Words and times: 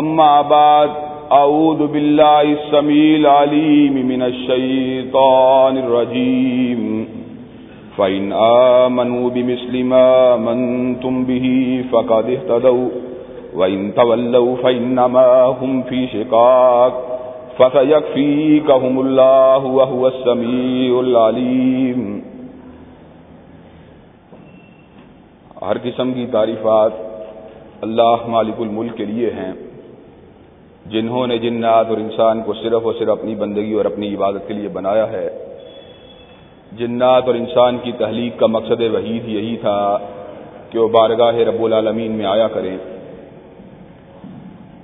أما 0.00 0.42
بعد، 0.42 0.88
أعوذ 1.30 1.86
بالله 1.86 2.44
السميع 2.52 3.16
العليم 3.16 4.06
من 4.06 4.22
الشيطان 4.22 5.76
الرجيم. 5.76 7.04
فإن 7.96 8.32
آمنوا 8.32 9.30
بمثل 9.30 9.82
ما 9.82 10.34
آمنتم 10.34 11.24
به 11.24 11.76
فقد 11.90 12.28
اهتدوا، 12.28 12.88
وإن 13.52 13.90
تولوا 13.96 14.56
فإنما 14.62 15.44
هم 15.62 15.80
في 15.88 16.06
شقاق، 16.12 17.12
فسيكفيكهم 17.56 18.98
الله 18.98 19.68
وهو 19.68 20.06
السميع 20.06 20.98
العليم. 20.98 22.20
ہر 25.62 25.76
قسم 25.82 26.12
کی 26.12 26.26
تعریفات 26.32 26.90
اللہ 27.80 28.16
مالک 28.26 28.60
الملک 28.60 28.96
کے 28.96 29.04
لیے 29.04 29.30
ہیں۔ 29.30 29.71
جنہوں 30.86 31.26
نے 31.26 31.38
جنات 31.38 31.86
اور 31.88 31.96
انسان 31.96 32.42
کو 32.42 32.52
صرف 32.52 32.80
اور 32.82 32.94
صرف 32.98 33.08
اپنی 33.08 33.34
بندگی 33.34 33.72
اور 33.72 33.84
اپنی 33.84 34.14
عبادت 34.14 34.48
کے 34.48 34.54
لیے 34.54 34.68
بنایا 34.68 35.12
ہے۔ 35.12 35.30
جنات 36.72 37.22
اور 37.26 37.34
انسان 37.34 37.78
کی 37.82 37.92
تحلیق 37.98 38.38
کا 38.38 38.46
مقصد 38.46 38.80
وحید 38.80 39.28
یہی 39.28 39.56
تھا 39.56 39.98
کہ 40.70 40.78
وہ 40.78 40.88
بارگاہ 40.88 41.34
رب 41.34 41.64
العالمین 41.64 42.12
میں 42.12 42.26
آیا 42.26 42.48
کریں۔ 42.48 42.76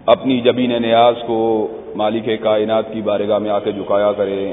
اپنی 0.06 0.40
جبین 0.40 0.82
نیاز 0.82 1.14
کو 1.26 1.68
مالک 1.96 2.28
کائنات 2.42 2.92
کی 2.92 3.02
بارگاہ 3.02 3.38
میں 3.38 3.50
آ 3.50 3.58
کے 3.58 3.72
جھکایا 3.72 4.12
کریں۔ 4.12 4.52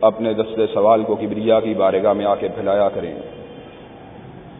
اپنے 0.00 0.32
دستے 0.32 0.66
سوال 0.74 1.02
کو 1.02 1.14
کبریا 1.14 1.60
کی 1.60 1.74
بارگاہ 1.74 2.12
میں 2.12 2.26
آ 2.26 2.34
کے 2.34 2.48
پھیلایا 2.48 2.88
کریں۔ 2.88 3.14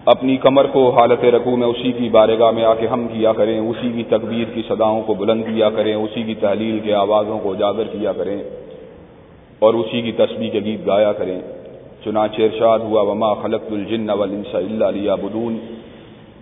اپنی 0.07 0.37
کمر 0.37 0.67
کو 0.67 0.91
حالت 0.91 1.25
رقو 1.25 1.57
میں 1.57 1.67
اسی 1.67 1.93
کی 1.93 2.09
بارگاہ 2.09 2.51
میں 2.51 2.65
آ 2.65 2.75
کے 2.75 2.87
ہم 2.87 3.09
کیا 3.09 3.33
کریں، 3.33 3.59
اسی 3.59 3.93
کی 3.93 4.03
تکبیر 4.09 4.45
کی 4.55 4.63
صداؤں 4.69 5.03
کو 5.03 5.15
بلند 5.15 5.45
کیا 5.45 5.71
کریں، 5.71 5.95
اسی 5.95 6.23
کی 6.23 6.35
تحلیل 6.35 6.81
کے 6.81 6.95
آوازوں 6.95 7.39
کو 7.39 7.53
اجاگر 7.53 7.85
کیا 7.85 8.13
کریں 8.13 8.43
اور 9.59 9.75
اسی 9.75 10.03
کی 10.03 10.13
تسبیح 10.13 10.51
کے 10.51 10.61
گیت 10.61 10.87
گایا 10.87 11.13
کریں۔ 11.13 11.41
چنانچہ 12.05 12.43
ارشاد 12.43 12.79
ہوا، 12.79 13.03
وما 13.03 13.35
خلق 13.35 13.63
الجن 13.71 14.11
والانس 14.11 14.55
الا 14.55 14.91
ليعبدون، 14.91 15.59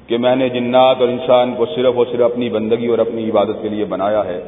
کہ 0.07 0.19
میں 0.19 0.37
نے 0.37 0.49
جنات 0.49 0.97
اور 1.01 1.09
انسان 1.09 1.55
کو 1.57 1.67
صرف 1.67 1.95
اور 1.97 2.07
صرف 2.11 2.23
اپنی 2.23 2.49
بندگی 2.49 2.87
اور 2.87 2.99
اپنی 2.99 3.31
عبادت 3.31 3.63
کے 3.63 3.69
لیے 3.69 3.85
بنایا 3.85 4.25
ہے۔ 4.25 4.43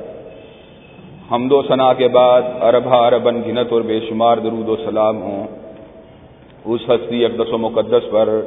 حمد 1.33 1.53
و 1.53 1.63
ثناء 1.63 1.93
کے 1.99 2.09
بعد 2.09 2.43
اربا 2.61 3.07
اربن 3.07 3.43
گنت 3.47 3.73
اور 3.73 3.81
بے 3.81 4.01
شمار 4.09 4.37
درود 4.37 4.69
و 4.69 4.77
سلام 4.77 5.23
ہوں۔ 5.23 5.47
اس 6.65 6.81
ہستی 6.89 7.25
اقدس 7.25 7.53
و 7.53 7.59
مقدس 7.59 8.11
پر 8.11 8.41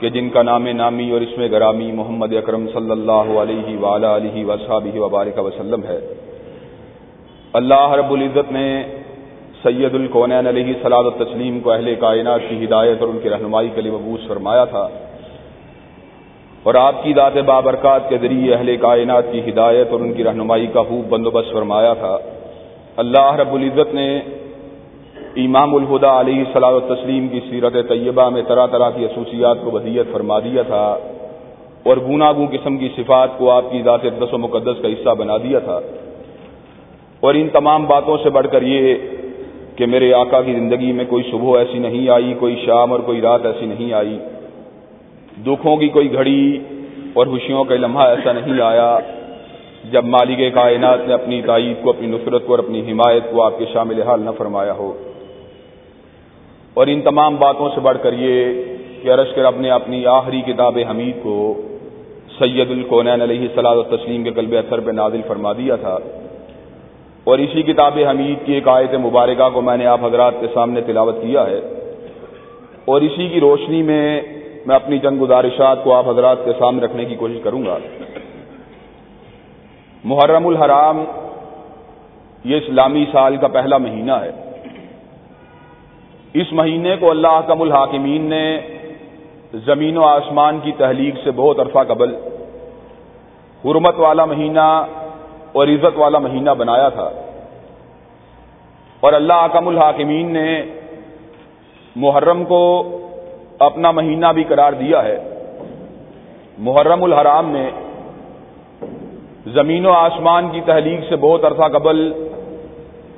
کہ 0.00 0.08
جن 0.08 0.30
کا 0.30 0.42
نام 0.42 0.66
نامی 0.66 1.10
اور 1.10 1.20
اس 1.20 1.38
میں 1.38 1.48
گرامی 1.50 1.92
محمد 1.92 2.32
اکرم 2.32 2.66
صلی 2.74 2.90
اللہ 2.90 3.12
علیہ 3.12 3.76
ولا 3.78 4.16
علیہ 4.16 4.44
وصحابہ 4.44 4.98
وبارک 4.98 5.38
وسلم 5.38 5.80
ہے۔ 5.84 6.00
اللہ 7.52 7.90
رب 7.90 8.12
العزت 8.12 8.52
نے 8.52 8.82
سید 9.62 9.94
القونین 9.94 10.46
علیہ 10.46 10.72
سلاد 10.82 11.04
تسلیم 11.18 11.60
کو 11.60 11.72
اہل 11.72 11.94
کائنات 11.94 12.40
کی 12.48 12.64
ہدایت 12.64 13.00
اور 13.00 13.08
ان 13.08 13.18
کی 13.22 13.30
رہنمائی 13.30 13.68
کے 13.74 13.80
لیے 13.80 13.92
مبوس 13.92 14.28
فرمایا 14.28 14.64
تھا۔ 14.64 14.88
اور 16.62 16.74
آپ 16.74 17.02
کی 17.02 17.12
ذات 17.16 17.36
بابرکات 17.36 18.08
کے 18.08 18.18
ذریعے 18.18 18.54
اہل 18.54 18.76
کائنات 18.76 19.24
کی 19.32 19.40
ہدایت 19.48 19.88
اور 19.90 20.00
ان 20.00 20.12
کی 20.12 20.24
رہنمائی 20.24 20.66
کا 20.66 20.82
خوب 20.82 21.08
بندوبست 21.08 21.52
فرمایا 21.52 21.94
تھا۔ 21.94 22.18
اللہ 22.96 23.34
رب 23.34 23.54
العزت 23.54 23.94
نے 23.94 24.20
امام 25.36 25.74
الہدا 25.74 26.20
علیہ 26.20 26.44
صلاح 26.52 26.78
تسلیم 26.88 27.28
کی 27.28 27.40
سیرت 27.50 27.72
طیبہ 27.88 28.30
میں 28.30 28.42
طرح 28.48 28.66
طرح 28.66 28.90
کی 28.90 29.06
خصوصیات 29.06 29.56
کو 29.64 29.70
ودیت 29.70 30.06
فرما 30.12 30.38
دیا 30.38 30.62
تھا 30.62 30.98
اور 31.82 31.96
گناگوں 31.96 32.46
قسم 32.46 32.76
کی 32.76 32.88
صفات 32.96 33.38
کو 33.38 33.50
آپ 33.50 33.64
کی 33.70 33.82
ذات 33.82 34.02
دس 34.02 34.34
و 34.34 34.38
مقدس 34.38 34.82
کا 34.82 34.88
حصہ 34.88 35.10
بنا 35.10 35.36
دیا 35.36 35.58
تھا۔ 35.58 35.80
اور 37.20 37.34
ان 37.34 37.48
تمام 37.48 37.84
باتوں 37.84 38.16
سے 38.22 38.30
بڑھ 38.30 38.46
کر 38.52 38.62
یہ 38.62 38.94
کہ 39.76 39.86
میرے 39.86 40.12
آقا 40.12 40.42
کی 40.42 40.52
زندگی 40.52 40.92
میں 40.92 41.04
کوئی 41.08 41.22
صبح 41.30 41.58
ایسی 41.58 41.78
نہیں 41.78 42.08
آئی، 42.08 42.34
کوئی 42.38 42.62
شام 42.66 42.92
اور 42.92 43.00
کوئی 43.00 43.20
رات 43.20 43.46
ایسی 43.46 43.66
نہیں 43.66 43.92
آئی۔ 43.92 44.18
دکھوں 45.46 45.76
کی 45.76 45.88
کوئی 45.88 46.12
گھڑی 46.12 46.58
اور 47.14 47.26
خوشیوں 47.26 47.64
کا 47.64 47.74
لمحہ 47.74 48.08
ایسا 48.08 48.32
نہیں 48.32 48.60
آیا 48.60 48.98
جب 49.90 50.04
مالک 50.04 50.54
کائنات 50.54 50.98
نے 51.06 51.14
اپنی 51.14 51.42
تائید 51.42 51.84
کو، 51.84 51.90
اپنی 51.90 52.06
نصرت 52.06 52.46
کو 52.46 52.52
اور 52.52 52.58
اپنی 52.58 52.92
حمایت 52.92 53.22
کو 53.30 53.42
آپ 53.42 53.58
کے 53.58 53.64
شامل 53.72 54.02
حال 54.02 54.22
نہ 54.22 54.30
فرمایا 54.38 54.72
ہو۔ 54.72 54.92
اور 56.74 56.86
ان 56.86 57.00
تمام 57.00 57.36
باتوں 57.36 57.68
سے 57.74 57.80
بڑھ 57.80 57.98
کر 58.02 58.12
یہ 58.12 58.62
کہ 59.02 59.12
عرش 59.12 59.34
کر 59.34 59.44
اپنے 59.44 59.70
اپنی 59.70 60.06
آخری 60.06 60.40
کتاب 60.40 60.78
حمید 60.90 61.22
کو 61.22 61.62
سید 62.38 62.70
القونین 62.70 63.22
علیہ 63.22 63.48
صلاح 63.54 63.74
تسلیم 63.90 64.24
کے 64.24 64.30
قلب 64.30 64.52
اثر 64.52 64.80
پہ 64.80 64.90
نازل 64.90 65.20
فرما 65.28 65.52
دیا 65.52 65.76
تھا۔ 65.76 65.98
اور 67.24 67.38
اسی 67.38 67.62
کتاب 67.62 67.98
حمید 68.10 68.46
کی 68.46 68.52
ایک 68.52 68.68
آیت 68.68 68.94
مبارکہ 68.94 69.48
کو 69.54 69.60
میں 69.60 69.76
نے 69.76 69.86
آپ 69.86 70.04
حضرات 70.04 70.32
کے 70.40 70.46
سامنے 70.54 70.80
تلاوت 70.80 71.14
کیا 71.22 71.46
ہے۔ 71.46 71.60
اور 72.84 73.00
اسی 73.00 73.28
کی 73.28 73.40
روشنی 73.40 73.82
میں 73.82 74.20
میں 74.66 74.76
اپنی 74.76 74.98
چند 74.98 75.22
گزارشات 75.22 75.84
کو 75.84 75.94
آپ 75.94 76.08
حضرات 76.08 76.44
کے 76.44 76.52
سامنے 76.58 76.84
رکھنے 76.84 77.04
کی 77.04 77.14
کوشش 77.14 77.36
کروں 77.42 77.66
گا۔ 77.66 77.78
محرم 80.04 80.46
الحرام 80.46 81.04
یہ 82.44 82.56
اسلامی 82.56 83.04
سال 83.12 83.36
کا 83.36 83.48
پہلا 83.48 83.78
مہینہ 83.78 84.12
ہے۔ 84.12 84.43
اس 86.34 86.52
مہینے 86.52 86.96
کو 86.96 87.10
اللہ 87.10 87.40
کم 87.46 87.62
الحاکمین 87.62 88.22
نے 88.22 88.60
زمین 89.52 89.96
و 89.96 90.04
آسمان 90.04 90.60
کی 90.62 90.72
تحلیق 90.72 91.14
سے 91.24 91.30
بہت 91.30 91.60
عرفہ 91.60 91.78
قبل 91.88 92.14
حرمت 93.64 93.98
والا 93.98 94.24
مہینہ 94.24 94.86
اور 95.52 95.68
عزت 95.68 95.98
والا 95.98 96.18
مہینہ 96.18 96.50
بنایا 96.50 96.88
تھا۔ 96.88 97.10
اور 99.00 99.12
اللہ 99.12 99.32
اکم 99.32 99.68
الحاکمین 99.68 100.32
نے 100.32 100.62
محرم 101.96 102.44
کو 102.44 102.62
اپنا 103.58 103.90
مہینہ 103.90 104.26
بھی 104.34 104.44
قرار 104.44 104.72
دیا 104.72 105.04
ہے۔ 105.04 105.16
محرم 106.58 107.04
الحرام 107.04 107.48
میں 107.48 107.70
زمین 109.46 109.86
و 109.86 109.92
آسمان 109.92 110.48
کی 110.50 110.60
تحلیق 110.60 111.00
سے 111.08 111.16
بہت 111.16 111.44
عرصہ 111.44 111.78
قبل 111.78 112.12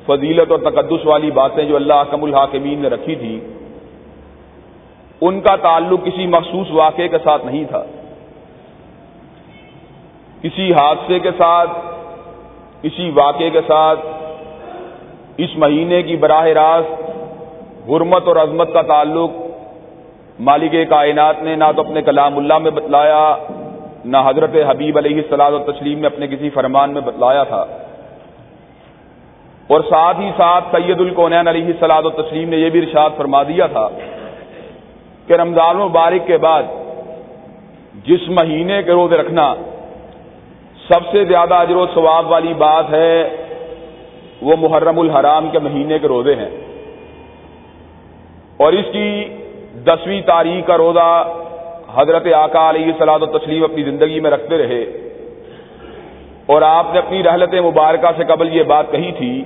فضیلت 0.06 0.50
اور 0.50 0.58
تقدس 0.58 1.06
والی 1.06 1.30
باتیں 1.30 1.64
جو 1.64 1.76
اللہ 1.76 1.94
اکم 1.94 2.24
الحاکمین 2.24 2.78
نے 2.78 2.88
رکھی 2.88 3.14
تھی، 3.14 3.40
ان 5.20 5.40
کا 5.40 5.56
تعلق 5.56 6.04
کسی 6.04 6.26
مخصوص 6.26 6.66
واقعے 6.70 7.08
کے 7.08 7.18
ساتھ 7.24 7.46
نہیں 7.46 7.64
تھا۔ 7.64 7.84
کسی 10.42 10.72
حادثے 10.72 11.18
کے 11.18 11.30
ساتھ، 11.38 11.70
کسی 12.82 13.10
واقعے 13.14 13.50
کے 13.50 13.60
ساتھ، 13.66 14.00
اس 15.36 15.56
مہینے 15.56 16.02
کی 16.02 16.16
براہ 16.16 16.46
راست 16.46 17.02
حرمت 17.88 18.28
اور 18.28 18.36
عظمت 18.36 18.72
کا 18.72 18.82
تعلق 18.82 19.30
مالک 20.40 20.76
کائنات 20.88 21.42
نے 21.42 21.56
نہ 21.56 21.64
تو 21.76 21.82
اپنے 21.82 22.02
کلام 22.02 22.36
اللہ 22.36 22.58
میں 22.58 22.70
بتلایا، 22.70 23.36
نہ 24.04 24.16
حضرت 24.26 24.50
حبیب 24.68 24.98
علیہ 24.98 25.16
السلاد 25.16 25.52
و 25.52 25.58
تسلیم 25.58 25.98
نے 25.98 26.06
اپنے 26.06 26.26
کسی 26.26 26.50
فرمان 26.50 26.90
میں 26.90 27.00
بتلایا 27.00 27.44
تھا۔ 27.44 27.64
اور 29.66 29.80
ساتھ 29.80 30.20
ہی 30.20 30.30
ساتھ 30.36 30.64
سید 30.72 31.00
القونین 31.00 31.48
علیہ 31.48 31.64
السلاد 31.64 32.02
و 32.02 32.10
تسلیم 32.10 32.48
نے 32.48 32.56
یہ 32.56 32.70
بھی 32.70 32.80
ارشاد 32.80 33.10
فرما 33.16 33.42
دیا 33.42 33.66
تھا 33.66 33.88
کہ 35.26 35.32
رمضان 35.32 35.76
مبارک 35.76 36.26
کے 36.26 36.38
بعد 36.38 36.62
جس 38.04 38.28
مہینے 38.28 38.82
کے 38.82 38.92
روزے 38.92 39.16
رکھنا 39.16 39.54
سب 40.88 41.00
سے 41.12 41.24
زیادہ 41.24 41.54
اجر 41.54 41.76
و 41.76 41.86
ثواب 41.94 42.30
والی 42.30 42.54
بات 42.54 42.84
ہے، 42.90 43.36
وہ 44.42 44.56
محرم 44.60 45.00
الحرام 45.00 45.50
کے 45.50 45.58
مہینے 45.58 45.98
کے 45.98 46.08
روزے 46.08 46.34
ہیں۔ 46.34 46.50
اور 48.56 48.72
اس 48.72 48.84
کی 48.92 49.24
دسویں 49.84 50.20
تاریخ 50.20 50.66
کا 50.66 50.76
روزہ 50.76 51.34
حضرت 51.94 52.26
آقا 52.32 52.70
علیہ 52.70 52.92
سلاد 52.98 53.20
و 53.22 53.26
تسلیم 53.26 53.64
اپنی 53.64 53.82
زندگی 53.82 54.20
میں 54.20 54.30
رکھتے 54.30 54.58
رہے۔ 54.58 54.84
اور 56.46 56.62
آپ 56.62 56.86
نے 56.92 56.98
اپنی 56.98 57.22
رحلت 57.22 57.54
مبارکہ 57.54 58.08
سے 58.16 58.24
قبل 58.24 58.56
یہ 58.56 58.62
بات 58.62 58.90
کہی 58.90 59.12
تھی 59.12 59.44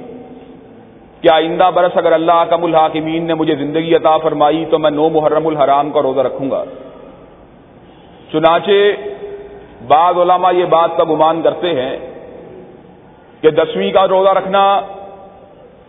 کہ 1.21 1.29
آئندہ 1.33 1.71
برس 1.75 1.97
اگر 1.97 2.13
اللہ 2.13 2.45
کم 2.51 2.65
الحاکمین 2.65 3.25
نے 3.25 3.35
مجھے 3.35 3.57
زندگی 3.57 3.95
عطا 3.95 4.19
فرمائی 4.19 4.65
تو 4.71 4.79
میں 4.79 4.91
نو 4.91 5.09
محرم 5.09 5.47
الحرام 5.47 5.91
کا 5.91 6.03
روزہ 6.03 6.21
رکھوں 6.21 6.51
گا۔ 6.51 6.65
چنانچہ 8.33 8.71
بعض 9.87 10.19
علماء 10.19 10.53
یہ 10.53 10.65
بات 10.65 10.97
کا 10.97 11.05
گمان 11.05 11.43
کرتے 11.43 11.83
ہیں 11.83 11.97
کہ 13.41 13.51
دسویں 13.51 13.93
کا 13.93 14.09
روزہ 14.09 14.29
رکھنا 14.29 14.81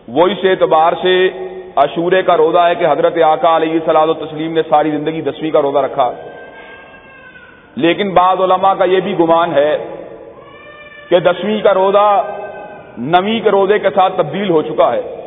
وہ 0.08 0.26
اس 0.26 0.38
اعتبار 0.42 0.92
سے 1.02 1.30
عشورے 1.76 2.22
کا 2.22 2.36
روزہ 2.36 2.58
ہے 2.58 2.74
کہ 2.74 2.86
حضرت 2.86 3.22
آقا 3.22 3.56
علیہ 3.56 3.78
سلاد 3.84 4.08
و 4.08 4.14
تسلیم 4.14 4.52
نے 4.52 4.62
ساری 4.68 4.90
زندگی 4.90 5.20
دسویں 5.20 5.50
کا 5.50 5.62
روزہ 5.62 5.78
رکھا۔ 5.78 6.12
لیکن 7.76 8.14
بعض 8.14 8.40
علماء 8.40 8.74
کا 8.74 8.84
یہ 8.84 9.00
بھی 9.00 9.18
گمان 9.18 9.54
ہے 9.54 9.78
کہ 11.08 11.18
دسویں 11.18 11.60
کا 11.60 11.74
روزہ 11.74 12.22
نویں 12.98 13.40
کے 13.40 13.50
روزے 13.50 13.78
کے 13.78 13.88
ساتھ 13.94 14.12
تبدیل 14.16 14.50
ہو 14.50 14.62
چکا 14.62 14.92
ہے۔ 14.92 15.21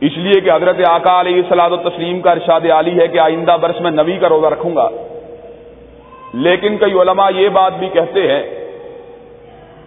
اس 0.00 0.12
لیے 0.16 0.40
کہ 0.40 0.50
حضرت 0.50 0.76
آقا 0.88 1.20
علیہ 1.20 1.42
سلاد 1.48 1.70
و 1.70 1.76
تسلیم 1.76 2.20
کا 2.20 2.30
ارشاد 2.30 2.60
عالی 2.70 3.00
ہے 3.00 3.08
کہ 3.08 3.18
آئندہ 3.18 3.56
برس 3.60 3.80
میں 3.80 3.90
نویں 3.90 4.18
کا 4.20 4.28
روزہ 4.28 4.46
رکھوں 4.46 4.76
گا۔ 4.76 4.88
لیکن 6.34 6.76
کئی 6.76 6.92
علماء 6.92 7.30
یہ 7.34 7.48
بات 7.48 7.72
بھی 7.78 7.88
کہتے 7.88 8.32
ہیں 8.32 8.42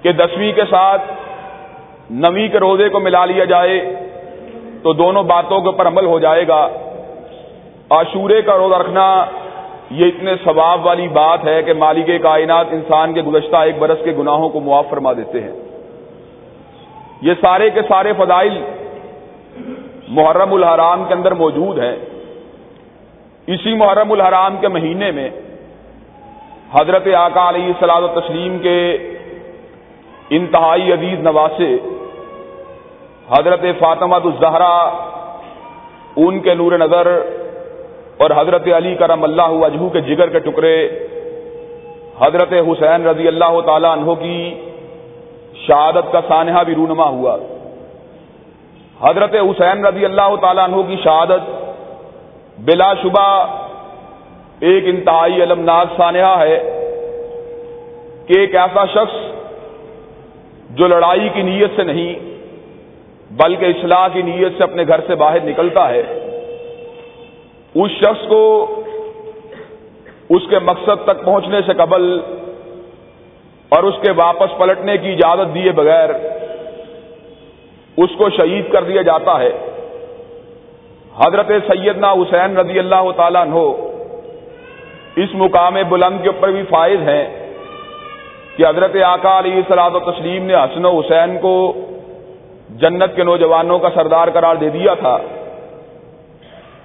کہ 0.02 0.12
دسویں 0.12 0.52
کے 0.54 0.62
ساتھ 0.70 1.02
نویں 2.10 2.48
کے 2.48 2.60
روزے 2.60 2.90
کو 2.90 3.00
ملا 3.00 3.26
لیا 3.26 3.46
جائے 3.46 3.96
تو 4.84 4.94
دونوں 4.94 5.24
باتوں 5.24 5.60
کے 5.62 5.66
اوپر 5.66 5.88
عمل 5.88 6.06
ہو 6.06 6.20
جائے 6.20 6.48
گا۔ 6.48 6.70
عاشورے 7.90 8.42
کا 8.42 8.58
روزہ 8.58 8.76
رکھنا 8.76 9.26
یہ 9.92 10.06
اتنے 10.06 10.34
ثواب 10.44 10.86
والی 10.86 11.08
بات 11.08 11.48
ہے 11.48 11.64
کہ 11.64 11.74
مالک 11.74 12.24
کائنات 12.24 12.66
انسان 12.72 13.14
کے 13.14 13.22
گزشتہ 13.22 13.56
ایک 13.56 13.80
برس 13.80 13.98
کے 14.04 14.12
گناہوں 14.18 14.50
کو 14.50 14.60
معاف 14.60 14.86
فرما 14.90 15.14
دیتے 15.14 15.42
ہیں۔ 15.42 15.52
یہ 17.22 17.34
سارے 17.42 17.70
کے 17.70 17.82
سارے 17.82 18.14
فضائل 18.18 18.64
محرم 20.10 20.54
الحرام 20.54 21.04
کے 21.08 21.14
اندر 21.14 21.32
موجود 21.32 21.80
ہیں 21.80 21.96
اسی 23.48 23.74
محرم 23.76 24.12
الحرام 24.12 24.56
کے 24.62 24.68
مہینے 24.68 25.12
میں 25.12 25.30
حضرت 26.74 27.08
آقا 27.18 27.50
علیہ 27.50 27.74
صلاح 27.80 28.00
و 28.00 28.08
تسلیم 28.20 28.58
کے 28.60 28.80
انتہائی 30.30 30.92
عزیز 30.94 31.20
نواسے 31.20 31.70
حضرت 33.30 33.66
فاطمہ 33.80 34.16
الزہرا، 34.16 34.78
ان 36.16 36.40
کے 36.40 36.54
نور 36.54 36.72
نظر 36.72 37.08
اور 38.18 38.32
حضرت 38.38 38.68
علی 38.78 38.96
کرم 38.96 39.24
اللہ 39.24 39.52
وجہ 39.62 39.88
کے 39.90 40.02
جگر 40.02 40.30
کے 40.30 40.40
ٹکڑے 40.40 40.76
حضرت 42.20 42.54
حسین 42.70 43.06
رضی 43.08 43.28
اللہ 43.28 43.60
تعالی 43.66 43.88
عنہ 43.94 44.14
کی 44.20 44.40
شہادت 45.68 46.12
کا 46.12 46.22
سانحہ 46.28 46.64
بھی 46.64 46.76
رونما 46.76 47.08
ہوا۔ 47.10 47.38
حضرت 49.00 49.36
حسین 49.36 49.86
رضی 49.86 50.06
اللہ 50.06 50.36
تعالیٰ 50.42 50.64
عنہ 50.64 50.82
کی 50.88 50.96
شہادت 51.04 51.50
بلا 52.60 52.94
شبہ 53.02 53.28
ایک 54.70 54.88
انتہائی 54.88 55.42
المناک 55.42 55.94
سانحہ 55.98 56.40
ہے 56.40 56.58
کہ 58.28 58.40
ایک 58.40 58.56
ایسا 58.56 58.86
شخص 58.86 59.16
جو 60.78 60.88
لڑائی 60.88 61.30
کی 61.34 61.42
نیت 61.42 61.76
سے 61.76 61.84
نہیں 61.84 62.28
بلکہ 63.40 63.66
اصلاح 63.66 64.08
کی 64.14 64.22
نیت 64.22 64.58
سے 64.58 64.64
اپنے 64.64 64.84
گھر 64.88 65.00
سے 65.08 65.16
باہر 65.16 65.42
نکلتا 65.44 65.88
ہے، 65.90 66.02
اس 67.76 67.92
شخص 68.00 68.28
کو 68.30 68.42
اس 70.30 70.50
کے 70.50 70.60
مقصد 70.60 71.04
تک 71.06 71.24
پہنچنے 71.26 71.62
سے 71.66 71.74
قبل 71.78 72.04
اور 73.72 73.84
اس 73.84 73.96
کے 74.02 74.12
واپس 74.18 74.58
پلٹنے 74.58 74.98
کی 74.98 75.12
اجازت 75.12 75.54
دیے 75.56 75.72
بغیر 75.72 76.10
اس 78.04 78.10
کو 78.18 78.30
شہید 78.30 78.72
کر 78.72 78.84
دیا 78.84 79.02
جاتا 79.02 79.40
ہے۔ 79.40 79.52
حضرت 81.18 81.48
سیدنا 81.48 82.12
حسین 82.12 82.58
رضی 82.58 82.80
اللہ 82.80 83.12
تعالیٰ 83.16 83.42
عنہ 83.42 83.60
اس 85.16 85.30
مقام 85.34 85.78
بلند 85.90 86.22
کے 86.22 86.30
اوپر 86.30 86.52
بھی 86.52 86.64
فائز 86.70 87.00
ہیں 87.02 87.54
کہ 88.58 88.66
حضرت 88.66 88.96
آقا 89.06 89.40
علیہ 89.40 89.62
صلاح 89.68 89.90
و 89.94 90.00
تسلیم 90.00 90.46
نے 90.46 90.56
حسن 90.56 90.86
و 90.86 91.00
حسین 91.00 91.38
کو 91.42 91.74
جنت 92.70 93.16
کے 93.16 93.24
نوجوانوں 93.24 93.80
کا 93.80 93.90
سردار 93.96 94.28
قرار 94.34 94.56
دے 94.56 94.70
دیا 94.70 94.94
تھا۔ 94.94 95.18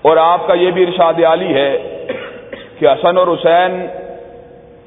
اور 0.02 0.16
آپ 0.16 0.46
کا 0.46 0.54
یہ 0.54 0.70
بھی 0.70 0.82
ارشاد 0.82 1.24
عالی 1.24 1.54
ہے 1.54 1.78
کہ 2.78 2.86
حسن 2.86 3.18
اور 3.18 3.28
حسین 3.28 3.86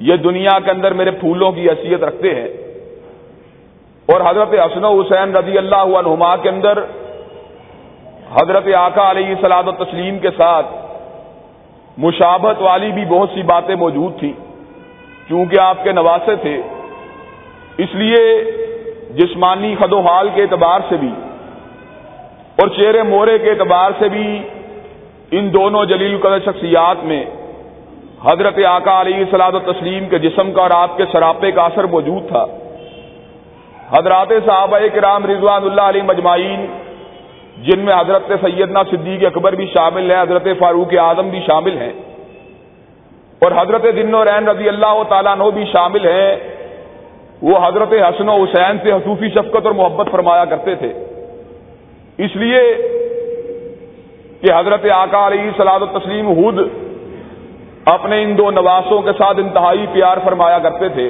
یہ 0.00 0.16
دنیا 0.16 0.58
کے 0.64 0.70
اندر 0.70 0.92
میرے 0.92 1.10
پھولوں 1.10 1.52
کی 1.52 1.68
حیثیت 1.68 2.02
رکھتے 2.02 2.34
ہیں۔ 2.34 2.48
اور 4.12 4.20
حضرت 4.20 4.54
حسن 4.54 4.84
و 4.84 5.00
حسین 5.00 5.36
رضی 5.36 5.58
اللہ 5.58 5.96
عنہما 5.98 6.36
کے 6.36 6.48
اندر 6.48 6.78
حضرت 8.40 8.68
آقا 8.74 9.10
علیہ 9.10 9.34
سلاد 9.40 9.68
و 9.68 9.72
تسلیم 9.72 10.18
کے 10.18 10.30
ساتھ 10.36 10.66
مشابت 11.98 12.62
والی 12.62 12.92
بھی 12.92 13.04
بہت 13.04 13.30
سی 13.34 13.42
باتیں 13.42 13.74
موجود 13.74 14.18
تھیں۔ 14.18 14.32
چونکہ 15.28 15.60
آپ 15.60 15.84
کے 15.84 15.92
نواسے 15.92 16.36
تھے، 16.36 16.62
اس 17.78 17.94
لیے 17.94 18.20
جسمانی 19.10 19.74
خد 19.78 19.92
و 19.92 20.00
حال 20.00 20.28
کے 20.34 20.42
اعتبار 20.42 20.80
سے 20.88 20.96
بھی 20.96 21.10
اور 22.56 22.68
چہرے 22.68 23.02
مورے 23.02 23.38
کے 23.38 23.50
اعتبار 23.50 23.90
سے 23.98 24.08
بھی 24.08 24.42
ان 25.30 25.52
دونوں 25.52 25.84
جلیل 25.84 26.18
قدر 26.18 26.38
شخصیات 26.38 27.04
میں 27.04 27.24
حضرت 28.24 28.58
آقا 28.68 29.00
علیہ 29.00 29.24
سلاد 29.30 29.52
و 29.52 29.58
تسلیم 29.58 30.08
کے 30.08 30.18
جسم 30.18 30.52
کا 30.52 30.62
اور 30.62 30.70
آپ 30.70 30.96
کے 30.96 31.04
سراپے 31.12 31.52
کا 31.52 31.62
اثر 31.62 31.84
موجود 31.84 32.28
تھا۔ 32.28 32.44
حضرات 33.90 34.32
صحابہ 34.46 34.78
کرام 34.94 35.26
رضوان 35.26 35.62
اللہ 35.64 35.86
علیہ 35.90 36.02
مجمعین، 36.02 36.66
جن 37.66 37.78
میں 37.84 37.94
حضرت 37.94 38.30
سیدنا 38.40 38.82
صدیق 38.90 39.24
اکبر 39.26 39.52
بھی 39.52 39.66
شامل 39.66 40.10
ہیں، 40.10 40.20
حضرت 40.22 40.46
فاروق 40.58 40.92
اعظم 40.98 41.28
بھی 41.28 41.40
شامل 41.46 41.76
ہیں، 41.78 41.92
اور 43.42 43.52
حضرت 43.56 43.84
دن 43.96 44.14
و 44.14 44.24
رین 44.24 44.48
رضی 44.48 44.68
اللہ 44.68 45.02
تعالیٰ 45.08 45.36
نو 45.36 45.50
بھی 45.50 45.64
شامل 45.72 46.06
ہیں۔ 46.06 46.32
وہ 47.42 47.58
حضرت 47.62 47.92
حسن 47.92 48.28
و 48.28 48.34
حسین 48.34 48.78
سے 48.82 48.92
حصوفی 48.92 49.28
شفقت 49.30 49.66
اور 49.66 49.74
محبت 49.74 50.10
فرمایا 50.10 50.44
کرتے 50.44 50.74
تھے۔ 50.74 50.92
اس 52.18 52.36
لیے 52.36 52.62
کہ 54.40 54.52
حضرت 54.54 54.84
آقا 54.94 55.26
علیہ 55.26 55.50
سلاد 55.56 55.80
و 55.80 55.86
تسلیم 55.98 56.28
حد 56.38 56.58
اپنے 57.86 58.22
ان 58.22 58.36
دو 58.38 58.50
نواسوں 58.50 59.00
کے 59.02 59.12
ساتھ 59.18 59.38
انتہائی 59.38 59.86
پیار 59.92 60.18
فرمایا 60.24 60.58
کرتے 60.58 60.88
تھے۔ 60.88 61.08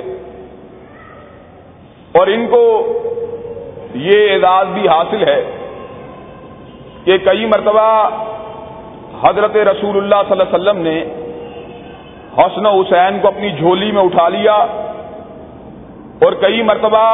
اور 2.18 2.26
ان 2.28 2.46
کو 2.46 2.60
یہ 4.02 4.30
اعزاز 4.30 4.72
بھی 4.72 4.88
حاصل 4.88 5.22
ہے 5.24 5.40
کہ 7.04 7.16
کئی 7.24 7.46
مرتبہ 7.48 7.86
حضرت 9.20 9.56
رسول 9.68 9.96
اللہ 9.96 10.22
صلی 10.28 10.32
اللہ 10.32 10.42
علیہ 10.44 10.56
وسلم 10.56 10.82
نے 10.82 10.98
حسن 12.34 12.66
حسین 12.68 13.18
کو 13.20 13.28
اپنی 13.28 13.50
جھولی 13.52 13.90
میں 13.92 14.02
اٹھا 14.02 14.28
لیا 14.30 14.54
اور 16.22 16.32
کئی 16.40 16.62
مرتبہ 16.64 17.04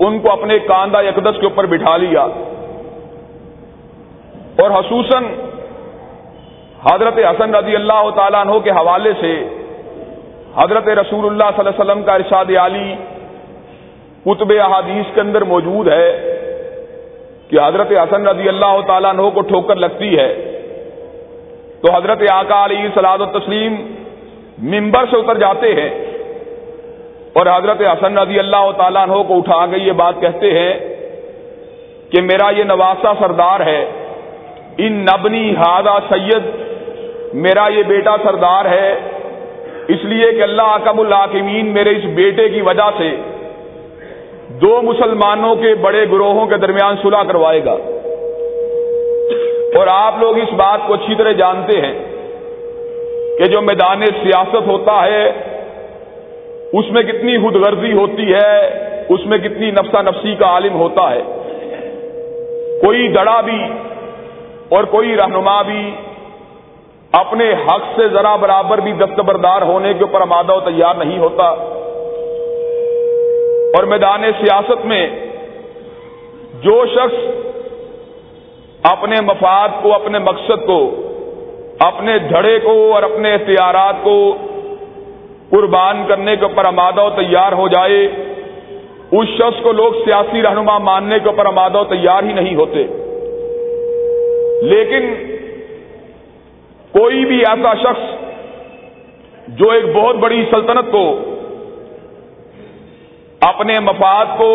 ان 0.00 0.18
کو 0.18 0.32
اپنے 0.32 0.58
کاندھا 0.66 1.00
یکدس 1.02 1.40
کے 1.40 1.46
اوپر 1.46 1.66
بٹھا 1.66 1.96
لیا 1.98 2.26
اور 4.58 4.70
خصوصاً 4.72 5.24
حضرت 6.82 7.18
حسن 7.20 7.54
رضی 7.54 7.76
اللہ 7.76 8.08
تعالیٰ 8.16 8.40
عنہ 8.40 8.58
کے 8.64 8.70
حوالے 8.72 9.12
سے 9.20 9.32
حضرت 10.56 10.88
رسول 10.98 11.26
اللہ 11.26 11.50
صلی 11.50 11.60
اللہ 11.60 11.70
علیہ 11.70 11.80
وسلم 11.80 12.02
کا 12.02 12.14
ارشاد 12.14 12.50
علی 12.60 12.94
کتب 14.24 14.52
احادیث 14.60 15.14
کے 15.14 15.20
اندر 15.20 15.42
موجود 15.42 15.88
ہے 15.88 16.08
کہ 17.48 17.58
حضرت 17.66 17.92
حسن 17.92 18.28
رضی 18.28 18.48
اللہ 18.48 18.80
تعالیٰ 18.86 19.10
عنہ 19.10 19.28
کو 19.34 19.40
ٹھوکر 19.40 19.76
لگتی 19.76 20.18
ہے۔ 20.18 20.34
تو 21.82 21.92
حضرت 21.94 22.22
آقا 22.30 22.64
علی 22.64 22.88
سلاد 22.94 23.18
و 23.18 23.26
تسلیم 23.26 23.74
ممبر 24.58 25.04
سے 25.10 25.16
اتر 25.16 25.38
جاتے 25.38 25.74
ہیں 25.74 25.90
اور 27.32 27.46
حضرت 27.46 27.80
حسن 27.80 28.18
رضی 28.18 28.38
اللہ 28.38 28.70
تعالیٰ 28.76 29.02
عنہ 29.02 29.22
کو 29.22 29.36
اٹھا 29.36 29.66
گئی 29.66 29.86
یہ 29.86 29.92
بات 29.92 30.14
کہتے 30.20 30.58
ہیں 30.58 30.74
کہ 32.10 32.22
میرا 32.22 32.50
یہ 32.56 32.64
نواسا 32.64 33.12
سردار 33.18 33.60
ہے۔ 33.60 33.84
ان 34.78 34.92
نبنی 34.92 35.54
ہادہ 35.54 35.98
سید، 36.08 36.42
میرا 37.34 37.68
یہ 37.68 37.82
بیٹا 37.82 38.16
سردار 38.22 38.64
ہے۔ 38.64 38.94
اس 39.88 40.04
لیے 40.04 40.32
کہ 40.32 40.42
اللہ 40.42 40.62
اکم 40.62 41.00
الحاکمین 41.00 41.66
میرے 41.66 41.90
اس 41.90 42.04
بیٹے 42.04 42.48
کی 42.48 42.60
وجہ 42.60 42.90
سے 42.98 43.16
دو 44.62 44.82
مسلمانوں 44.82 45.56
کے 45.56 45.74
بڑے 45.74 46.06
گروہوں 46.12 46.46
کے 46.46 46.56
درمیان 46.56 46.94
صلح 47.02 47.22
کروائے 47.22 47.64
گا۔ 47.64 47.76
اور 49.78 49.86
آپ 49.90 50.14
لوگ 50.20 50.38
اس 50.38 50.52
بات 50.52 50.80
کو 50.86 50.94
اچھی 50.94 51.14
طرح 51.14 51.32
جانتے 51.32 51.80
ہیں 51.80 51.98
کہ 53.38 53.44
جو 53.44 53.60
میدان 53.60 54.00
سیاست 54.06 54.66
ہوتا 54.66 55.02
ہے، 55.02 55.28
اس 56.72 56.84
میں 56.90 57.02
کتنی 57.02 57.38
خود 57.38 57.56
غرضی 57.56 57.92
ہوتی 57.92 58.34
ہے، 58.34 58.68
اس 59.08 59.26
میں 59.26 59.38
کتنی 59.38 59.70
نفسا 59.70 60.02
نفسی 60.02 60.34
کا 60.34 60.46
عالم 60.46 60.74
ہوتا 60.74 61.10
ہے۔ 61.10 61.22
کوئی 62.82 63.08
دڑا 63.08 63.40
بھی 63.40 63.64
اور 64.68 64.84
کوئی 64.84 65.16
رہنما 65.16 65.62
بھی 65.62 65.90
اپنے 67.12 67.52
حق 67.52 67.82
سے 67.96 68.08
ذرا 68.08 68.36
برابر 68.36 68.78
بھی 68.78 68.92
دستبردار 68.92 69.62
ہونے 69.62 69.94
کے 69.94 70.00
اوپر 70.00 70.20
آمادہ 70.20 70.54
و 70.54 70.60
تیار 70.60 70.94
نہیں 70.94 71.18
ہوتا۔ 71.18 71.54
اور 73.76 73.82
میدان 73.82 74.22
سیاست 74.22 74.86
میں 74.86 75.10
جو 76.62 76.86
شخص 76.86 77.16
اپنے 78.82 79.20
مفاد 79.20 79.68
کو، 79.82 79.94
اپنے 79.94 80.18
مقصد 80.18 80.66
کو، 80.66 81.08
اپنے 81.78 82.18
دھڑے 82.18 82.58
کو 82.58 82.94
اور 82.94 83.02
اپنے 83.02 83.34
اختیارات 83.34 83.94
کو 84.02 84.36
قربان 85.50 86.04
کرنے 86.08 86.36
کے 86.36 86.44
اوپر 86.44 86.64
آمادہ 86.64 87.04
و 87.04 87.10
تیار 87.10 87.52
ہو 87.52 87.68
جائے، 87.68 88.08
اس 89.10 89.28
شخص 89.28 89.62
کو 89.62 89.72
لوگ 89.72 89.92
سیاسی 89.92 90.42
رہنما 90.42 90.78
ماننے 90.78 91.18
کے 91.18 91.28
اوپر 91.28 91.46
آمادہ 91.46 91.78
و 91.78 91.84
تیار 91.84 92.22
ہی 92.22 92.32
نہیں 92.32 92.54
ہوتے۔ 92.54 92.86
لیکن 94.62 95.14
کوئی 96.92 97.24
بھی 97.24 97.38
ایسا 97.38 97.74
شخص 97.74 98.28
جو 99.48 99.70
ایک 99.70 99.84
بہت 99.94 100.16
بڑی 100.16 100.44
سلطنت 100.50 100.92
کو 100.92 101.27
اپنے 103.40 103.78
مفاد 103.80 104.26
کو، 104.38 104.50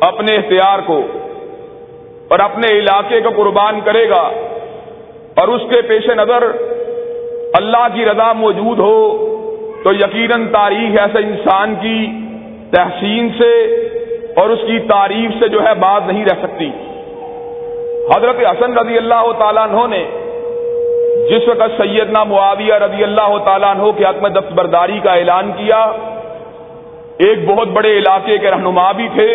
اپنے 0.00 0.36
اختیار 0.36 0.78
کو 0.86 1.00
اور 2.28 2.38
اپنے 2.38 2.72
علاقے 2.78 3.20
کو 3.20 3.30
قربان 3.36 3.80
کرے 3.80 4.08
گا 4.08 4.22
اور 5.36 5.48
اس 5.48 5.62
کے 5.70 5.80
پیش 5.82 6.06
نظر 6.06 6.42
اللہ 7.54 7.86
کی 7.94 8.04
رضا 8.04 8.32
موجود 8.32 8.78
ہو، 8.78 8.98
تو 9.84 9.92
یقیناً 9.92 10.46
تاریخ 10.52 10.98
ایسے 11.00 11.18
انسان 11.18 11.74
کی 11.80 11.98
تحسین 12.70 13.28
سے 13.38 13.52
اور 14.36 14.50
اس 14.50 14.58
کی 14.66 14.78
تعریف 14.78 15.30
سے 15.40 15.48
جو 15.48 15.62
ہے 15.66 15.74
بات 15.74 16.06
نہیں 16.06 16.24
رہ 16.24 16.38
سکتی۔ 16.42 16.70
حضرت 18.16 18.36
حسن 18.40 18.78
رضی 18.78 18.96
اللہ 18.96 19.32
تعالیٰ 19.38 19.66
عنہ 19.70 19.86
نے 19.86 20.04
جس 21.30 21.48
وقت 21.48 21.76
سیدنا 21.76 22.24
معاویہ 22.24 22.74
رضی 22.74 23.02
اللہ 23.02 23.36
تعالیٰ 23.44 23.70
عنہ 23.70 23.90
کے 23.96 24.04
حق 24.04 24.22
میں 24.22 24.30
دستبرداری 24.30 24.98
کا 24.98 25.12
اعلان 25.12 25.52
کیا 25.56 25.82
ایک 27.18 27.48
بہت 27.48 27.68
بڑے 27.68 27.98
علاقے 27.98 28.38
کے 28.38 28.50
رہنما 28.50 28.92
بھی 28.92 29.08
تھے، 29.14 29.28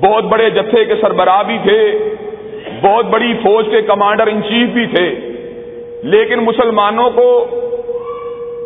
بہت 0.00 0.24
بڑے 0.24 0.50
جتھے 0.50 0.84
کے 0.84 0.94
سربراہ 1.00 1.42
بھی 1.42 1.58
تھے، 1.62 1.80
بہت 2.82 3.06
بڑی 3.06 3.32
فوج 3.34 3.66
کے 3.70 3.82
کمانڈر 3.82 4.26
ان 4.26 4.42
چیف 4.42 4.68
بھی 4.68 4.86
تھے۔ 4.86 5.08
لیکن 6.02 6.38
مسلمانوں 6.38 7.10
کو 7.10 7.46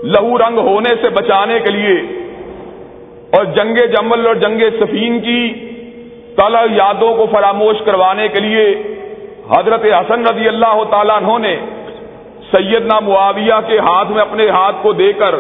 لہو 0.03 0.39
رنگ 0.39 0.59
ہونے 0.59 0.95
سے 1.03 1.09
بچانے 1.09 1.59
کے 1.61 1.71
لیے 1.71 1.95
اور 3.31 3.45
جنگ 3.45 3.77
جمل 3.77 4.27
اور 4.27 4.35
جنگ 4.35 4.61
سفین 4.81 5.21
کی 5.21 5.43
تل 6.37 6.55
یادوں 6.71 7.15
کو 7.15 7.27
فراموش 7.33 7.77
کروانے 7.85 8.29
کے 8.29 8.41
لیے 8.41 8.65
حضرت 9.51 9.85
حسن 9.85 10.27
رضی 10.27 10.49
اللہ 10.49 10.83
تعالیٰ 10.91 11.17
عنہ 11.17 11.39
نے 11.39 11.57
سیدنا 12.53 13.01
معاویہ 13.01 13.61
کے 13.67 13.79
ہاتھ 13.79 14.11
میں 14.11 14.21
اپنے 14.21 14.49
ہاتھ 14.49 14.77
کو 14.83 14.93
دے 14.93 15.13
کر 15.13 15.35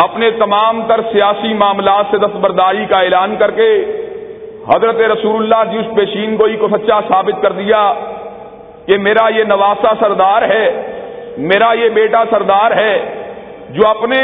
اپنے 0.00 0.30
تمام 0.38 0.80
تر 0.88 1.00
سیاسی 1.12 1.52
معاملات 1.54 2.04
سے 2.10 2.18
دستبرداری 2.18 2.84
کا 2.90 3.00
اعلان 3.00 3.34
کر 3.38 3.50
کے 3.56 3.70
حضرت 4.68 5.00
رسول 5.12 5.36
اللہ 5.42 5.62
جی 5.70 5.78
اس 5.78 5.94
پیشین 5.96 6.36
گوئی 6.38 6.56
کو 6.56 6.68
سچا 6.68 7.00
ثابت 7.08 7.42
کر 7.42 7.52
دیا 7.52 7.82
کہ 8.86 8.98
میرا 8.98 9.26
یہ 9.36 9.44
نواسا 9.44 9.92
سردار 10.00 10.42
ہے، 10.48 10.66
میرا 11.50 11.72
یہ 11.72 11.88
بیٹا 11.94 12.22
سردار 12.30 12.70
ہے 12.76 12.94
جو 13.70 13.86
اپنے 13.88 14.20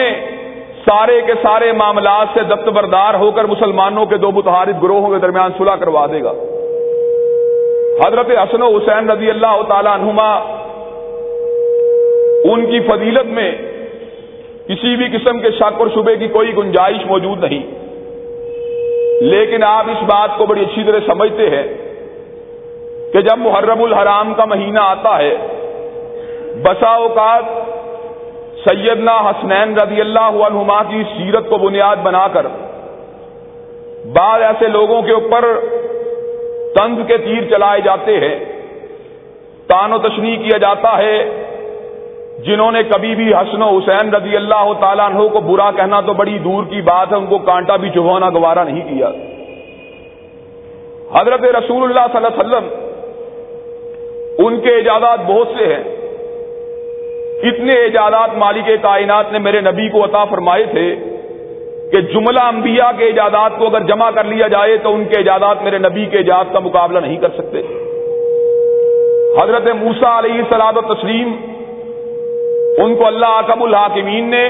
سارے 0.87 1.21
کے 1.27 1.35
سارے 1.43 1.73
معاملات 1.73 2.27
سے 2.35 2.43
دستبردار 2.55 3.15
ہو 3.21 3.31
کر 3.31 3.45
مسلمانوں 3.45 4.07
کے 4.07 4.17
دو 4.17 4.31
متحرک 4.33 4.83
گروہوں 4.83 5.11
کے 5.11 5.19
درمیان 5.19 5.51
صلح 5.59 5.75
کروا 5.81 6.07
دے 6.13 6.23
گا۔ 6.25 6.33
حضرت 8.01 8.31
حسن 8.39 8.63
و 8.63 8.77
حسین 8.77 9.11
رضی 9.11 9.31
اللہ 9.31 9.63
تعالی 9.69 9.89
عنہما 9.89 10.31
ان 12.51 12.67
کی 12.67 12.81
فضیلت 12.89 13.33
میں 13.39 13.51
کسی 14.69 14.97
بھی 14.97 15.19
قسم 15.19 15.41
کے 15.41 15.51
شک 15.51 15.81
اور 15.81 15.87
شبے 15.95 16.17
کی 16.17 16.29
کوئی 16.29 16.57
گنجائش 16.57 17.07
موجود 17.07 17.45
نہیں۔ 17.45 17.67
لیکن 19.21 19.63
آپ 19.63 19.85
اس 19.89 20.03
بات 20.03 20.39
کو 20.39 20.47
بڑی 20.47 20.61
اچھی 20.61 20.85
طرح 20.85 20.99
سمجھتے 21.07 21.51
ہیں 21.51 21.63
کہ 23.13 23.21
جب 23.21 23.39
محرم 23.39 23.83
الحرام 23.83 24.35
کا 24.35 24.45
مہینہ 24.45 24.79
آتا 24.83 25.19
ہے، 25.19 25.37
بسا 26.63 26.95
اوقات 26.95 27.45
سیدنا 28.65 29.17
حسنین 29.17 29.77
رضی 29.77 30.01
اللہ 30.01 30.43
عنہما 30.49 30.83
کی 30.83 31.03
سیرت 31.03 31.49
کو 31.49 31.59
بنیاد 31.59 31.97
بنا 32.03 32.29
کر 32.29 32.47
بعض 34.13 34.43
ایسے 34.43 34.69
لوگوں 34.69 35.03
کے 35.03 35.13
اوپر 35.13 35.45
تنز 36.75 36.99
کے 37.07 37.17
تیر 37.17 37.51
چلائے 37.51 37.81
جاتے 37.81 38.21
ہیں۔ 38.21 38.45
تان 39.67 39.93
و 39.93 39.99
تشریح 39.99 40.37
کیا 40.37 40.59
جاتا 40.59 40.99
ہے 40.99 41.46
جنہوں 42.39 42.73
نے 42.73 42.83
کبھی 42.83 43.15
بھی 43.15 43.35
حسن 43.35 43.63
و 43.63 43.79
حسین 43.79 44.15
رضی 44.15 44.37
اللہ 44.37 44.73
تعالیٰ 44.81 45.07
عنہ 45.07 45.29
کو 45.29 45.41
برا 45.41 45.71
کہنا 45.71 46.01
تو 46.01 46.13
بڑی 46.13 46.39
دور 46.39 46.65
کی 46.65 46.81
بات 46.83 47.13
ہے، 47.13 47.17
ان 47.17 47.27
کو 47.27 47.39
کانٹا 47.39 47.77
بھی 47.77 47.91
چبھونا 47.91 48.31
گوارا 48.31 48.65
نہیں 48.65 48.81
کیا۔ 48.81 49.09
حضرت 51.15 51.45
رسول 51.45 51.83
اللہ 51.83 52.07
صلی 52.13 52.17
اللہ 52.17 52.27
علیہ 52.27 52.41
وسلم، 52.41 52.67
ان 54.47 54.61
کے 54.61 54.75
ایجادات 54.75 55.19
بہت 55.27 55.49
سے 55.59 55.75
ہیں۔ 55.75 55.83
اتنے 57.43 57.73
ایجادات 57.73 58.37
مالک 58.39 58.71
کائنات 58.83 59.33
نے 59.33 59.39
میرے 59.39 59.61
نبی 59.61 59.89
کو 59.89 60.05
عطا 60.05 60.25
فرمائے 60.25 60.65
تھے 60.65 60.95
کہ 61.93 62.01
جملہ 62.01 62.41
انبیاء 62.41 62.91
کے 62.99 63.05
ایجادات 63.05 63.59
کو 63.59 63.67
اگر 63.67 63.83
جمع 63.83 64.11
کر 64.11 64.25
لیا 64.25 64.49
جائے 64.49 64.77
تو 64.77 64.95
ان 64.95 65.05
کے 65.05 65.17
ایجادات 65.17 65.63
میرے 65.63 65.79
نبی 65.79 66.07
کے 66.07 66.17
ایجاد 66.17 66.45
کا 66.53 66.59
مقابلہ 66.59 66.99
نہیں 66.99 67.17
کر 67.17 67.29
سکتے۔ 67.29 67.63
حضرت 69.43 69.67
موسا 69.75 70.19
علیہ 70.19 70.43
سلاد 70.51 70.77
و 70.77 70.95
تسلیم 70.95 71.37
ان 72.83 72.95
کو 72.95 73.07
اللہ 73.07 73.35
اکب 73.39 73.63
الحاکمین 73.63 74.31
نے 74.31 74.45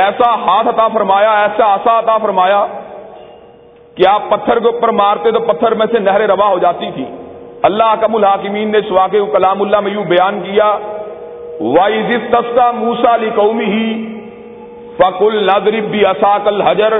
ایسا 0.00 0.34
ہاتھ 0.36 0.68
عطا 0.68 0.86
فرمایا، 0.88 1.32
ایسا 1.42 1.66
آسا 1.74 1.98
عطا 1.98 2.16
فرمایا 2.18 2.66
کہ 3.96 4.06
آپ 4.08 4.28
پتھر 4.30 4.58
کے 4.58 4.66
اوپر 4.66 4.88
مارتے 4.94 5.30
تو 5.30 5.40
پتھر 5.46 5.74
میں 5.74 5.86
سے 5.92 5.98
نہریں 5.98 6.26
روا 6.26 6.48
ہو 6.48 6.58
جاتی 6.58 6.90
تھی 6.94 7.04
اللہ 7.62 7.88
اکم 7.92 8.14
الحاکمین 8.14 8.72
نے 8.72 8.80
سواقع 8.88 9.24
کلام 9.32 9.62
اللہ 9.62 9.80
میں 9.80 9.92
یوں 9.92 10.04
بیان 10.04 10.40
کیا 10.40 10.70
وائز 11.60 12.10
تستا 12.30 12.70
موسا 12.72 13.14
علی 13.14 13.30
قومی 13.36 13.64
ہی 13.64 13.86
فق 14.98 15.22
الدرب 15.22 15.90
بھی 15.90 16.04
اصاق 16.06 16.46
الحجر 16.46 16.94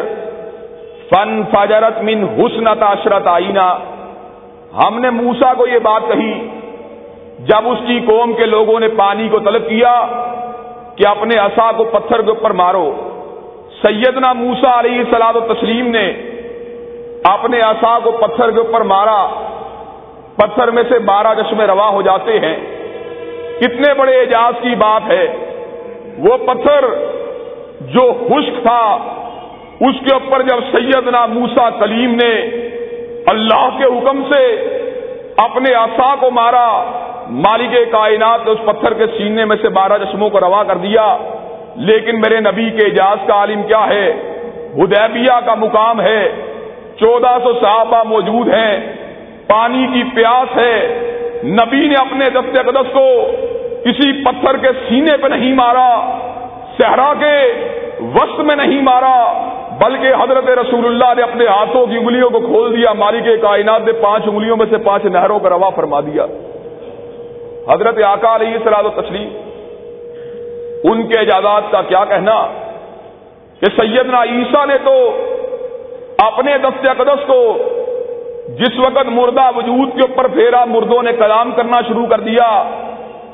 فن 1.10 1.40
فجرت 1.52 2.02
من 2.02 2.24
حسن 2.38 2.74
تاشرت 2.80 3.26
آئینہ 3.26 3.68
ہم 4.74 4.98
نے 5.00 5.10
موسا 5.10 5.52
کو 5.54 5.66
یہ 5.66 5.78
بات 5.82 6.08
کہی 6.08 6.32
جب 7.38 7.68
اس 7.68 7.78
کی 7.86 8.00
قوم 8.00 8.32
کے 8.32 8.46
لوگوں 8.46 8.80
نے 8.80 8.88
پانی 8.88 9.28
کو 9.28 9.38
طلب 9.38 9.68
کیا 9.68 10.06
کہ 10.96 11.06
اپنے 11.06 11.38
اصا 11.38 11.70
کو 11.72 11.84
پتھر 11.84 12.22
کے 12.22 12.28
اوپر 12.28 12.50
مارو، 12.50 12.94
سیدنا 13.82 14.32
موسا 14.32 14.80
علیہ 14.80 15.04
سلاد 15.10 15.36
و 15.36 15.40
تسلیم 15.40 15.86
نے 15.86 16.12
اپنے 17.24 17.58
اصا 17.58 17.98
کو 17.98 18.10
پتھر 18.10 18.50
کے 18.50 18.58
اوپر 18.58 18.80
مارا۔ 18.80 19.28
پتھر 20.36 20.70
میں 20.70 20.82
سے 20.88 20.98
بارہ 20.98 21.42
چشمے 21.42 21.66
روا 21.66 21.88
ہو 21.88 22.02
جاتے 22.02 22.38
ہیں۔ 22.38 22.56
کتنے 23.60 23.94
بڑے 23.94 24.20
اعجاز 24.20 24.54
کی 24.62 24.74
بات 24.74 25.10
ہے۔ 25.10 25.36
وہ 26.18 26.36
پتھر 26.36 26.84
جو 27.80 28.12
خشک 28.28 28.62
تھا، 28.62 28.98
اس 29.80 29.94
کے 30.00 30.14
اوپر 30.14 30.42
جب 30.42 30.76
سیدنا 30.76 31.26
موسا 31.26 31.70
کلیم 31.70 32.14
نے 32.14 32.40
اللہ 33.26 33.68
کے 33.78 33.84
حکم 33.84 34.22
سے 34.32 34.44
اپنے 35.36 35.74
آسا 35.74 36.14
کو 36.20 36.30
مارا 36.30 36.84
مالک 37.30 37.92
کائنات 37.92 38.40
نے 38.44 38.50
اس 38.50 38.58
پتھر 38.64 38.94
کے 38.94 39.06
سینے 39.06 39.44
میں 39.44 39.56
سے 39.62 39.68
بارہ 39.68 39.92
چشموں 39.98 40.30
کو 40.30 40.40
روا 40.40 40.62
کر 40.64 40.76
دیا۔ 40.76 41.16
لیکن 41.76 42.20
میرے 42.20 42.40
نبی 42.40 42.70
کے 42.70 42.84
اعجاز 42.84 43.16
کا 43.26 43.34
عالم 43.34 43.62
کیا 43.62 43.86
ہے؟ 43.88 44.12
ہدیبیہ 44.74 45.40
کا 45.46 45.54
مقام 45.54 46.00
ہے۔ 46.00 46.28
چودہ 47.00 47.38
سو 47.42 47.52
صحابہ 47.52 48.02
موجود 48.02 48.48
ہیں۔ 48.48 48.92
پانی 49.46 49.86
کی 49.94 50.02
پیاس 50.14 50.56
ہے۔ 50.56 51.04
نبی 51.44 51.88
نے 51.88 51.94
اپنے 51.94 52.24
دست 52.24 52.66
قدس 52.66 52.92
کو 52.92 53.30
کسی 53.84 54.24
پتھر 54.24 54.56
کے 54.56 54.68
سینے 54.88 55.16
پہ 55.16 55.26
نہیں 55.26 55.54
مارا، 55.54 56.18
صحرا 56.80 57.12
کے 57.18 57.52
وسط 58.00 58.40
میں 58.40 58.66
نہیں 58.66 58.82
مارا، 58.82 59.32
بلکہ 59.80 60.06
حضرت 60.06 60.48
رسول 60.48 60.86
اللہ 60.86 61.14
نے 61.16 61.22
اپنے 61.22 61.46
ہاتھوں 61.46 61.86
کی 61.86 61.96
انگلیوں 61.96 62.30
کو 62.30 62.40
کھول 62.40 62.76
دیا، 62.76 62.92
مالک 62.92 63.42
کائنات 63.42 63.82
نے 63.86 63.92
پانچ 63.92 64.22
انگلیوں 64.26 64.56
میں 64.56 64.66
سے 64.70 64.76
پانچ 64.76 65.04
نہروں 65.04 65.38
کا 65.38 65.48
روا 65.48 65.70
فرما 65.70 66.00
دیا۔ 66.00 66.26
حضرت 67.70 68.02
آقا 68.02 68.34
علیہ 68.36 68.58
سلاد 68.64 68.84
و 68.84 68.90
تسلیم 69.00 69.28
ان 70.84 71.06
کے 71.08 71.18
اجازات 71.20 71.62
کا 71.70 71.82
کیا 71.82 72.04
کہنا؟ 72.04 72.36
کہ 73.62 73.70
سیدنا 73.76 74.22
عیسیٰ 74.22 74.66
نے 74.66 74.76
تو 74.84 74.94
اپنے 76.18 76.58
دست 76.58 76.86
قدس 76.98 77.26
کو 77.26 77.40
جس 78.60 78.78
وقت 78.78 79.08
مردہ 79.10 79.50
وجود 79.56 79.94
کے 79.94 80.00
اوپر 80.00 80.28
پھیرا 80.28 80.64
مردوں 80.64 81.02
نے 81.02 81.12
کلام 81.12 81.50
کرنا 81.52 81.80
شروع 81.88 82.06
کر 82.06 82.20
دیا 82.20 82.46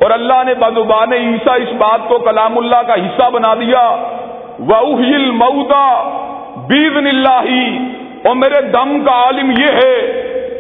اور 0.00 0.11
اللہ 0.11 0.43
نے 0.47 0.55
بدوبان 0.55 1.12
عیسیٰ 1.12 1.57
اس 1.61 1.75
بات 1.79 2.09
کو 2.09 2.19
کلام 2.19 2.59
اللہ 2.59 2.83
کا 2.87 2.95
حصہ 2.95 3.31
بنا 3.31 3.55
دیا 3.55 3.85
وہیل 4.59 5.31
موتا 5.31 5.87
بیزن 6.69 7.07
اللہ 7.07 7.49
اور 8.29 8.35
میرے 8.35 8.61
دم 8.61 8.99
کا 9.05 9.12
عالم 9.12 9.50
یہ 9.50 9.79
ہے 9.79 9.97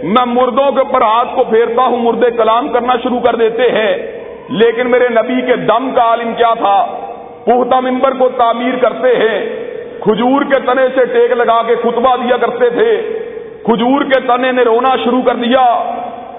میں 0.04 0.26
مردوں 0.26 0.72
کے 0.72 0.78
اوپر 0.78 1.02
ہاتھ 1.02 1.28
کو 1.36 1.44
پھیرتا 1.44 1.82
ہوں، 1.82 1.96
مردے 1.96 2.30
کلام 2.30 2.68
کرنا 2.68 2.92
شروع 3.02 3.20
کر 3.20 3.36
دیتے 3.36 3.62
ہیں۔ 3.62 3.96
لیکن 4.48 4.90
میرے 4.90 5.08
نبی 5.08 5.40
کے 5.40 5.56
دم 5.56 5.90
کا 5.94 6.02
عالم 6.02 6.34
کیا 6.36 6.54
تھا؟ 6.54 6.86
پختہ 7.44 7.80
ممبر 7.80 8.12
کو 8.18 8.28
تعمیر 8.28 8.76
کرتے 8.76 9.16
ہیں۔ 9.16 9.64
کھجور 10.00 10.42
کے 10.42 10.60
تنے 10.60 10.88
سے 10.94 11.04
ٹیک 11.04 11.32
لگا 11.32 11.62
کے 11.62 11.76
خطبہ 11.76 12.16
دیا 12.16 12.36
کرتے 12.36 12.70
تھے۔ 12.70 13.18
کھجور 13.64 14.04
کے 14.04 14.20
تنے 14.20 14.52
نے 14.52 14.62
رونا 14.62 14.96
شروع 15.04 15.22
کر 15.22 15.34
دیا۔ 15.34 15.62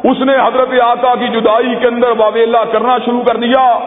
اس 0.03 0.19
نے 0.19 0.33
حضرت 0.35 0.81
آقا 0.81 1.15
کی 1.15 1.27
جدائی 1.27 1.75
کے 1.81 1.87
اندر 1.87 2.07
واویلا 2.17 2.63
کرنا 2.65 2.97
شروع 3.05 3.23
کر 3.23 3.37
دیا۔ 3.37 3.79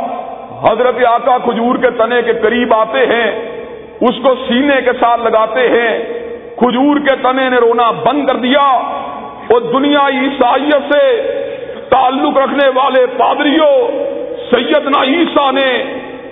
حضرت 0.70 1.04
آقا 1.06 1.38
کھجور 1.38 1.76
کے 1.76 1.90
تنے 1.90 2.22
کے 2.22 2.32
قریب 2.32 2.74
آتے 2.74 2.98
ہیں۔ 2.98 3.30
اس 4.00 4.14
کو 4.22 4.34
سینے 4.34 4.76
کے 4.84 4.90
ساتھ 5.00 5.20
لگاتے 5.20 5.60
ہیں۔ 5.60 6.04
کھجور 6.56 6.96
کے 6.96 7.16
تنے 7.22 7.48
نے 7.48 7.56
رونا 7.56 7.90
بند 7.90 8.26
کر 8.26 8.36
دیا۔ 8.36 8.80
اور 9.50 9.60
دنیا 9.60 10.08
عیسائیت 10.08 10.94
سے 10.94 11.22
تعلق 11.88 12.38
رکھنے 12.38 12.68
والے 12.74 13.06
پادریوں، 13.06 13.88
سیدنا 14.50 15.02
عیسیٰ 15.02 15.52
نے 15.52 15.84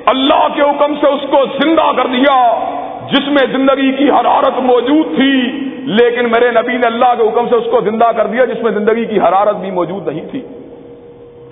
اللہ 0.06 0.48
کے 0.54 0.62
حکم 0.62 0.94
سے 0.94 1.06
اس 1.06 1.20
کو 1.30 1.36
زندہ 1.62 1.90
کر 1.96 2.06
دیا، 2.06 2.68
جس 3.12 3.28
میں 3.28 3.46
زندگی 3.52 3.92
کی 3.92 4.10
حرارت 4.10 4.58
موجود 4.58 5.16
تھی، 5.16 5.50
لیکن 5.76 6.30
میرے 6.30 6.50
نبی 6.50 6.72
نے 6.72 6.86
اللہ 6.86 7.14
کے 7.18 7.28
حکم 7.28 7.48
سے 7.48 7.56
اس 7.56 7.64
کو 7.70 7.80
زندہ 7.80 8.12
کر 8.16 8.26
دیا، 8.26 8.44
جس 8.44 8.62
میں 8.62 8.72
زندگی 8.72 9.04
کی 9.04 9.18
حرارت 9.18 9.56
بھی 9.56 9.70
موجود 9.70 10.08
نہیں 10.08 10.26
تھی۔ 10.30 10.40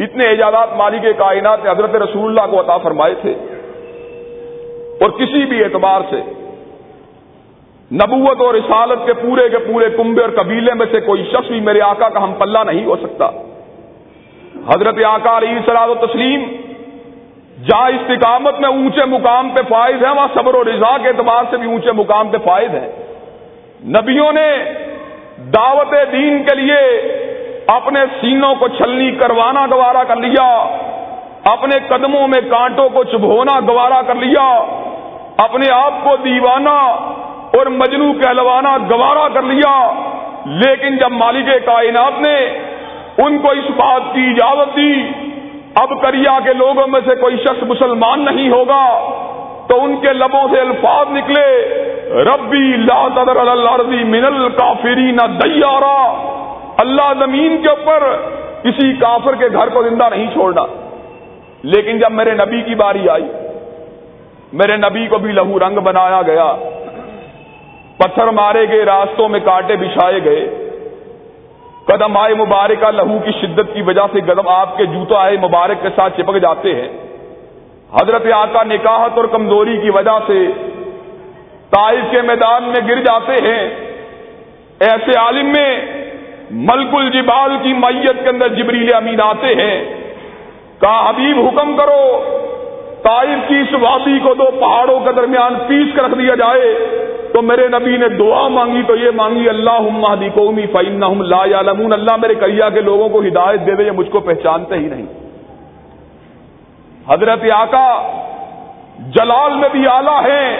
اتنے 0.00 0.24
ایجادات 0.24 0.76
مالک 0.76 1.18
کائنات 1.18 1.64
نے 1.64 1.70
حضرت 1.70 1.94
رسول 1.94 2.38
اللہ 2.38 2.50
کو 2.50 2.60
عطا 2.60 2.76
فرمائے 2.76 3.14
تھے۔ 3.20 3.34
اور 5.00 5.10
کسی 5.10 5.44
بھی 5.44 5.64
اعتبار 5.64 6.00
سے 6.10 6.43
نبوت 7.92 8.40
اور 8.40 8.54
رسالت 8.54 9.06
کے 9.06 9.14
پورے 9.14 9.48
کے 9.48 9.58
پورے 9.58 9.90
کنبے 9.90 10.22
اور 10.22 10.30
قبیلے 10.30 10.74
میں 10.74 10.86
سے 10.90 11.00
کوئی 11.00 11.24
شخص 11.32 11.48
بھی 11.48 11.60
میرے 11.60 11.80
آقا 11.80 12.08
کا 12.08 12.22
ہم 12.22 12.32
پلہ 12.32 12.58
نہیں 12.66 12.84
ہو 12.84 12.96
سکتا۔ 12.96 13.30
حضرت 14.74 15.04
آقا 15.04 15.38
علیہ 15.38 15.58
سلاد 15.66 15.88
و 15.88 15.94
تسلیم 15.94 16.44
جہاں 17.64 17.90
استقامت 17.90 18.60
میں 18.60 18.68
اونچے 18.68 19.04
مقام 19.04 19.48
پہ 19.48 19.60
فائز 19.68 20.04
ہیں، 20.04 20.12
وہاں 20.12 20.28
صبر 20.34 20.54
و 20.54 20.64
رضا 20.64 20.96
کے 21.02 21.08
اعتبار 21.08 21.44
سے 21.50 21.56
بھی 21.56 21.68
اونچے 21.68 21.92
مقام 21.92 22.28
پہ 22.28 22.36
فائز 22.44 22.70
ہیں۔ 22.70 22.90
نبیوں 23.84 24.32
نے 24.32 24.64
دعوت 25.38 26.12
دین 26.12 26.42
کے 26.44 26.56
لیے 26.56 26.80
اپنے 27.66 28.00
سینوں 28.20 28.54
کو 28.54 28.68
چھلنی، 28.68 29.10
کروانا، 29.10 29.66
گوارا 29.66 30.04
کر 30.04 30.16
لیا۔ 30.16 30.76
اپنے 31.44 31.76
قدموں 31.88 32.28
میں 32.28 32.40
کانٹوں 32.50 32.88
کو 32.88 33.04
چبھونا، 33.04 33.60
گوارا 33.60 34.02
کر 34.02 34.14
لیا۔ 34.14 34.64
اپنے 35.36 35.66
آپ 35.70 35.92
کو 36.04 36.16
دیوانہ 36.16 37.10
اور 37.58 37.66
مجنو 37.66 38.12
کہلوانا 38.12 38.76
گوارا 38.90 39.28
کر 39.28 39.42
لیا۔ 39.42 39.92
لیکن 40.46 40.96
جب 40.96 41.12
مالک 41.12 41.66
کائنات 41.66 42.20
نے 42.20 42.36
ان 43.18 43.38
کو 43.38 43.50
اس 43.50 43.70
بات 43.76 44.02
کی 44.14 44.30
اجازت 44.30 44.76
دی، 44.76 44.92
اب 45.74 46.02
کریا 46.02 46.38
کے 46.44 46.52
لوگوں 46.52 46.86
میں 46.86 47.00
سے 47.06 47.14
کوئی 47.14 47.36
شخص 47.36 47.62
مسلمان 47.62 48.24
نہیں 48.24 48.50
ہوگا، 48.50 48.88
تو 49.68 49.84
ان 49.84 49.96
کے 49.96 50.12
لبوں 50.12 50.48
سے 50.54 50.60
الفاظ 50.60 51.06
نکلے، 51.10 51.74
ربی 52.22 52.76
لا 52.76 53.08
تدر 53.08 53.36
الارضی 53.36 54.04
من 54.04 54.24
الکافرین 54.24 55.16
دیارا۔ 55.16 56.30
اللہ 56.76 57.12
زمین 57.18 57.62
کے 57.62 57.68
اوپر 57.68 58.16
کسی 58.62 58.92
کافر 58.92 59.34
کے 59.34 59.48
گھر 59.52 59.68
کو 59.68 59.82
زندہ 59.82 60.08
نہیں 60.10 60.26
چھوڑنا۔ 60.32 60.62
لیکن 61.62 61.98
جب 61.98 62.12
میرے 62.12 62.32
نبی 62.32 62.62
کی 62.62 62.74
باری 62.74 63.08
آئی، 63.08 63.24
میرے 64.52 64.76
نبی 64.76 65.06
کو 65.06 65.18
بھی 65.18 65.32
لہو 65.32 65.58
رنگ 65.58 65.78
بنایا 65.78 66.22
گیا۔ 66.26 66.54
پتھر 67.98 68.26
مارے 68.26 68.68
گئے، 68.68 68.84
راستوں 68.84 69.28
میں 69.28 69.40
کانٹے 69.40 69.76
بچھائے 69.76 70.24
گئے۔ 70.24 70.70
قدم 71.84 72.16
آئے 72.16 72.34
مبارکہ، 72.34 72.90
لہو 72.90 73.18
کی 73.18 73.30
شدت 73.40 73.74
کی 73.74 73.82
وجہ 73.82 74.00
سے 74.12 74.20
قدم 74.20 74.48
آپ 74.48 74.76
کے 74.76 74.86
جوتا 74.86 75.18
آئے، 75.18 75.36
مبارک 75.36 75.82
کے 75.82 75.88
ساتھ 75.96 76.20
چپک 76.20 76.36
جاتے 76.36 76.74
ہیں۔ 76.74 76.88
حضرت 77.92 78.26
آقا 78.32 78.62
نکاحت 78.62 79.10
اور 79.16 79.24
کمزوری 79.24 79.76
کی 79.76 79.90
وجہ 79.90 80.18
سے 80.26 80.46
تائف 81.70 82.10
کے 82.10 82.22
میدان 82.22 82.64
میں 82.64 82.88
گر 82.88 83.00
جاتے 83.00 83.32
ہیں۔ 83.32 83.70
ایسے 84.80 85.18
عالم 85.18 85.46
میں 85.46 85.80
ملک 86.50 86.94
الجبال 86.94 87.56
کی 87.62 87.72
میت 87.72 88.22
کے 88.22 88.28
اندر 88.28 88.48
جبریل 88.48 88.94
امین 88.94 89.20
آتے 89.20 89.46
ہیں۔ 89.46 89.94
کہا، 90.80 91.10
حبیب 91.10 91.38
حکم 91.38 91.76
کرو 91.76 92.24
تائف 93.04 93.48
کی 93.48 93.58
اس 93.60 93.72
وادی 93.80 94.18
کو 94.18 94.34
دو 94.34 94.44
پہاڑوں 94.60 94.98
کے 95.00 95.12
درمیان 95.12 95.54
پیس 95.66 95.96
کر 95.96 96.04
رکھ 96.04 96.18
دیا 96.18 96.34
جائے 96.34 96.68
تو 97.32 97.42
میرے 97.42 97.66
نبی 97.68 97.96
نے 97.96 98.08
دعا 98.08 98.46
مانگی 98.48 98.82
تو 98.82 98.96
یہ 98.96 99.10
مانگی 99.14 99.48
اللہ 99.48 99.86
مہدی 99.92 100.28
قومی 100.34 100.66
فعین 100.72 101.00
لا 101.28 101.40
اللہ 101.40 102.16
میرے 102.16 102.34
کریا 102.34 102.68
کے 102.68 102.80
لوگوں 102.80 103.08
کو 103.08 103.20
ہدایت 103.20 103.66
دے 103.66 103.74
دے، 103.74 103.84
یہ 103.84 103.90
مجھ 103.90 104.10
کو 104.10 104.20
پہچانتے 104.20 104.74
ہی 104.74 104.86
نہیں۔ 104.86 105.06
حضرت 107.08 107.44
آقا 107.52 107.86
جلال 109.14 109.56
میں 109.56 109.68
بھی 109.72 109.86
آلہ 109.86 110.18
ہیں، 110.26 110.50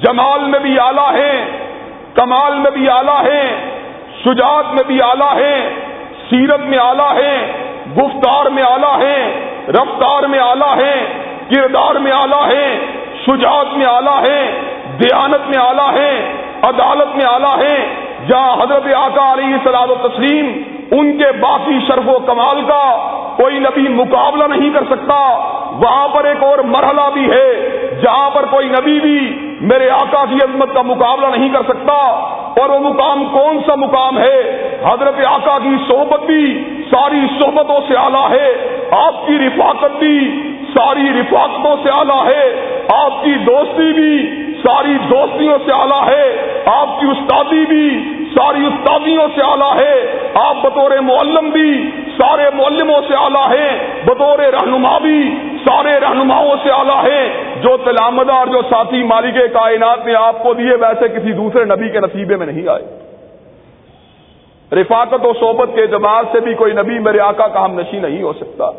جمال 0.00 0.40
میں 0.44 0.58
بھی 0.58 0.78
آلہ 0.78 1.08
ہیں، 1.12 1.38
کمال 2.14 2.58
میں 2.58 2.70
بھی 2.70 2.88
آلہ 2.88 3.18
ہیں، 3.24 3.48
شجاعت 4.24 4.74
میں 4.74 4.84
بھی 4.86 5.00
آلہ 5.02 5.32
ہیں، 5.34 5.60
سیرت 6.30 6.66
میں 6.68 6.78
آلہ 6.78 7.12
ہیں، 7.16 7.38
گفتار 7.96 8.50
میں 8.50 8.62
آلہ 8.62 8.96
ہیں، 9.00 9.22
رفتار 9.70 10.26
میں 10.26 10.38
آلہ 10.38 10.72
ہیں۔ 10.76 11.00
کردار 11.50 11.94
میں 11.94 12.12
آلہ 12.12 12.42
ہیں، 12.44 12.80
شجاعت 13.26 13.76
میں 13.76 13.86
آلہ 13.86 14.16
ہیں، 14.24 14.60
دیانت 15.00 15.48
میں 15.48 15.58
آلہ 15.58 15.90
ہیں، 15.94 16.32
عدالت 16.62 17.16
میں 17.16 17.26
آلہ 17.26 17.62
ہیں۔ 17.62 18.04
جہاں 18.28 18.62
حضرت 18.62 18.86
آقا 18.96 19.32
علیہ 19.32 19.56
سلاد 19.64 19.90
و 19.90 19.94
تسلیم 19.94 20.62
ان 20.90 21.18
کے 21.18 21.32
باقی 21.32 21.78
شرف 21.86 22.08
و 22.08 22.18
کمال 22.18 22.62
کا 22.66 22.84
کوئی 23.36 23.58
نبی 23.58 23.88
مقابلہ 23.88 24.44
نہیں 24.44 24.70
کر 24.70 24.84
سکتا، 24.90 25.18
وہاں 25.72 26.08
پر 26.08 26.24
ایک 26.24 26.42
اور 26.42 26.58
مرحلہ 26.58 27.10
بھی 27.12 27.30
ہے، 27.30 27.52
جہاں 28.02 28.30
پر 28.30 28.44
کوئی 28.50 28.68
نبی 28.68 29.00
بھی 29.00 29.18
میرے 29.60 29.90
آقا 29.90 30.24
کی 30.24 30.34
عظمت 30.34 30.74
کا 30.74 30.82
مقابلہ 30.82 31.26
نہیں 31.26 31.48
کر 31.48 31.62
سکتا۔ 31.68 31.92
اور 32.60 32.68
وہ 32.68 32.78
مقام 32.78 33.24
کون 33.24 33.58
سا 33.66 33.74
مقام 33.74 34.18
ہے؟ 34.18 34.40
حضرت 34.84 35.14
آقا 35.26 35.58
کی 35.58 35.76
صحبت 35.88 36.20
بھی 36.26 36.64
ساری 36.90 37.20
صحبتوں 37.40 37.80
سے 37.88 37.96
آلہ 37.96 38.26
ہے، 38.30 38.78
آپ 38.90 39.26
کی 39.26 39.38
رفاقت 39.38 39.98
بھی 39.98 40.18
ساری 40.74 41.20
رفاقتوں 41.20 41.76
سے 41.82 41.90
آلہ 41.90 42.22
ہے، 42.26 42.46
آپ 42.94 43.24
کی 43.24 43.34
دوستی 43.46 43.92
بھی 43.92 44.44
ساری 44.62 44.94
دوستیوں 45.10 45.58
سے 45.64 45.72
آلہ 45.72 46.02
ہے، 46.10 46.26
آپ 46.64 47.00
کی 47.00 47.06
استادی 47.06 47.64
بھی 47.66 47.86
ساری 48.34 48.66
استادیوں 48.66 49.26
سے 49.34 49.42
آلہ 49.42 49.72
ہے، 49.80 49.96
آپ 50.34 50.56
بطور 50.62 50.90
معلم 50.90 51.50
بھی 51.50 51.90
سارے 52.16 52.44
معلموں 52.54 53.00
سے 53.08 53.14
آلہ 53.14 53.44
ہے 53.50 53.68
بطور 54.04 54.38
رہنما 54.38 54.98
بھی 54.98 55.34
سارے 55.64 56.00
رہنماؤں 56.00 56.56
سے 56.62 56.70
آلہ 56.70 56.98
ہے 57.02 57.22
جو 57.60 57.76
تلامدار، 57.76 58.46
جو 58.46 58.62
ساتھی 58.62 59.02
مالک 59.02 59.38
کائنات 59.52 60.06
نے 60.06 60.14
آپ 60.14 60.42
کو 60.42 60.54
دیے، 60.54 60.74
ویسے 60.80 61.08
کسی 61.08 61.32
دوسرے 61.32 61.64
نبی 61.64 61.88
کے 61.88 62.00
نصیبے 62.00 62.36
میں 62.36 62.46
نہیں 62.46 62.68
آئے۔ 62.68 62.84
رفاقت 64.72 65.26
و 65.26 65.32
صحبت 65.32 65.68
کے 65.74 65.82
اعتبار 65.82 66.24
سے 66.32 66.40
بھی 66.40 66.54
کوئی 66.54 66.72
نبی 66.72 66.98
میرے 66.98 67.20
آقا 67.20 67.46
کا 67.48 67.64
ہم 67.64 67.80
نشی 67.80 68.00
نہیں 68.00 68.22
ہو 68.22 68.32
سکتا۔ 68.32 68.70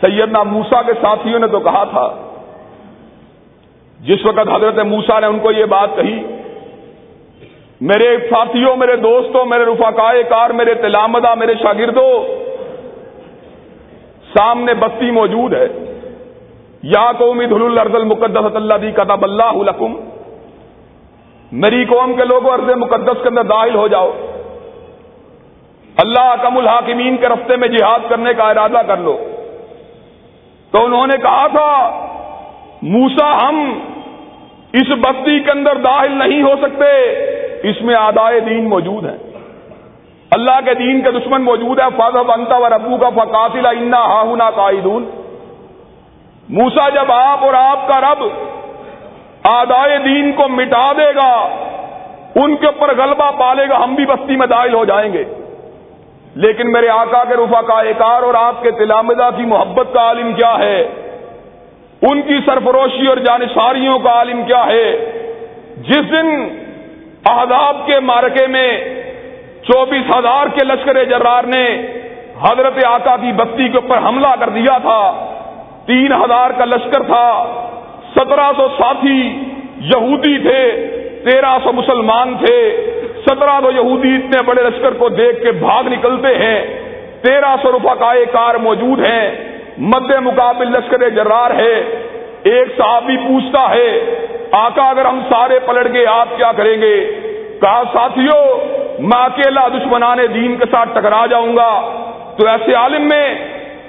سیدنا 0.00 0.42
موسا 0.42 0.82
کے 0.82 0.92
ساتھیوں 1.00 1.38
نے 1.38 1.46
تو 1.46 1.60
کہا 1.60 1.84
تھا۔ 1.84 2.14
جس 4.00 4.26
وقت 4.26 4.48
حضرت 4.54 4.78
موسا 4.78 5.20
نے 5.20 5.26
ان 5.26 5.38
کو 5.38 5.52
یہ 5.52 5.64
بات 5.64 5.88
کہی، 5.96 6.22
میرے 7.80 8.16
ساتھیوں، 8.30 8.76
میرے 8.76 8.96
دوستوں، 8.96 9.44
میرے 9.44 9.64
رفاقائے 9.64 10.22
کار، 10.22 10.50
میرے 10.50 10.74
تلامدہ، 10.74 11.34
میرے 11.34 11.54
شاگردوں، 11.54 12.24
سامنے 14.38 14.74
بستی 14.74 15.10
موجود 15.10 15.54
ہے۔ 15.54 15.68
یا 16.82 17.12
قومی 17.18 17.46
دھل 17.46 17.62
الرد 17.62 17.94
المقدس 17.94 18.56
اللہ 18.56 18.74
دی 18.74 18.90
کتاب 18.90 19.24
اللہ 19.24 19.56
لکم، 19.56 19.94
میری 21.52 21.84
قوم 21.84 22.12
کے 22.14 22.24
لوگوں 22.24 22.52
ارض 22.52 22.70
مقدس 22.76 23.22
کے 23.22 23.28
اندر 23.28 23.42
داخل 23.42 23.74
ہو 23.74 23.88
جاؤ۔ 23.88 24.10
اللہ 25.96 26.34
کم 26.42 26.58
الحاکمین 26.58 27.16
کے 27.16 27.28
رفتے 27.28 27.56
میں 27.56 27.68
جہاد 27.68 27.98
کرنے 28.08 28.34
کا 28.34 28.50
ارادہ 28.50 28.80
کر 28.86 28.96
لو۔ 28.96 29.29
تو 30.72 30.84
انہوں 30.84 31.06
نے 31.06 31.18
کہا 31.18 31.46
تھا 31.46 31.70
موسا 32.82 33.48
ہم 33.48 33.78
اس 34.72 34.88
بستی 34.88 35.40
کے 35.40 35.50
اندر 35.50 35.76
داخل 35.76 36.12
نہیں 36.12 36.42
ہو 36.42 36.54
سکتے، 36.62 36.90
اس 37.68 37.82
میں 37.82 37.94
آدائے 37.94 38.40
دین 38.40 38.68
موجود 38.68 39.04
ہیں۔ 39.04 39.18
اللہ 40.30 40.60
کے 40.64 40.74
دین 40.74 41.00
کے 41.00 41.10
دشمن 41.10 41.42
موجود 41.42 41.80
ہے 41.80 41.84
فاض 41.96 42.16
انتا 42.16 42.56
و 42.56 42.68
ربو 42.68 42.96
کا 42.96 43.08
فقاتل 43.10 43.66
انا 43.66 44.04
ہاہنا 44.04 44.50
قائدون۔ 44.50 45.10
موسا 46.48 46.88
جب 46.88 47.12
آپ 47.12 47.44
اور 47.44 47.54
آپ 47.54 47.88
کا 47.88 48.00
رب 48.00 48.24
آدائے 49.42 49.98
دین 49.98 50.32
کو 50.32 50.48
مٹا 50.48 50.92
دے 50.92 51.14
گا، 51.14 51.48
ان 52.34 52.56
کے 52.56 52.66
اوپر 52.66 52.96
غلبہ 52.96 53.30
پالے 53.30 53.68
گا، 53.68 53.84
ہم 53.84 53.94
بھی 53.94 54.06
بستی 54.06 54.36
میں 54.36 54.46
داخل 54.46 54.74
ہو 54.74 54.84
جائیں 54.84 55.12
گے۔ 55.12 55.24
لیکن 56.40 56.72
میرے 56.72 56.88
آقا 56.88 57.24
کے 57.24 57.34
رفا 57.34 57.62
کا 57.62 58.04
اور 58.04 58.34
آپ 58.34 58.62
کے 58.62 58.70
تلامدہ 58.70 59.30
کی 59.36 59.42
محبت 59.42 59.86
کا 59.92 60.00
عالم 60.00 60.32
کیا 60.32 60.58
ہے؟ 60.58 60.88
ان 62.02 62.22
کی 62.22 62.38
سرفروشی 62.46 63.06
اور 63.06 63.16
جانساریوں 63.16 63.98
کا 63.98 64.10
عالم 64.10 64.42
کیا 64.42 64.66
ہے؟ 64.66 65.12
جس 65.76 66.12
دن 66.12 66.48
احداب 67.26 67.76
کے 67.86 68.00
مارکے 68.00 68.46
میں 68.46 68.78
چوبیس 69.62 70.18
ہزار 70.18 70.46
کے 70.46 70.64
لشکر 70.64 71.04
جرار 71.04 71.44
نے 71.44 71.86
حضرت 72.42 72.84
آقا 72.84 73.16
کی 73.16 73.32
بستی 73.32 73.68
کے 73.68 73.78
اوپر 73.78 73.98
حملہ 73.98 74.34
کر 74.40 74.48
دیا 74.48 74.78
تھا۔ 74.78 75.26
تین 75.86 76.12
ہزار 76.12 76.50
کا 76.50 76.64
لشکر 76.64 77.02
تھا۔ 77.02 77.30
سترہ 78.16 78.52
سو 78.56 78.68
ساتھی 78.68 79.38
یہودی 79.80 80.38
تھے، 80.38 80.62
تیرہ 81.24 81.58
سو 81.64 81.72
مسلمان 81.72 82.34
تھے۔ 82.44 82.86
سترہ 83.26 83.60
سو 83.62 83.70
یہودی 83.70 84.14
اتنے 84.14 84.42
بڑے 84.42 84.62
لشکر 84.62 84.94
کو 84.94 85.08
دیکھ 85.08 85.42
کے 85.42 85.52
بھاگ 85.52 85.84
نکلتے 85.84 86.34
ہیں۔ 86.34 86.60
تیرہ 87.22 87.56
سو 87.62 87.72
روپا 87.72 87.94
کا 87.94 88.12
کار 88.32 88.54
موجود 88.54 89.08
ہیں 89.08 89.30
مد 89.78 90.10
مقابل 90.10 90.72
لشکر 90.72 91.08
جرار 91.08 91.50
ہے۔ 91.50 92.06
ایک 92.42 92.68
صاحب 92.76 93.04
بھی 93.04 93.16
پوچھتا 93.16 93.70
ہے، 93.70 93.90
آقا 94.52 94.90
اگر 94.90 95.04
ہم 95.04 95.20
سارے 95.30 95.58
پلٹ 95.58 95.94
گئے، 95.94 96.06
آپ 96.06 96.28
کیا 96.36 96.52
کریں 96.52 96.80
گے؟ 96.82 97.20
کہا 97.60 97.82
ساتھیوں 97.92 98.44
میں 98.98 99.18
اکیلا 99.18 99.68
دشمنان 99.68 100.18
دین 100.34 100.56
کے 100.56 100.64
ساتھ 100.70 100.88
ٹکرا 100.94 101.26
جاؤں 101.26 101.56
گا۔ 101.56 101.72
تو 102.38 102.46
ایسے 102.46 102.74
عالم 102.74 103.08
میں، 103.08 103.34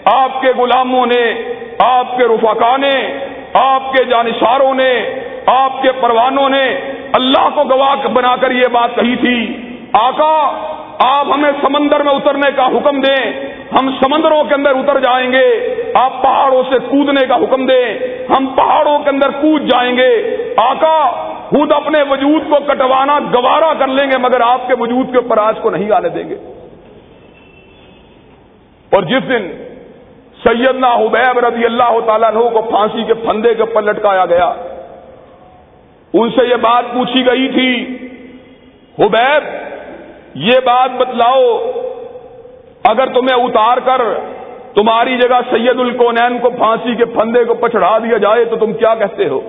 آپ 0.05 0.41
کے 0.41 0.47
غلاموں 0.57 1.05
نے، 1.05 1.53
آپ 1.79 2.17
کے 2.17 2.23
رفقا 2.23 2.77
نے، 2.77 3.25
آپ 3.53 3.93
کے 3.93 4.03
جانشاروں 4.03 4.73
نے 4.73 4.93
آپ 5.45 5.81
کے 5.81 5.91
پروانوں 5.91 6.49
نے 6.49 6.79
اللہ 7.13 7.49
کو 7.55 7.63
گواہ 7.63 8.07
بنا 8.07 8.35
کر 8.35 8.51
یہ 8.51 8.67
بات 8.71 8.95
کہی 8.95 9.15
تھی۔ 9.15 9.61
آقا، 9.93 10.67
آپ 10.99 11.25
ہمیں 11.33 11.51
سمندر 11.61 12.03
میں 12.03 12.13
اترنے 12.13 12.51
کا 12.55 12.67
حکم 12.67 13.01
دیں۔ 13.01 13.31
ہم 13.73 13.95
سمندروں 14.01 14.43
کے 14.43 14.53
اندر 14.53 14.69
اتر 14.69 14.99
جائیں 14.99 15.31
گے۔ 15.31 15.75
آپ 15.93 16.21
پہاڑوں 16.21 16.63
سے 16.69 16.79
کودنے 16.79 17.25
کا 17.27 17.35
حکم 17.35 17.65
دیں۔ 17.65 17.97
ہم 18.37 18.47
پہاڑوں 18.47 18.99
کے 18.99 19.09
اندر 19.09 19.29
کود 19.29 19.61
جائیں 19.61 19.97
گے۔ 19.97 20.37
آقا، 20.57 21.09
خود 21.49 21.73
اپنے 21.73 22.03
وجود 22.09 22.49
کو 22.49 22.55
کٹوانا 22.55 23.19
گوارا 23.19 23.73
کر 23.73 23.87
لیں 23.87 24.11
گے، 24.11 24.17
مگر 24.17 24.41
آپ 24.41 24.67
کے 24.67 24.73
وجود 24.79 25.11
کے 25.11 25.17
اوپر 25.17 25.37
آج 25.37 25.55
کو 25.61 25.69
نہیں 25.69 25.91
آنے 25.91 26.09
دیں 26.09 26.29
گے۔ 26.29 26.35
اور 28.91 29.03
جس 29.03 29.29
دن 29.29 29.51
سیدنا 30.43 30.93
حبیب 30.93 31.39
رضی 31.39 31.65
اللہ 31.65 31.99
تعالیٰ 32.05 32.29
عنہ 32.29 32.39
کو 32.39 32.61
پھانسی 32.61 33.03
کے 33.03 33.13
پھندے 33.13 33.53
کے 33.53 33.61
اوپر 33.61 33.81
لٹکایا 33.81 34.25
گیا 34.25 34.53
ان 36.13 36.29
سے 36.29 36.47
یہ 36.47 36.55
بات 36.55 36.83
پوچھی 36.93 37.25
گئی 37.25 37.47
تھی، 37.47 37.71
حبیب، 38.97 39.43
یہ 40.35 40.59
بات 40.65 40.91
بتلاؤ 40.91 41.43
اگر 42.83 43.05
تمہیں 43.13 43.43
اتار 43.43 43.77
کر 43.77 44.01
تمہاری 44.75 45.17
جگہ 45.17 45.39
سید 45.49 45.79
الکونین 45.79 46.37
کو 46.37 46.49
پھانسی 46.49 46.95
کے 46.95 47.05
پھندے 47.05 47.43
کو 47.43 47.53
پچڑا 47.53 47.97
دیا 47.97 48.17
جائے 48.17 48.45
تو 48.45 48.55
تم 48.55 48.73
کیا 48.73 48.95
کہتے 48.95 49.27
ہو؟ 49.27 49.39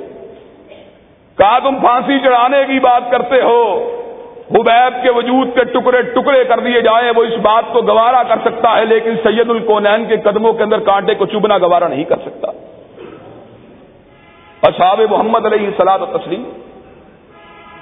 کہا 1.38 1.59
تم 1.59 1.79
پھانسی 1.81 2.18
چڑھانے 2.18 2.64
کی 2.66 2.79
بات 2.79 3.11
کرتے 3.11 3.40
ہو؟ 3.42 3.62
حبیب 4.51 5.03
کے 5.03 5.11
وجود 5.11 5.55
کے 5.55 5.64
ٹکڑے 5.64 6.03
ٹکڑے 6.03 6.44
کر 6.44 6.61
دیے 6.61 6.81
جائیں، 6.81 7.12
وہ 7.16 7.22
اس 7.25 7.37
بات 7.42 7.72
کو 7.72 7.83
گوارا 7.83 8.22
کر 8.22 8.37
سکتا 8.44 8.77
ہے، 8.77 8.85
لیکن 8.85 9.14
سید 9.22 9.51
الکونین 9.51 10.05
کے 10.05 10.16
قدموں 10.16 10.53
کے 10.53 10.62
اندر 10.62 10.81
کانٹے 10.81 11.14
کو 11.14 11.27
چبنا 11.27 11.59
گوارا 11.59 11.88
نہیں 11.88 12.05
کر 12.05 12.16
سکتا۔ 12.16 12.51
اصحاب 14.62 15.01
محمد 15.11 15.53
علیہ 15.53 15.70
سلاد 15.77 15.98
و 15.98 16.07
تسلیم 16.07 16.44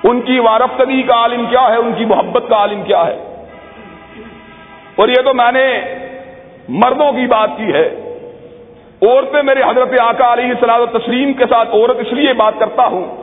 ان 0.04 0.20
کی 0.20 0.38
وارفتگی 0.38 1.02
کا 1.02 1.14
عالم 1.14 1.46
کیا 1.46 1.68
ہے؟ 1.70 1.76
ان 1.76 1.92
کی 1.98 2.04
محبت 2.04 2.44
کا 2.48 2.56
عالم 2.56 2.82
کیا 2.82 3.06
ہے؟ 3.06 3.44
اور 4.96 5.08
یہ 5.08 5.22
تو 5.24 5.34
میں 5.34 5.52
نے 5.52 5.80
مردوں 6.68 7.12
کی 7.12 7.26
بات 7.26 7.50
کی 7.56 7.72
ہے۔ 7.72 7.88
عورتیں 9.02 9.42
میرے 9.42 9.62
حضرت 9.62 10.00
آقا 10.00 10.32
علیہ 10.32 10.52
سلاد 10.60 10.80
و 10.80 10.98
تسلیم 10.98 11.32
کے 11.32 11.44
ساتھ 11.50 11.68
عورت 11.72 11.96
اس 11.98 12.12
لیے 12.12 12.32
بات 12.32 12.54
کرتا 12.58 12.86
ہوں 12.86 13.16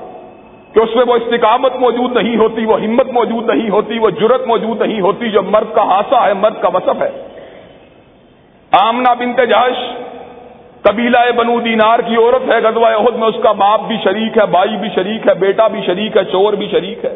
کہ 0.73 0.79
اس 0.79 0.95
میں 0.95 1.05
وہ 1.07 1.15
استقامت 1.15 1.75
موجود 1.75 2.17
نہیں 2.17 2.37
ہوتی، 2.37 2.65
وہ 2.65 2.81
ہمت 2.81 3.07
موجود 3.07 3.49
نہیں 3.49 3.69
ہوتی، 3.69 3.99
وہ 3.99 4.09
جرت 4.09 4.47
موجود 4.47 4.81
نہیں 4.81 5.01
ہوتی، 5.01 5.29
جو 5.29 5.41
مرد 5.41 5.75
کا 5.75 5.83
حاصہ 5.83 6.15
ہے، 6.15 6.33
مرد 6.33 6.61
کا 6.61 6.67
وصف 6.73 7.01
ہے۔ 7.01 7.27
آمنا 8.71 9.13
بنت 9.13 9.37
جاش 9.37 9.77
قبیلہ 10.87 11.17
بنو 11.35 11.59
دینار 11.59 11.99
کی 11.99 12.15
عورت 12.15 12.49
ہے، 12.49 12.57
غزوہ 12.63 12.87
عہد 12.87 13.15
میں 13.15 13.27
اس 13.27 13.39
کا 13.43 13.51
باپ 13.51 13.81
بھی 13.87 13.97
شریک 14.03 14.37
ہے، 14.37 14.45
بھائی 14.45 14.75
بھی 14.77 14.89
شریک 14.95 15.27
ہے، 15.27 15.33
بیٹا 15.33 15.67
بھی 15.67 15.81
شریک 15.85 16.17
ہے 16.17 16.23
چور 16.23 16.53
بھی 16.53 16.67
شریک 16.71 17.05
ہے۔ 17.05 17.15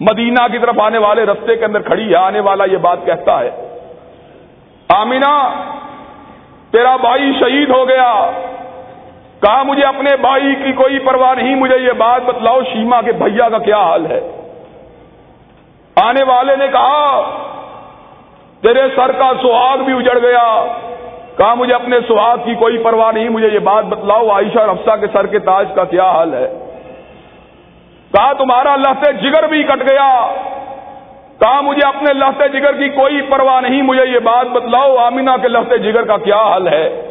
مدینہ 0.00 0.46
کی 0.52 0.58
طرف 0.58 0.80
آنے 0.80 0.98
والے 0.98 1.24
رستے 1.26 1.56
کے 1.56 1.64
اندر 1.64 1.82
کھڑی 1.82 2.10
ہے، 2.10 2.16
آنے 2.16 2.40
والا 2.40 2.64
یہ 2.64 2.76
بات 2.76 3.04
کہتا 3.06 3.38
ہے، 3.40 3.50
آمینہ، 4.88 5.34
تیرا 6.70 6.96
بھائی 6.96 7.32
شہید 7.40 7.70
ہو 7.70 7.88
گیا۔ 7.88 8.30
کہا، 9.42 9.62
مجھے 9.62 9.82
اپنے 9.82 10.16
بھائی 10.20 10.54
کی 10.54 10.72
کوئی 10.72 10.98
پرواہ 10.98 11.34
نہیں، 11.34 11.54
مجھے 11.54 11.78
یہ 11.78 11.92
بات 11.92 12.22
بتلاؤ، 12.24 12.60
شیما 12.72 13.00
کے 13.00 13.12
بھیا 13.12 13.48
کا 13.48 13.58
کیا 13.58 13.82
حال 13.82 14.06
ہے؟ 14.06 14.20
آنے 15.96 16.24
والے 16.24 16.56
نے 16.56 16.68
کہا، 16.68 17.20
تیرے 18.62 18.82
سر 18.96 19.12
کا 19.12 19.32
سہاگ 19.42 19.78
بھی 19.78 19.92
اجڑ 19.92 20.18
گیا۔ 20.18 20.46
کہا 21.38 21.54
مجھے 21.54 21.74
اپنے 21.74 21.96
سہاگ 22.08 22.36
کی 22.44 22.54
کوئی 22.54 22.78
پرواہ 22.78 23.12
نہیں، 23.12 23.28
مجھے 23.28 23.48
یہ 23.48 23.58
بات 23.58 23.84
بتلاؤ، 23.84 24.28
عائشہ 24.28 24.58
اور 24.58 24.68
افسا 24.68 24.96
کے 24.96 25.06
سر 25.12 25.26
کے 25.26 25.38
تاج 25.38 25.68
کا 25.74 25.84
کیا 25.84 26.10
حال 26.10 26.34
ہے؟ 26.34 26.52
کہا 28.12 28.32
تمہارا 28.32 28.76
لہتے 28.76 29.12
جگر 29.12 29.46
بھی 29.46 29.62
کٹ 29.62 29.90
گیا۔ 29.90 30.26
کہا 31.40 31.60
مجھے 31.60 31.88
اپنے 31.88 32.12
لہتے 32.12 32.48
جگر 32.48 32.72
کی 32.72 32.88
کوئی 32.88 33.22
پرواہ 33.22 33.60
نہیں، 33.60 33.82
مجھے 33.82 34.06
یہ 34.06 34.18
بات 34.18 34.46
بتلاؤ، 34.46 34.96
آمینہ 34.96 35.30
کے 35.42 35.48
لہتے 35.48 35.78
جگر 35.78 36.02
کا 36.02 36.16
کیا 36.16 36.36
حال 36.36 36.68
ہے؟ 36.68 37.02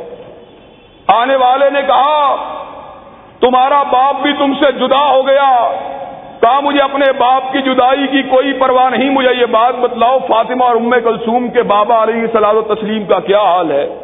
آنے 1.07 1.35
والے 1.35 1.69
نے 1.69 1.81
کہا، 1.81 2.35
تمہارا 3.39 3.83
باپ 3.83 4.15
بھی 4.21 4.33
تم 4.33 4.53
سے 4.53 4.71
جدا 4.71 5.11
ہو 5.11 5.27
گیا۔ 5.27 5.71
کہا 6.41 6.59
مجھے 6.59 6.81
اپنے 6.81 7.11
باپ 7.17 7.51
کی 7.51 7.61
جدائی 7.61 8.07
کی 8.07 8.23
کوئی 8.23 8.53
پرواہ 8.53 8.89
نہیں، 8.89 9.09
مجھے 9.09 9.29
یہ 9.35 9.45
بات 9.45 9.75
بتلاؤ، 9.75 10.17
فاطمہ 10.19 10.63
اور 10.63 10.75
ام 10.75 10.91
کلثوم 11.03 11.47
کے 11.47 11.63
بابا 11.63 12.03
علیہ 12.03 12.27
سلاد 12.33 12.53
و 12.53 12.61
تسلیم 12.61 13.05
کا 13.05 13.19
کیا 13.19 13.41
حال 13.41 13.71
ہے؟ 13.71 14.02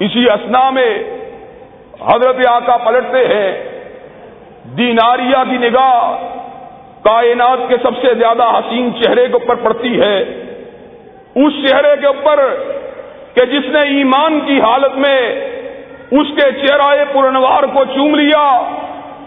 اسی 0.00 0.24
اسنا 0.24 0.70
میں 0.70 0.98
حضرت 2.06 2.36
آقا 2.48 2.76
پلٹتے 2.76 3.26
ہیں۔ 3.26 3.80
دیناریا 4.76 5.44
کی 5.50 5.56
نگاہ 5.56 6.28
کائنات 7.02 7.58
کے 7.68 7.76
سب 7.82 7.96
سے 8.02 8.14
زیادہ 8.14 8.42
حسین 8.42 8.90
چہرے 9.02 9.26
کے 9.26 9.32
اوپر 9.32 9.54
پڑتی 9.54 10.00
ہے۔ 10.00 10.18
اس 11.34 11.52
چہرے 11.68 11.96
کے 12.00 12.06
اوپر 12.06 12.40
کہ 13.34 13.44
جس 13.44 13.64
نے 13.64 13.78
ایمان 13.78 14.40
کی 14.40 14.60
حالت 14.60 14.96
میں 14.96 15.20
اس 16.10 16.26
کے 16.36 16.66
چہرائے 16.66 17.04
پورنوار 17.12 17.62
کو 17.62 17.84
چوم 17.84 18.14
لیا، 18.14 18.62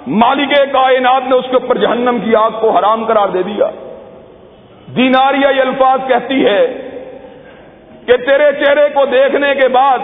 مالک 0.08 0.56
کائنات 0.74 1.22
نے 1.30 1.36
اس 1.36 1.46
کے 1.50 1.56
اوپر 1.56 1.78
جہنم 1.78 2.18
کی 2.24 2.36
آگ 2.36 2.52
کو 2.60 2.70
حرام 2.70 3.06
قرار 3.06 3.28
دے 3.28 3.44
دیا۔ 3.44 3.70
دیناریا 4.96 5.50
یہ 5.50 5.62
الفاظ 5.62 6.00
کہتی 6.08 6.46
ہے 6.46 6.90
کہ 8.06 8.18
تیرے 8.18 8.66
چہرے 8.66 8.90
کو 8.94 9.06
دیکھنے 9.06 9.56
کے 9.56 9.68
بعد 9.68 10.00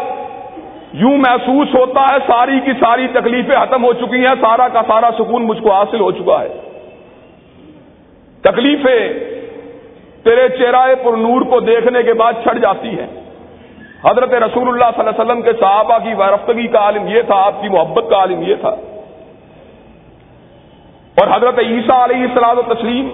یوں 0.94 1.18
محسوس 1.18 1.68
ہوتا 1.76 2.02
ہے 2.02 2.18
ساری 2.28 2.60
کی 2.60 2.72
ساری 2.72 3.08
تکلیفیں 3.08 3.58
ختم 3.60 3.84
ہو 3.84 3.94
چکی 3.94 4.26
ہیں، 4.26 4.36
سارا 4.42 4.68
کا 4.68 4.82
سارا 4.88 5.10
سکون 5.18 5.46
مجھ 5.46 5.62
کو 5.62 5.72
حاصل 5.72 6.00
ہو 6.00 6.12
چکا 6.12 6.42
ہے۔ 6.42 6.60
تکلیفیں 8.42 9.14
تیرے 10.24 10.50
چہرے 10.50 10.96
پر 10.96 11.18
نور 11.18 11.42
کو 11.42 11.60
دیکھنے 11.60 12.04
کے 12.04 12.14
بعد 12.14 12.34
چھڑ 12.34 12.58
جاتی 12.58 12.90
ہیں۔ 12.90 13.08
حضرت 14.06 14.34
رسول 14.34 14.68
اللہ 14.68 14.86
صلی 14.96 15.08
اللہ 15.08 15.10
علیہ 15.10 15.22
وسلم 15.22 15.42
کے 15.42 15.54
صحابہ 15.60 15.98
کی 15.98 16.14
وارفتگی 16.14 16.68
کا 16.68 16.80
عالم 16.80 17.08
یہ 17.08 17.22
تھا، 17.22 17.36
آپ 17.36 17.62
کی 17.62 17.70
محبت 17.70 18.04
کا 18.10 18.16
عالم 18.16 18.42
یہ 18.42 18.56
تھا۔ 18.56 18.76
اور 21.16 21.28
حضرت 21.36 21.60
عیسیٰ 21.60 22.04
علیہ 22.04 22.22
السلام 22.22 22.58
و 22.58 22.62
تسلیم، 22.62 23.10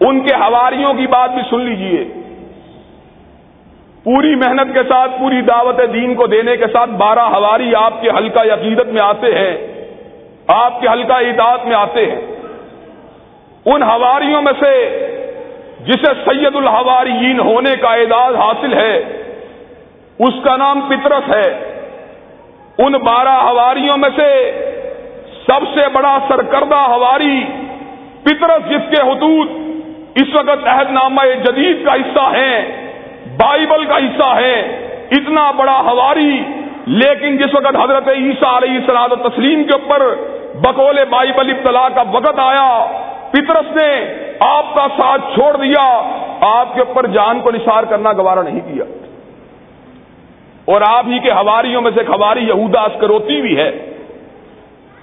ان 0.00 0.20
کے 0.20 0.34
حواریوں 0.34 0.94
کی 0.94 1.06
بات 1.06 1.30
بھی 1.30 1.42
سن 1.50 1.60
لیجیے۔ 1.60 2.21
پوری 4.04 4.34
محنت 4.34 4.74
کے 4.74 4.82
ساتھ، 4.88 5.10
پوری 5.18 5.40
دعوت 5.40 5.80
دین 5.92 6.14
کو 6.14 6.26
دینے 6.26 6.56
کے 6.56 6.66
ساتھ 6.72 6.90
بارہ 6.90 7.20
ہواری 7.20 7.74
آپ 7.74 8.02
کے 8.02 8.10
حلقہ 8.10 8.40
عقیدت 8.40 8.86
میں 8.86 9.02
آتے 9.02 9.34
ہیں، 9.34 9.56
آپ 10.46 10.80
کے 10.80 10.88
حلقہ 10.88 11.12
اطاعت 11.12 11.66
میں 11.66 11.76
آتے 11.76 12.10
ہیں۔ 12.10 12.20
ان 13.64 13.82
ہواریوں 13.82 14.42
میں 14.42 14.52
سے 14.64 14.72
جسے 15.80 16.12
سید 16.24 16.56
الحواریین 16.56 17.40
ہونے 17.40 17.74
کا 17.80 17.88
اعزاز 17.88 18.36
حاصل 18.36 18.72
ہے، 18.74 18.98
اس 20.18 20.34
کا 20.44 20.56
نام 20.56 20.80
پترس 20.80 21.34
ہے۔ 21.34 21.78
ان 22.78 22.92
بارہ 22.92 23.36
ہواریوں 23.42 23.96
میں 23.96 24.10
سے 24.16 24.30
سب 25.46 25.60
سے 25.74 25.88
بڑا 25.92 26.18
سرکردہ 26.28 26.76
ہواری 26.76 27.44
پترس 28.22 28.70
جس 28.70 28.96
کے 28.96 29.00
حدود 29.00 29.48
اس 30.16 30.34
وقت 30.34 30.66
عہد 30.66 30.90
نامہ 30.90 31.22
جدید 31.44 31.84
کا 31.84 31.94
حصہ 31.94 32.30
ہیں 32.36 32.81
بائبل 33.36 33.84
کا 33.84 33.96
حصہ 33.96 34.36
ہے، 34.36 34.60
اتنا 35.10 35.50
بڑا 35.50 35.80
ہواری۔ 35.80 36.42
لیکن 36.86 37.36
جس 37.36 37.54
وقت 37.54 37.76
حضرت 37.82 38.08
عیسیٰ 38.08 38.62
علیہ 38.62 38.80
سلاد 38.86 39.08
تسلیم 39.08 39.64
کے 39.64 39.72
اوپر 39.72 40.14
بکول 40.54 40.98
بائبل 41.10 41.50
ابتلا 41.50 41.88
کا 41.88 42.02
وقت 42.12 42.38
آیا 42.38 42.86
پترس 43.30 43.76
نے 43.76 44.04
آپ 44.40 44.74
کا 44.74 44.86
ساتھ 45.00 45.20
چھوڑ 45.34 45.56
دیا، 45.56 46.02
آپ 46.40 46.74
کے 46.74 46.80
اوپر 46.80 47.06
جان 47.06 47.40
کو 47.40 47.50
نثار 47.50 47.82
کرنا 47.82 48.12
گوارا 48.12 48.42
نہیں 48.42 48.60
کیا۔ 48.60 48.84
اور 50.64 50.80
آپ 50.86 51.04
ہی 51.06 51.18
کے 51.18 51.30
ہواریوں 51.30 51.82
میں 51.82 51.90
سے 51.94 52.00
ایک 52.00 52.10
ہواری 52.10 52.40
یہودا 52.40 52.80
اسکروتی 52.80 53.40
بھی 53.40 53.56
ہے، 53.56 53.70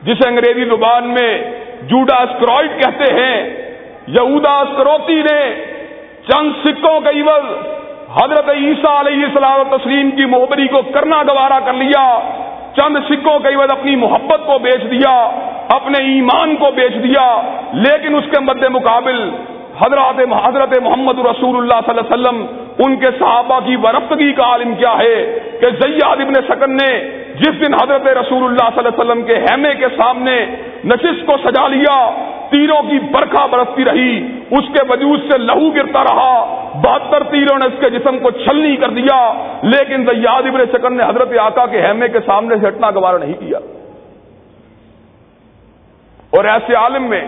جسے 0.04 0.28
انگریزی 0.28 0.66
زبان 0.66 1.08
میں 1.08 1.52
جوڈا 1.82 2.16
اسکرائڈ 2.16 2.84
کہتے 2.84 3.14
ہیں۔ 3.14 3.50
یہودا 4.08 4.52
اسکروتی 4.52 5.22
نے 5.22 5.56
چند 6.28 6.52
سکوں 6.64 7.00
کا 7.02 7.10
عوض 7.10 7.79
حضرت 8.14 8.48
عیسیٰ 8.50 8.92
علیہ 9.00 9.24
السلام 9.26 9.60
تسلیم 9.72 10.10
کی 10.18 10.26
محبری 10.30 10.68
کو 10.68 10.82
کرنا 10.94 11.22
گوارا 11.28 11.60
کر 11.66 11.74
لیا، 11.82 12.06
چند 12.78 12.98
سکوں 13.10 13.38
کے 13.40 13.54
عوض 13.56 13.72
اپنی 13.72 13.96
محبت 14.04 14.46
کو 14.46 14.58
بیچ 14.64 14.84
دیا، 14.92 15.12
اپنے 15.76 16.00
ایمان 16.14 16.56
کو 16.62 16.72
بیچ 16.76 16.96
دیا، 17.04 17.26
لیکن 17.84 18.16
اس 18.16 18.32
کے 18.32 18.40
مد 18.46 18.64
مقابل 18.78 19.20
حضرات 19.82 20.20
حضرت 20.32 20.74
محمد 20.84 21.20
رسول 21.26 21.58
اللہ 21.58 21.86
صلی 21.86 21.94
اللہ 21.94 22.08
علیہ 22.08 22.14
وسلم، 22.14 22.42
ان 22.86 22.96
کے 23.04 23.12
صحابہ 23.20 23.60
کی 23.66 23.76
ورفتگی 23.84 24.32
کا 24.34 24.50
عالم 24.54 24.74
کیا 24.82 24.98
ہے 24.98 25.16
کہ 25.62 25.70
زیاد 25.84 26.26
ابن 26.26 26.42
سکن 26.50 26.76
نے 26.82 26.92
جس 27.42 27.62
دن 27.62 27.74
حضرت 27.82 28.08
رسول 28.18 28.44
اللہ 28.44 28.74
صلی 28.74 28.80
اللہ 28.80 28.90
علیہ 28.90 29.00
وسلم 29.00 29.22
کے 29.30 29.38
حیمے 29.46 29.74
کے 29.80 29.90
سامنے 29.98 30.36
نشست 30.94 31.26
کو 31.28 31.38
سجا 31.46 31.68
لیا 31.76 31.98
تیروں 32.50 32.82
کی 32.82 33.00
برکھا 33.12 33.46
برستی 33.46 33.86
رہی، 33.86 34.28
اس 34.52 34.64
کے 34.74 34.86
وجود 34.90 35.32
سے 35.32 35.38
لہو 35.38 35.70
گرتا 35.70 36.04
رہا۔ 36.04 36.56
بہتر 36.84 37.24
تیروں 37.24 37.60
نے 37.60 37.66
اس 37.66 37.80
کے 37.80 37.90
جسم 37.90 38.20
کو 38.20 38.32
چھلنی 38.32 38.76
کر 38.76 38.90
دیا، 38.90 39.34
لیکن 39.64 40.06
زیاد 40.06 40.42
ابن 40.44 40.60
سکن 40.74 40.98
نے 40.98 41.04
حضرت 41.04 41.38
آقا 41.40 41.66
کے 41.66 41.82
حیمے 41.82 42.08
کے 42.08 42.20
سامنے 42.26 42.56
سے 42.62 42.68
ہٹنا 42.68 42.92
گوارا 42.92 43.18
نہیں 43.18 43.34
کیا۔ 43.34 43.58
اور 46.30 46.46
ایسے 46.46 46.74
عالم 46.74 47.04
میں 47.04 47.26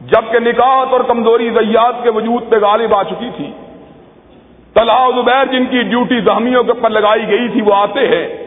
جبکہ 0.00 0.38
نکاحت 0.38 0.92
اور 0.92 1.00
کمزوری 1.00 1.50
زیاد 1.50 1.92
کے 2.02 2.10
وجود 2.10 2.50
پہ 2.50 2.56
غالب 2.56 2.94
آ 2.94 3.02
چکی 3.02 3.30
تھی۔ 3.36 3.50
طلحہ 4.74 5.08
زبیر 5.16 5.44
جن 5.44 5.66
کی 5.66 5.82
ڈیوٹی 5.82 6.20
زہمیوں 6.20 6.64
کے 6.64 6.70
اوپر 6.70 6.90
لگائی 6.90 7.28
گئی 7.28 7.48
تھی، 7.48 7.62
وہ 7.62 7.74
آتے 7.74 8.00
ہیں۔ 8.00 8.43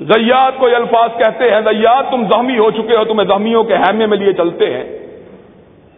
زیاد 0.00 0.52
کو 0.58 0.68
یہ 0.68 0.76
الفاظ 0.76 1.10
کہتے 1.18 1.50
ہیں، 1.50 1.60
زیاد 1.60 2.02
تم 2.10 2.24
زخمی 2.24 2.58
ہو 2.58 2.70
چکے 2.70 2.96
ہو، 2.96 3.04
تمہیں 3.04 3.28
زخمیوں 3.28 3.64
کے 3.64 3.74
حیمے 3.74 4.06
میں 4.06 4.18
لیے 4.18 4.32
چلتے 4.32 4.70
ہیں۔ 4.70 4.98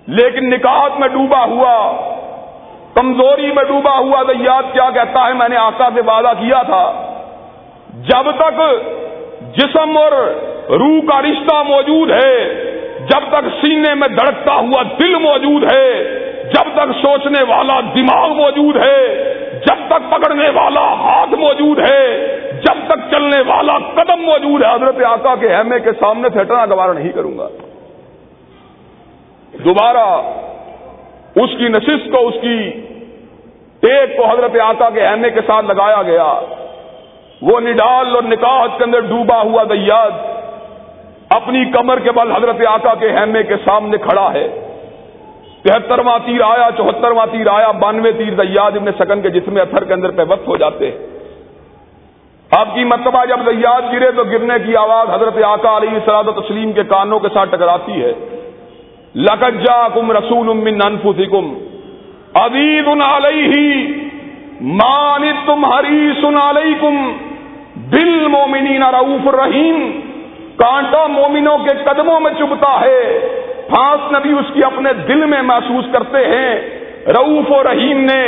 لیکن 0.06 0.50
نکاحت 0.50 1.00
میں 1.00 1.08
ڈوبا 1.08 1.44
ہوا، 1.44 1.92
کمزوری 2.94 3.46
میں 3.46 3.64
ڈوبا 3.64 3.98
ہوا، 3.98 4.22
زیاد 4.22 4.62
کیا 4.72 4.90
کہتا 4.94 5.28
ہے، 5.28 5.34
میں 5.34 5.48
نے 5.48 5.56
آقا 5.56 5.88
سے 5.94 6.00
وعدہ 6.06 6.32
کیا 6.38 6.62
تھا۔ 6.62 7.12
جب 7.94 8.30
تک 8.30 8.60
جسم 9.56 9.96
اور 9.96 10.12
روح 10.68 11.00
کا 11.08 11.22
رشتہ 11.22 11.62
موجود 11.68 12.10
ہے، 12.10 12.54
جب 13.00 13.28
تک 13.28 13.66
سینے 13.66 13.94
میں 13.94 14.08
دھڑکتا 14.08 14.54
ہوا 14.54 14.82
دل 14.98 15.14
موجود 15.14 15.72
ہے، 15.72 16.04
جب 16.44 16.74
تک 16.74 16.92
سوچنے 17.02 17.42
والا 17.42 17.80
دماغ 17.80 18.32
موجود 18.32 18.76
ہے 18.76 19.32
جب 19.66 19.78
تک 19.88 20.10
پکڑنے 20.10 20.48
والا 20.48 20.80
ہاتھ 20.80 21.34
موجود 21.34 21.78
ہے، 21.78 22.26
جب 22.64 22.82
تک 22.86 23.10
چلنے 23.10 23.40
والا 23.46 23.78
قدم 23.78 24.20
موجود 24.20 24.62
ہے، 24.62 24.74
حضرت 24.74 25.04
آقا 25.04 25.34
کے 25.34 25.54
احمے 25.54 25.80
کے 25.80 25.92
سامنے 26.00 26.28
سے 26.34 26.40
ہٹنا 26.40 26.66
گوارا 26.66 26.92
نہیں 26.92 27.12
کروں 27.12 27.38
گا۔ 27.38 27.48
دوبارہ 29.64 30.04
اس 31.36 31.50
کی 31.58 31.68
نشست 31.68 32.10
کو، 32.12 32.26
اس 32.26 32.34
کی 32.40 32.70
ٹیک 33.80 34.16
کو 34.16 34.24
حضرت 34.24 34.60
آقا 34.60 34.90
کے 34.90 35.06
احمے 35.06 35.30
کے 35.30 35.40
ساتھ 35.46 35.66
لگایا 35.66 36.02
گیا۔ 36.02 36.40
وہ 37.42 37.60
نڈال 37.60 38.14
اور 38.14 38.22
نکاح 38.22 38.66
کے 38.78 38.84
اندر 38.84 39.00
ڈوبا 39.00 39.42
ہوا 39.42 39.64
دیاد 39.64 40.10
اپنی 41.30 41.64
کمر 41.64 41.98
کے 41.98 42.12
بل 42.12 42.32
حضرت 42.32 42.56
آقا 42.68 42.94
کے 42.94 43.10
ہیمے 43.12 43.42
کے 43.42 43.56
سامنے 43.64 43.98
کھڑا 43.98 44.32
ہے۔ 44.32 44.65
تہترواں 45.66 46.18
تیر 46.26 46.40
آیا، 46.42 46.68
چوہترواں 46.76 47.26
تیر 47.32 47.46
آیا، 47.52 47.70
بانوے 47.70 48.12
تیر 48.12 48.34
دیاد 48.34 48.76
ابن 48.76 48.92
سکن 48.98 49.20
کے 49.20 49.30
جسم 49.30 49.56
اتھر 49.56 49.84
کے 49.84 49.92
اندر 49.94 50.10
پہ 50.10 50.22
وقت 50.28 50.48
ہو 50.48 50.56
جاتے۔ 50.56 50.90
آپ 52.50 52.74
کی 52.74 52.84
مرتبہ 52.84 53.24
جب 53.24 53.40
دیاد 53.46 53.82
گرے 53.92 54.10
تو 54.10 54.24
گرنے 54.24 54.54
کی 54.66 54.76
آواز 54.76 55.14
حضرت 55.14 55.44
آقا 55.44 55.76
علیہ 55.76 55.98
سلاد 56.04 56.24
تسلیم 56.24 56.72
کے 56.72 56.84
کانوں 56.84 57.18
کے 57.18 57.28
ساتھ 57.34 57.50
ٹکراتی 57.50 58.04
ہے۔ 58.04 58.12
لکجا 59.14 59.88
کم 59.94 60.12
رسول 60.12 60.50
امن 60.50 60.78
انفسکم 60.84 61.54
عزیز 62.34 62.88
علیہ 62.88 63.86
مان 64.60 65.22
تم 65.46 65.64
ہری 65.64 66.10
سن 66.22 66.36
علیکم 66.36 67.12
دل 67.74 68.26
مومنین 68.26 68.82
رعوف 68.82 69.28
الرحیم۔ 69.28 70.00
کانٹا 70.56 71.06
مومنوں 71.06 71.58
کے 71.58 71.70
قدموں 71.84 72.20
میں 72.20 72.30
چبتا 72.38 72.80
ہے۔ 72.80 73.28
پھانس 73.68 74.12
نبی 74.12 74.32
اس 74.32 74.54
کی 74.54 74.60
اپنے 74.64 74.92
دل 75.08 75.24
میں 75.24 75.42
محسوس 75.42 75.84
کرتے 75.92 76.18
ہیں۔ 76.18 76.54
رعوف 77.06 77.50
و 77.50 77.62
رحیم 77.62 78.00
نے 78.00 78.22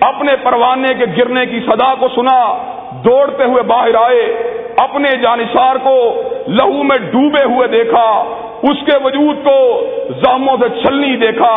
اپنے 0.00 0.36
پروانے 0.42 0.94
کے 0.98 1.04
گرنے 1.18 1.46
کی 1.46 1.60
صدا 1.66 1.94
کو 1.94 2.08
سنا، 2.08 2.40
دوڑتے 3.04 3.44
ہوئے 3.44 3.62
باہر 3.62 3.94
آئے، 3.94 4.22
اپنے 4.76 5.08
جانشار 5.22 5.76
کو 5.76 6.22
لہو 6.48 6.82
میں 6.82 6.98
ڈوبے 6.98 7.44
ہوئے 7.44 7.68
دیکھا، 7.68 8.08
اس 8.62 8.76
کے 8.86 8.96
وجود 9.04 9.44
کو 9.44 9.58
زاموں 10.08 10.56
سے 10.60 10.68
چھلنی 10.82 11.16
دیکھا، 11.16 11.54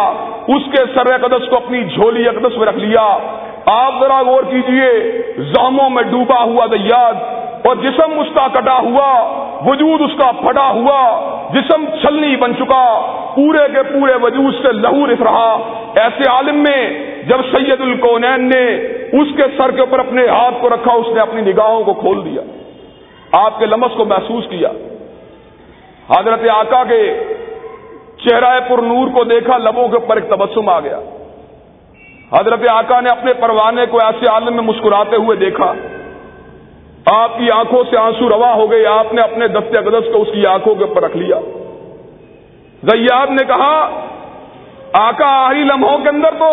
اس 0.48 0.62
کے 0.72 0.84
سر 0.96 1.18
قدس 1.18 1.50
کو 1.50 1.56
اپنی 1.56 1.84
جھولی 1.84 2.28
اقدس 2.28 2.58
میں 2.58 2.68
رکھ 2.68 2.78
لیا۔ 2.78 3.18
آپ 3.66 3.94
ذرا 4.00 4.22
غور 4.22 4.44
کیجیے 4.44 4.90
زاموں 5.38 5.90
میں 5.90 6.04
ڈوبا 6.04 6.44
ہوا 6.44 6.66
دیاد 6.66 7.14
اور 7.64 7.76
جسم 7.76 8.20
اس 8.20 8.28
کا 8.34 8.48
کٹا 8.48 8.80
ہوا، 8.80 9.12
وجود 9.66 10.02
اس 10.02 10.12
کا 10.18 10.32
پھٹا 10.32 10.70
ہوا، 10.70 11.20
جسم 11.54 11.86
چھلنی 12.02 12.36
بن 12.36 12.56
چکا، 12.56 13.02
پورے 13.36 13.68
کے 13.74 13.84
پورے 13.84 14.14
وجود 14.22 14.54
سے 14.62 14.72
لہو 14.72 15.08
رف 15.08 15.22
رہا۔ 15.22 15.58
ایسے 15.96 16.30
عالم 16.30 16.56
میں 16.56 17.10
جب 17.24 17.42
سید 17.42 17.82
الکونین 17.82 18.50
نے 18.50 18.76
اس 19.12 19.28
کے 19.38 19.44
سر 19.58 19.72
کے 19.72 19.80
اوپر 19.80 20.00
اپنے 20.00 20.28
ہاتھ 20.28 20.56
کو 20.62 20.70
رکھا، 20.70 20.94
اس 20.94 21.08
نے 21.14 21.20
اپنی 21.20 21.42
نگاہوں 21.42 21.84
کو 21.84 21.94
کھول 21.94 22.26
دیا۔ 22.26 22.42
آپ 23.32 23.60
کے 23.60 23.66
لمس 23.66 23.98
کو 23.98 24.06
محسوس 24.06 24.44
کیا۔ 24.50 24.70
حضرت 26.20 26.40
آقا 26.50 26.84
کے 26.84 27.24
چہرہ 28.18 28.60
پر 28.68 28.78
نور 28.78 29.08
کو 29.08 29.24
دیکھا، 29.24 29.58
لبوں 29.58 29.88
کے 29.88 29.96
اوپر 29.96 30.16
ایک 30.16 30.30
تبسم 30.30 30.70
آ 30.70 30.80
گیا۔ 30.80 31.00
حضرت 32.40 32.60
آقا 32.70 33.02
نے 33.02 33.10
اپنے 33.10 33.34
پروانے 33.34 33.86
کو 33.86 33.98
ایسے 34.04 34.32
عالم 34.32 34.56
میں 34.56 34.64
مسکراتے 34.64 35.16
ہوئے 35.16 35.38
دیکھا۔ 35.38 35.74
آپ 37.06 37.38
کی 37.38 37.52
آنکھوں 37.52 37.84
سے 37.90 37.98
آنسو 37.98 38.30
روا 38.30 38.54
ہو 38.54 38.72
گئے، 38.72 38.86
آپ 38.86 39.14
نے 39.14 39.22
اپنے 39.22 39.48
دست 39.48 39.76
اقدس 39.76 40.14
کو 40.14 40.22
اس 40.22 40.28
کی 40.34 40.46
آنکھوں 40.46 40.76
کے 40.76 40.84
اوپر 40.84 41.04
رکھ 41.04 41.18
لیا۔ 41.18 41.40
زیاد 42.84 43.28
نے 43.30 43.46
کہا، 43.46 44.04
آقا 44.94 45.28
آہری 45.46 45.64
لمحوں 45.64 45.98
کے 45.98 46.10
اندر 46.10 46.30
تو 46.40 46.50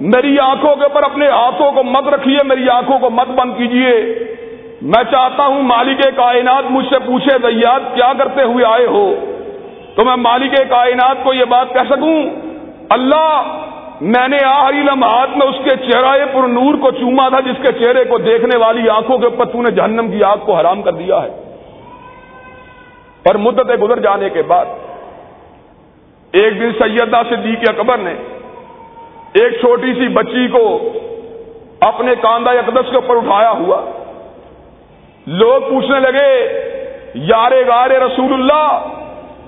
میری 0.00 0.38
آنکھوں 0.38 0.76
کے 0.76 0.82
اوپر 0.82 1.02
اپنے 1.02 1.28
ہاتھوں 1.28 1.72
کو 1.72 1.82
مت 1.82 2.08
رکھیے 2.08 2.38
میری 2.44 2.68
آنکھوں 2.68 2.98
کو 2.98 3.10
مت 3.10 3.28
بند 3.28 3.52
کیجیے 3.56 3.92
میں 4.82 5.02
چاہتا 5.10 5.46
ہوں 5.46 5.62
مالک 5.62 6.00
کائنات 6.16 6.70
مجھ 6.70 6.86
سے 6.90 6.98
پوچھے، 6.98 7.36
زیاد، 7.42 7.80
کیا 7.94 8.12
کرتے 8.18 8.42
ہوئے 8.42 8.64
آئے 8.64 8.86
ہو؟ 8.86 9.14
تو 9.94 10.04
میں 10.04 10.16
مالک 10.16 10.56
کائنات 10.70 11.24
کو 11.24 11.32
یہ 11.32 11.44
بات 11.44 11.74
کہہ 11.74 11.88
سکوں، 11.90 12.22
اللہ 12.88 13.42
میں 14.04 14.28
نے 14.28 14.38
آخری 14.44 14.76
لمحات 14.76 15.28
میں 15.36 15.46
اس 15.46 15.54
کے 15.64 15.76
چہرہ 15.76 16.26
پر 16.32 16.48
نور 16.48 16.74
کو 16.74 16.90
چوما 16.90 17.28
تھا 17.28 17.40
جس 17.40 17.66
کے 17.66 17.84
چہرے 17.84 18.04
کو 18.04 18.18
دیکھنے 18.18 18.58
والی 18.58 18.88
آنکھوں 18.88 19.18
کے 19.18 19.24
اوپر 19.24 19.44
تو 19.44 19.62
نے 19.62 19.70
جہنم 19.70 20.10
کی 20.10 20.24
آگ 20.24 20.36
کو 20.36 20.54
حرام 20.54 20.82
کر 20.82 20.92
دیا 20.92 21.22
ہے۔ 21.22 21.28
پر 23.22 23.36
مدت 23.36 23.82
گزر 23.82 24.00
جانے 24.00 24.28
کے 24.28 24.42
بعد 24.42 24.64
ایک 26.32 26.60
دن 26.60 26.72
سیدہ 26.78 27.22
صدیق 27.30 27.58
اکبر 27.68 27.98
نے 27.98 28.14
ایک 29.32 29.52
چھوٹی 29.60 29.94
سی 29.94 30.08
بچی 30.08 30.48
کو 30.48 30.92
اپنے 31.80 32.12
کاندھا 32.20 32.52
اقدس 32.52 32.90
کے 32.90 32.96
اوپر 32.96 33.16
اٹھایا 33.16 33.50
ہوا۔ 33.50 33.84
لوگ 35.26 35.70
پوچھنے 35.70 36.00
لگے، 36.00 36.48
یارے 37.14 37.66
گارے 37.66 37.98
رسول 37.98 38.32
اللہ، 38.32 38.88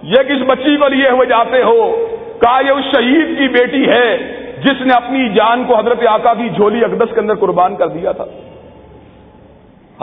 یہ 0.03 0.23
کس 0.23 0.43
بچی 0.47 0.77
کو 0.77 0.89
لیے 0.89 1.11
ہوئے 1.11 1.27
جاتے 1.27 1.63
ہو؟ 1.63 2.07
کہا، 2.41 2.61
یہ 2.67 2.71
اس 2.71 2.85
شہید 2.97 3.39
کی 3.39 3.49
بیٹی 3.49 3.89
ہے۔ 3.89 4.43
جس 4.65 4.81
نے 4.81 4.95
اپنی 4.95 5.29
جان 5.29 5.65
کو 5.67 5.77
حضرت 5.77 6.07
آقا 6.07 6.35
کی 6.35 6.49
جھولی 6.49 6.85
اقدس 6.85 7.15
کے 7.15 7.21
اندر 7.21 7.35
قربان 7.35 7.77
کر 7.77 7.89
دیا 7.89 8.13
تھا۔ 8.13 8.25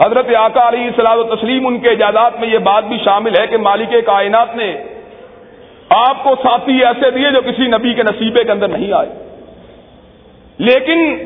حضرت 0.06 0.34
آقا 0.38 0.68
علیہ 0.68 0.90
سلاد 0.96 1.16
و 1.16 1.36
تسلیم 1.36 1.66
ان 1.66 1.78
کے 1.78 1.88
ایجادات 1.88 2.40
میں 2.40 2.48
یہ 2.48 2.58
بات 2.58 2.84
بھی 2.84 2.98
شامل 3.04 3.36
ہے 3.40 3.46
کہ 3.46 3.56
مالک 3.56 3.94
کائنات 4.06 4.56
نے 4.56 4.76
آپ 5.88 6.24
کو 6.24 6.34
ساتھی 6.42 6.84
ایسے 6.84 7.10
دیے 7.10 7.30
جو 7.30 7.40
کسی 7.40 7.66
نبی 7.66 7.94
کے 7.94 8.02
نصیبے 8.02 8.44
کے 8.44 8.52
اندر 8.52 8.68
نہیں 8.68 8.92
آئے۔ 8.92 9.08
لیکن 10.58 11.16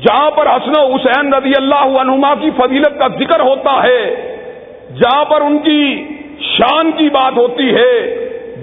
جہاں 0.00 0.30
پر 0.30 0.46
حسن 0.46 0.72
و 0.80 0.94
حسین 0.94 1.34
رضی 1.34 1.52
اللہ 1.56 2.00
عنہما 2.00 2.34
کی 2.34 2.50
فضیلت 2.56 2.98
کا 2.98 3.08
ذکر 3.08 3.40
ہوتا 3.40 3.82
ہے، 3.82 4.14
جہاں 5.00 5.24
پر 5.24 5.40
ان 5.40 5.58
کی 5.58 6.04
شان 6.40 6.92
کی 6.92 7.08
بات 7.08 7.32
ہوتی 7.36 7.74
ہے، 7.74 8.14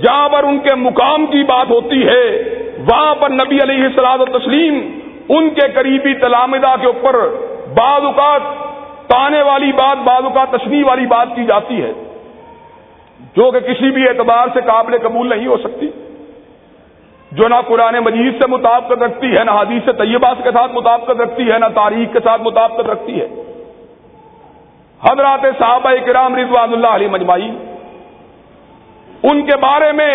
جہاں 0.01 0.29
پر 0.29 0.43
ان 0.43 0.59
کے 0.59 0.75
مقام 0.75 1.25
کی 1.25 1.43
بات 1.43 1.71
ہوتی 1.71 2.07
ہے 2.07 2.53
وہاں 2.77 3.15
پر 3.15 3.29
نبی 3.31 3.57
علیہ 3.63 3.83
السلاد 3.83 4.19
و 4.19 4.25
تسلیم 4.38 4.79
ان 5.29 5.49
کے 5.49 5.67
قریبی 5.73 6.13
تلامدہ 6.21 6.73
کے 6.81 6.88
اوپر 6.88 7.15
بعض 7.73 8.05
اوقات 8.05 8.41
تانے 9.07 9.41
والی 9.41 9.71
بات، 9.71 9.97
بعض 10.03 10.23
اوقات 10.23 10.51
تشنی 10.51 10.83
والی 10.83 11.05
بات 11.05 11.36
کی 11.36 11.45
جاتی 11.45 11.81
ہے، 11.81 11.91
جو 13.36 13.51
کہ 13.51 13.59
کسی 13.59 13.91
بھی 13.91 14.07
اعتبار 14.07 14.47
سے 14.53 14.62
قابل 14.65 14.97
قبول 14.97 15.29
نہیں 15.29 15.47
ہو 15.47 15.57
سکتی، 15.63 15.89
جو 17.31 17.47
نہ 17.47 17.59
قرآن 17.67 17.95
مجید 17.99 18.41
سے 18.41 18.47
مطابقت 18.49 19.03
رکھتی 19.03 19.31
ہے، 19.38 19.43
نہ 19.43 19.51
حدیث 19.51 19.89
طیبہ 19.97 20.33
کے 20.43 20.51
ساتھ 20.53 20.71
مطابقت 20.73 21.21
رکھتی 21.21 21.51
ہے، 21.51 21.57
نہ 21.59 21.69
تاریخ 21.75 22.13
کے 22.13 22.19
ساتھ 22.23 22.41
مطابقت 22.41 22.89
رکھتی 22.89 23.19
ہے۔ 23.19 23.27
حضرات 25.01 25.45
صحابہ 25.59 25.91
کرام 26.05 26.36
رضوان 26.36 26.73
اللہ 26.73 26.93
علیہ 26.95 27.07
مجمعی 27.12 27.49
ان 29.23 29.41
کے 29.45 29.55
بارے 29.57 29.91
میں 29.91 30.13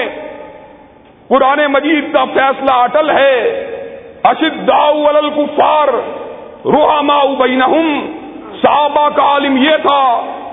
قرآن 1.29 1.61
مجید 1.67 2.13
کا 2.13 2.25
فیصلہ 2.25 2.75
اٹل 2.75 3.11
ہے 3.11 3.37
اشد 4.23 4.71
الکفار 4.71 5.89
روحما 6.65 7.25
بینہم۔ 7.25 8.17
صحابہ 8.63 9.09
کا 9.09 9.23
عالم 9.23 9.57
یہ 9.57 9.77
تھا، 9.83 10.05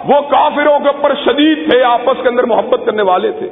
وہ 0.05 0.21
کافروں 0.29 0.79
کے 0.79 0.87
اوپر 0.87 1.13
شدید 1.25 1.69
تھے، 1.69 1.83
آپس 1.83 2.23
کے 2.23 2.29
اندر 2.29 2.43
محبت 2.43 2.81
کرنے 2.85 3.01
والے 3.01 3.31
تھے۔ 3.31 3.49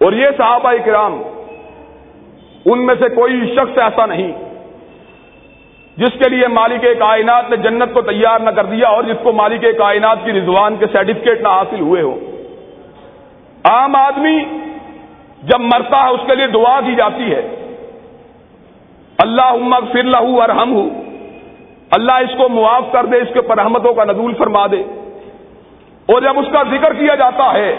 اور 0.00 0.12
یہ 0.12 0.24
صحابہ 0.36 0.72
کرام، 0.84 1.22
ان 2.64 2.86
میں 2.86 2.94
سے 2.98 3.08
کوئی 3.08 3.54
شخص 3.56 3.78
ایسا 3.78 4.06
نہیں، 4.06 4.32
جس 5.96 6.18
کے 6.18 6.30
لیے 6.30 6.48
مالک 6.48 6.82
کائنات 6.98 7.50
نے 7.50 7.56
جنت 7.56 7.94
کو 7.94 8.00
تیار 8.00 8.40
نہ 8.40 8.50
کر 8.50 8.64
دیا 8.64 8.88
اور 8.88 9.02
جس 9.02 9.16
کو 9.22 9.32
مالک 9.32 9.64
کائنات 9.78 10.18
کی 10.24 10.32
رضوان 10.32 10.76
کے 10.76 10.86
سرٹیفکیٹ 10.92 11.40
نہ 11.40 11.48
حاصل 11.48 11.80
ہوئے 11.80 12.02
ہو 12.02 12.14
عام 13.64 13.96
آدمی 13.96 14.38
جب 15.46 15.60
مرتا 15.60 16.04
ہے 16.04 16.08
اس 16.08 16.20
کے 16.26 16.34
لیے 16.34 16.46
دعا 16.46 16.80
کی 16.80 16.94
جاتی 16.94 17.34
ہے۔ 17.34 17.72
اللہ 19.18 19.42
عمک 19.42 19.92
فر 19.92 20.02
لہو 20.02 20.40
اور 20.40 20.48
ہم 20.48 20.88
اللہ 21.90 22.12
اس 22.12 22.36
کو 22.36 22.48
معاف 22.48 22.82
کر 22.92 23.06
دے، 23.06 23.16
اس 23.16 23.28
کے 23.34 23.40
پر 23.40 23.56
رحمتوں 23.58 23.94
کا 23.94 24.04
نزول 24.04 24.34
فرما 24.34 24.66
دے۔ 24.66 24.82
اور 26.06 26.20
جب 26.22 26.38
اس 26.38 26.46
کا 26.52 26.62
ذکر 26.70 26.92
کیا 26.92 27.14
جاتا 27.14 27.52
ہے، 27.52 27.76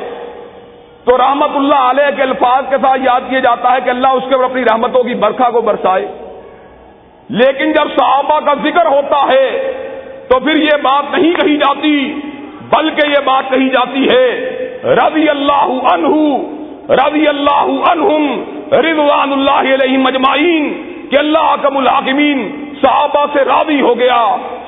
تو 1.04 1.18
رحمت 1.18 1.50
اللہ 1.56 1.76
علیہ 1.76 2.16
کے 2.16 2.22
الفاظ 2.22 2.64
کے 2.70 2.76
ساتھ 2.82 3.02
یاد 3.04 3.22
کیا 3.30 3.40
جاتا 3.40 3.72
ہے 3.72 3.78
کہ 3.84 3.90
اللہ 3.90 4.08
اس 4.08 4.24
کے 4.30 4.36
اوپر 4.36 4.46
اپنی 4.46 4.64
رحمتوں 4.64 5.04
کی 5.04 5.14
برکھا 5.14 5.50
کو 5.50 5.62
برسائے۔ 5.62 6.08
لیکن 7.30 7.72
جب 7.72 7.88
صحابہ 8.00 8.40
کا 8.40 8.54
ذکر 8.64 8.86
ہوتا 8.86 9.26
ہے، 9.32 9.72
تو 10.30 10.40
پھر 10.40 10.62
یہ 10.62 10.82
بات 10.82 11.04
نہیں 11.18 11.34
کہی 11.34 11.58
جاتی، 11.58 12.20
بلکہ 12.70 13.08
یہ 13.08 13.26
بات 13.26 13.44
کہی 13.50 13.70
جاتی 13.70 14.08
ہے، 14.10 14.30
رضی 14.84 15.30
اللہ 15.30 15.70
عنہ۔ 15.94 16.38
رضی 16.90 17.28
اللہ 17.28 17.70
عنہم 17.92 18.28
رضوان 18.74 19.32
اللہ 19.32 19.74
علیہ 19.74 19.98
مجمعین 19.98 20.72
کہ 21.12 21.18
اللہ 21.18 21.56
کم 21.62 21.78
الحاکمین 21.78 22.48
صحابہ 22.82 23.26
سے 23.34 23.44
راضی 23.46 23.82
ہو 23.82 23.98
گیا 24.00 24.22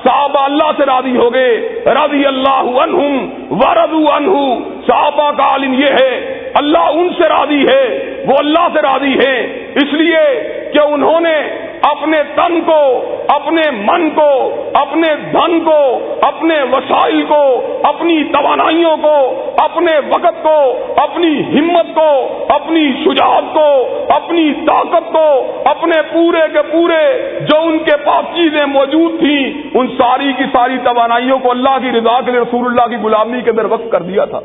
صحابہ 0.04 0.44
اللہ 0.44 0.70
سے 0.76 0.86
راضی 0.86 1.16
ہو 1.16 1.32
گئے، 1.34 1.54
رضی 1.94 2.26
اللہ 2.26 2.68
عنہم 2.82 3.16
ورضو 3.50 4.04
عنہ۔ 4.16 4.44
صحابہ 4.86 5.30
کا 5.30 5.44
عالم 5.44 5.72
یہ 5.74 5.98
ہے، 6.00 6.14
اللہ 6.54 6.86
ان 6.92 7.08
سے 7.18 7.28
راضی 7.28 7.62
ہے، 7.68 7.84
وہ 8.26 8.36
اللہ 8.38 8.68
سے 8.74 8.82
راضی 8.82 9.14
ہے 9.18 9.34
اس 9.82 9.92
لیے 9.92 10.22
کہ 10.72 10.78
انہوں 10.78 11.20
نے 11.20 11.36
اپنے 11.82 12.22
تن 12.34 12.60
کو، 12.66 12.80
اپنے 13.28 13.62
من 13.70 14.08
کو، 14.10 14.30
اپنے 14.74 15.08
دھن 15.32 15.58
کو، 15.60 15.78
اپنے 16.22 16.54
وسائل 16.72 17.22
کو، 17.28 17.42
اپنی 17.82 18.24
توانائیوں 18.24 18.96
کو، 18.96 19.14
اپنے 19.56 19.92
وقت 20.08 20.42
کو، 20.42 20.58
اپنی 20.96 21.30
ہمت 21.54 21.94
کو، 21.94 22.10
اپنی 22.48 22.82
شجاعت 23.04 23.54
کو، 23.54 23.68
اپنی 24.08 24.52
طاقت 24.66 25.12
کو، 25.12 25.26
اپنے 25.64 26.00
پورے 26.12 26.46
کے 26.52 26.62
پورے 26.62 27.00
جو 27.40 27.60
ان 27.62 27.78
کے 27.78 27.96
پاس 28.04 28.34
چیزیں 28.36 28.64
موجود 28.66 29.18
تھیں، 29.18 29.42
ان 29.74 29.88
ساری 29.98 30.32
کی 30.32 30.44
ساری 30.52 30.78
توانائیوں 30.78 31.38
کو 31.38 31.50
اللہ 31.50 31.78
کی 31.82 31.90
رضا 31.90 32.20
کے 32.20 32.30
لیے 32.30 32.40
رسول 32.40 32.66
اللہ 32.66 32.96
کی 32.96 33.04
غلامی 33.04 33.40
کے 33.40 33.50
اندر 33.50 33.64
وقت 33.64 33.92
کر 33.92 34.02
دیا 34.02 34.24
تھا۔ 34.24 34.40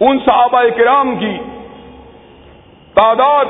ان 0.00 0.18
صحابہ 0.18 0.62
کرام 0.76 1.16
کی 1.16 1.36
تعداد 2.94 3.44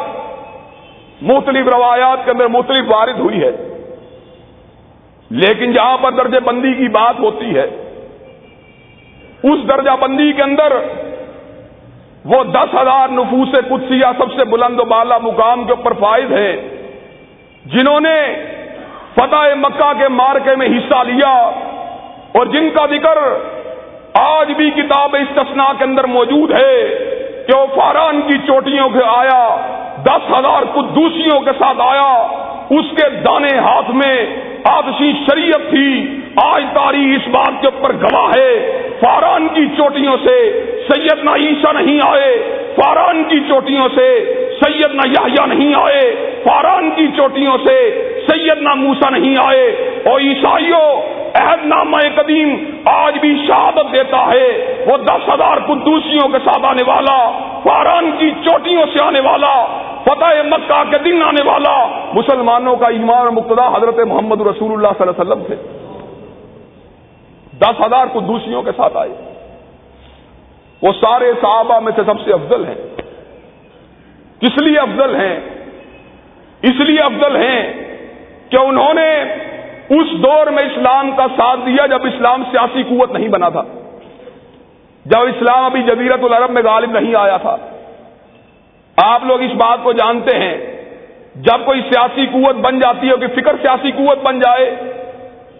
مختلف 1.23 1.67
روایات 1.69 2.25
کے 2.25 2.31
اندر 2.31 2.49
مختلف 2.49 2.85
وارد 2.89 3.19
ہوئی 3.19 3.43
ہے۔ 3.43 3.51
لیکن 5.31 5.73
جہاں 5.73 5.99
پر 5.99 6.13
درجہ 6.13 6.39
بندی 6.39 6.75
کی 6.75 6.89
بات 6.89 7.21
ہوتی 7.21 7.55
ہے، 7.55 7.65
اس 9.43 9.69
درجہ 9.69 9.91
بندی 10.01 10.33
کے 10.33 10.43
اندر 10.43 10.73
وہ 12.25 12.45
دس 12.45 12.75
ہزار 12.75 13.09
نفوس 13.09 13.49
قدسیہ 13.53 14.07
سب 14.19 14.33
سے 14.33 14.45
بلند 14.45 14.81
و 14.81 14.85
بالا 14.85 15.19
مقام 15.19 15.65
کے 15.65 15.73
اوپر 15.73 15.93
فائد 15.93 16.33
ہیں، 16.33 16.57
جنہوں 17.67 18.01
نے 18.01 18.17
فتح 19.17 19.55
مکہ 19.55 19.93
کے 19.99 20.09
مارکے 20.09 20.57
میں 20.57 20.67
حصہ 20.67 21.03
لیا 21.07 21.35
اور 22.39 22.47
جن 22.47 22.69
کا 22.71 22.87
ذکر 22.87 23.19
آج 24.15 24.53
بھی 24.53 24.71
کتاب 24.71 25.17
استثناء 25.21 25.73
کے 25.79 25.85
اندر 25.85 26.05
موجود 26.05 26.53
ہے 26.53 26.95
کہ 27.47 27.59
وہ 27.59 27.67
فاران 27.75 28.21
کی 28.21 28.39
چوٹیوں 28.47 28.89
کے 28.89 29.05
آیا، 29.07 29.57
دس 30.03 30.31
ہزار 30.31 30.63
قدوسیوں 30.75 31.41
کے 31.41 31.51
ساتھ 31.59 31.81
آیا، 31.81 32.27
اس 32.71 32.85
کے 32.97 33.09
دانے 33.11 33.59
ہاتھ 33.59 33.91
میں 33.91 34.27
آدشی 34.65 35.13
شریعت 35.13 35.71
تھی۔ 35.71 36.21
آج 36.43 36.65
تاریخ 36.75 37.21
اس 37.21 37.29
بات 37.29 37.61
کے 37.61 37.67
اوپر 37.67 37.93
گواہ 37.93 38.31
ہے۔ 38.37 38.83
فاران 39.01 39.49
کی 39.49 39.67
چوٹیوں 39.77 40.17
سے 40.25 40.39
سید 40.89 41.29
عیسیٰ 41.29 41.73
نہیں 41.73 42.01
آئے، 42.05 42.59
فاران 42.77 43.25
کی 43.25 43.41
چوٹیوں 43.41 43.89
سے 43.95 44.09
سید 44.65 44.95
نہ 44.95 45.45
نہیں 45.47 45.75
آئے، 45.75 46.15
فاران 46.45 46.91
کی 46.91 47.07
چوٹیوں 47.17 47.59
سے 47.67 47.79
سید 48.47 48.63
نہ 48.63 48.75
موسا 48.75 49.11
نہیں 49.11 49.35
آئے۔ 49.47 49.67
اور 50.05 50.21
عیسائیوں 50.21 51.17
عہد 51.35 51.67
نامہ 51.67 51.97
قدیم 52.15 52.81
آج 52.85 53.19
بھی 53.19 53.45
شہادت 53.47 53.93
دیتا 53.93 54.27
ہے۔ 54.27 54.75
وہ 54.87 54.97
دس 54.97 55.29
ہزار 55.35 55.57
قدوسیوں 55.67 56.29
کے 56.29 56.39
ساتھ 56.45 56.67
آنے 56.67 56.83
والا 56.87 57.31
فاران 57.63 58.11
کی 58.19 58.31
چوٹیوں 58.31 58.87
سے 58.97 59.05
آنے 59.05 59.21
والا، 59.21 59.67
فتح 60.05 60.43
مکہ 60.45 60.83
کے 60.91 60.99
دن 60.99 61.23
آنے 61.23 61.43
والا۔ 61.45 61.87
مسلمانوں 62.15 62.77
کا 62.77 62.87
ایمان 62.87 63.27
مقتدا 63.35 63.77
حضرت 63.77 63.99
محمد 63.99 64.41
رسول 64.41 64.73
اللہ 64.73 64.89
صلی 64.99 65.09
اللہ 65.09 65.23
علیہ 65.23 65.33
وسلم 65.33 65.45
تھے۔ 65.47 65.57
دس 67.59 67.81
ہزار 67.81 68.07
قدوسیوں 68.13 68.63
کے 68.63 68.71
ساتھ 68.77 68.97
آئے۔ 68.97 69.11
وہ 70.83 70.93
سارے 71.01 71.33
صحابہ 71.41 71.81
میں 71.81 71.93
سے 71.97 72.03
سب 72.07 72.21
سے 72.25 72.33
افضل 72.33 72.65
ہیں۔ 72.67 72.75
کس 74.41 74.63
لیے 74.63 74.79
افضل 74.79 75.17
ہیں؟ 75.21 75.41
اس 76.63 76.81
لیے 76.81 76.99
افضل 76.99 77.37
ہیں 77.37 77.86
کہ 78.51 78.57
انہوں 78.57 78.95
نے 78.95 79.23
اس 79.89 80.23
دور 80.23 80.47
میں 80.47 80.63
اسلام 80.63 81.11
کا 81.17 81.27
ساتھ 81.37 81.61
دیا 81.67 81.87
جب 81.87 82.07
اسلام 82.07 82.43
سیاسی 82.45 82.83
قوت 82.83 83.13
نہیں 83.13 83.29
بنا 83.29 83.49
تھا۔ 83.49 83.63
جب 85.07 85.21
اسلام 85.21 85.65
ابھی 85.65 85.83
جزیرت 85.83 86.25
العرب 86.25 86.51
میں 86.51 86.63
غالب 86.63 86.99
نہیں 86.99 87.15
آیا 87.15 87.37
تھا۔ 87.37 87.57
آپ 88.97 89.25
لوگ 89.25 89.43
اس 89.43 89.53
بات 89.53 89.79
کو 89.83 89.93
جانتے 89.93 90.39
ہیں۔ 90.39 90.77
جب 91.35 91.65
کوئی 91.65 91.81
سیاسی 91.81 92.27
قوت 92.27 92.57
بن 92.57 92.79
جاتی 92.79 93.11
ہے 93.11 93.17
کہ 93.17 93.27
فکر 93.27 93.57
سیاسی 93.63 93.91
قوت 93.91 94.19
بن 94.23 94.39
جائے 94.39 94.75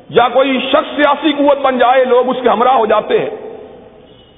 یا 0.09 0.29
کوئی 0.29 0.61
شخص 0.73 0.97
سیاسی 0.97 1.33
قوت 1.33 1.59
بن 1.59 1.79
جائے، 1.79 2.05
لوگ 2.05 2.29
اس 2.29 2.37
کے 2.43 2.49
ہمراہ 2.49 2.75
ہو 2.75 2.87
جاتے 2.87 3.19
ہیں۔ 3.19 3.31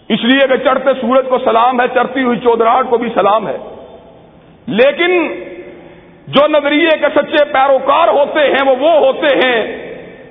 اس 0.08 0.24
لیے 0.24 0.46
کہ 0.46 0.56
چڑھتے 0.56 0.90
سورج 1.00 1.26
کو 1.28 1.38
سلام 1.38 1.80
ہے، 1.80 1.87
چڑھتی 1.94 2.22
ہوئی 2.22 2.38
چودراہٹ 2.38 2.87
کو 2.90 2.98
بھی 2.98 3.08
سلام 3.14 3.48
ہے۔ 3.48 3.56
لیکن 4.66 5.34
جو 6.34 6.46
نظریے 6.48 6.90
کے 7.00 7.08
سچے 7.14 7.44
پیروکار 7.52 8.08
ہوتے 8.08 8.40
ہیں 8.40 8.64
وہ 8.66 8.74
وہ 8.80 8.92
ہوتے 8.98 9.28
ہیں 9.36 9.58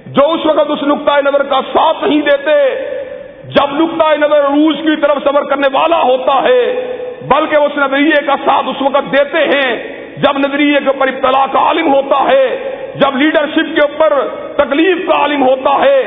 جو 0.07 0.25
اس 0.33 0.45
وقت 0.45 0.71
اس 0.71 0.83
نقطۂ 0.83 1.23
نظر 1.25 1.43
کا 1.43 1.59
ساتھ 1.73 2.03
نہیں 2.03 2.21
دیتے، 2.21 2.57
جب 3.55 3.73
نقطۂ 3.73 4.17
نظر 4.17 4.43
روس 4.43 4.75
کی 4.75 4.95
طرف 5.01 5.17
سفر 5.23 5.43
کرنے 5.43 5.67
والا 5.73 6.01
ہوتا 6.03 6.35
ہے، 6.43 6.61
بلکہ 7.27 7.63
اس 7.63 7.77
نظریے 7.77 8.21
کا 8.25 8.35
ساتھ 8.45 8.69
اس 8.69 8.81
وقت 8.81 9.11
دیتے 9.13 9.43
ہیں، 9.45 9.71
جب 10.17 10.37
نظریے 10.37 10.79
کے 10.83 10.87
اوپر 10.87 11.07
ابتلا 11.07 11.45
کا 11.51 11.59
عالم 11.59 11.93
ہوتا 11.93 12.23
ہے 12.23 12.45
جب 13.01 13.15
لیڈرشپ 13.17 13.75
کے 13.75 13.81
اوپر 13.81 14.13
تکلیف 14.57 15.07
کا 15.07 15.19
عالم 15.21 15.43
ہوتا 15.43 15.73
ہے، 15.79 15.99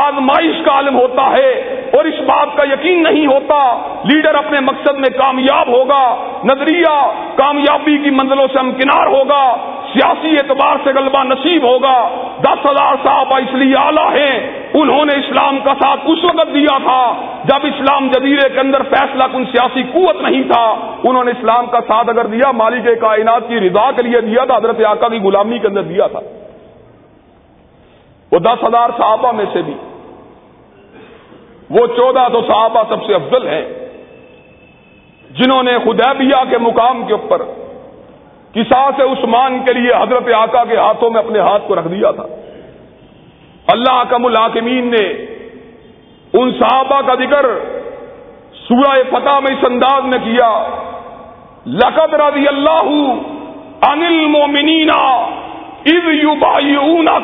آزمائش 0.00 0.60
کا 0.64 0.72
عالم 0.72 0.98
ہوتا 0.98 1.30
ہے 1.30 1.50
اور 1.96 2.04
اس 2.04 2.20
بات 2.26 2.56
کا 2.56 2.64
یقین 2.72 3.02
نہیں 3.02 3.26
ہوتا 3.26 3.56
لیڈر 4.04 4.34
اپنے 4.34 4.60
مقصد 4.64 4.98
میں 5.04 5.10
کامیاب 5.16 5.68
ہوگا، 5.68 6.04
نظریہ 6.44 6.94
کامیابی 7.36 7.96
کی 8.04 8.10
منزلوں 8.20 8.46
سے 8.52 8.58
امکنار 8.58 9.06
ہوگا، 9.06 9.42
سیاسی 9.92 10.34
اعتبار 10.36 10.76
سے 10.84 10.92
غلبہ 10.94 11.22
نصیب 11.24 11.64
ہوگا، 11.64 11.96
دس 12.40 12.64
ہزار 12.66 12.96
صاحب 13.04 13.32
اس 13.34 13.54
لیے 13.54 13.76
اعلیٰ 13.82 14.08
ہیں، 14.14 14.34
انہوں 14.80 15.04
نے 15.04 15.18
اسلام 15.18 15.58
کا 15.64 15.74
ساتھ 15.82 16.10
اس 16.12 16.24
وقت 16.24 16.54
دیا 16.54 16.78
تھا 16.84 17.00
جب 17.44 17.66
اسلام 17.66 18.08
جزیرے 18.08 18.48
کے 18.54 18.60
اندر 18.60 18.82
فیصلہ 18.90 19.24
کن 19.32 19.44
سیاسی 19.52 19.82
قوت 19.92 20.22
نہیں 20.22 20.42
تھا، 20.52 20.64
انہوں 21.04 21.24
نے 21.24 21.30
اسلام 21.30 21.66
کا 21.66 21.80
ساتھ 21.88 22.08
اگر 22.10 22.26
دیا، 22.34 22.50
مالک 22.56 22.88
کائنات 23.00 23.48
کی 23.48 23.60
رضا 23.60 23.90
کے 23.96 24.02
لیے 24.08 24.20
دیا 24.26 24.44
تھا، 24.44 24.56
حضرت 24.56 24.84
آقا 24.88 25.08
کی 25.08 25.20
غلامی 25.24 25.58
کے 25.58 25.66
اندر 25.66 25.88
دیا 25.92 26.06
تھا۔ 26.06 26.20
وہ 28.32 28.38
دس 28.38 28.64
ہزار 28.64 28.90
صحابہ 28.98 29.32
میں 29.32 29.44
سے 29.52 29.62
بھی۔ 29.62 29.74
وہ 31.70 31.86
چودہ 31.86 32.26
سو 32.32 32.40
صحابہ 32.42 32.82
سب 32.88 33.06
سے 33.06 33.14
افضل 33.14 33.48
ہیں۔ 33.48 33.68
جنہوں 35.30 35.62
نے 35.62 35.72
خدیبیہ 35.84 36.50
کے 36.50 36.58
مقام 36.58 37.04
کے 37.06 37.12
اوپر 37.12 37.42
کسا 38.52 38.90
سے 38.96 39.02
عثمان 39.02 39.58
کے 39.66 39.72
لیے 39.72 39.92
حضرت 39.92 40.34
آقا 40.34 40.64
کے 40.64 40.76
ہاتھوں 40.76 41.10
میں 41.10 41.18
اپنے 41.18 41.38
ہاتھ 41.38 41.62
کو 41.66 41.76
رکھ 41.76 41.88
دیا 41.88 42.10
تھا۔ 42.10 42.26
اللہ 43.66 44.02
کم 44.08 44.26
الحاکمین 44.26 44.90
نے 44.90 45.06
ان 46.32 46.52
صحابہ 46.58 47.00
کا 47.00 47.14
ذکر 47.14 47.46
سورہ 48.52 49.02
فتح 49.10 49.38
میں 49.38 49.56
اس 49.56 49.64
انداز 49.64 50.02
میں 50.02 50.18
کیا، 50.24 50.66
لقد 51.66 52.14
رضی 52.14 52.48
اللہ 52.48 52.88
انل 53.90 54.26
مومنینا 54.26 55.12
اب 55.86 56.08
یو 56.08 56.34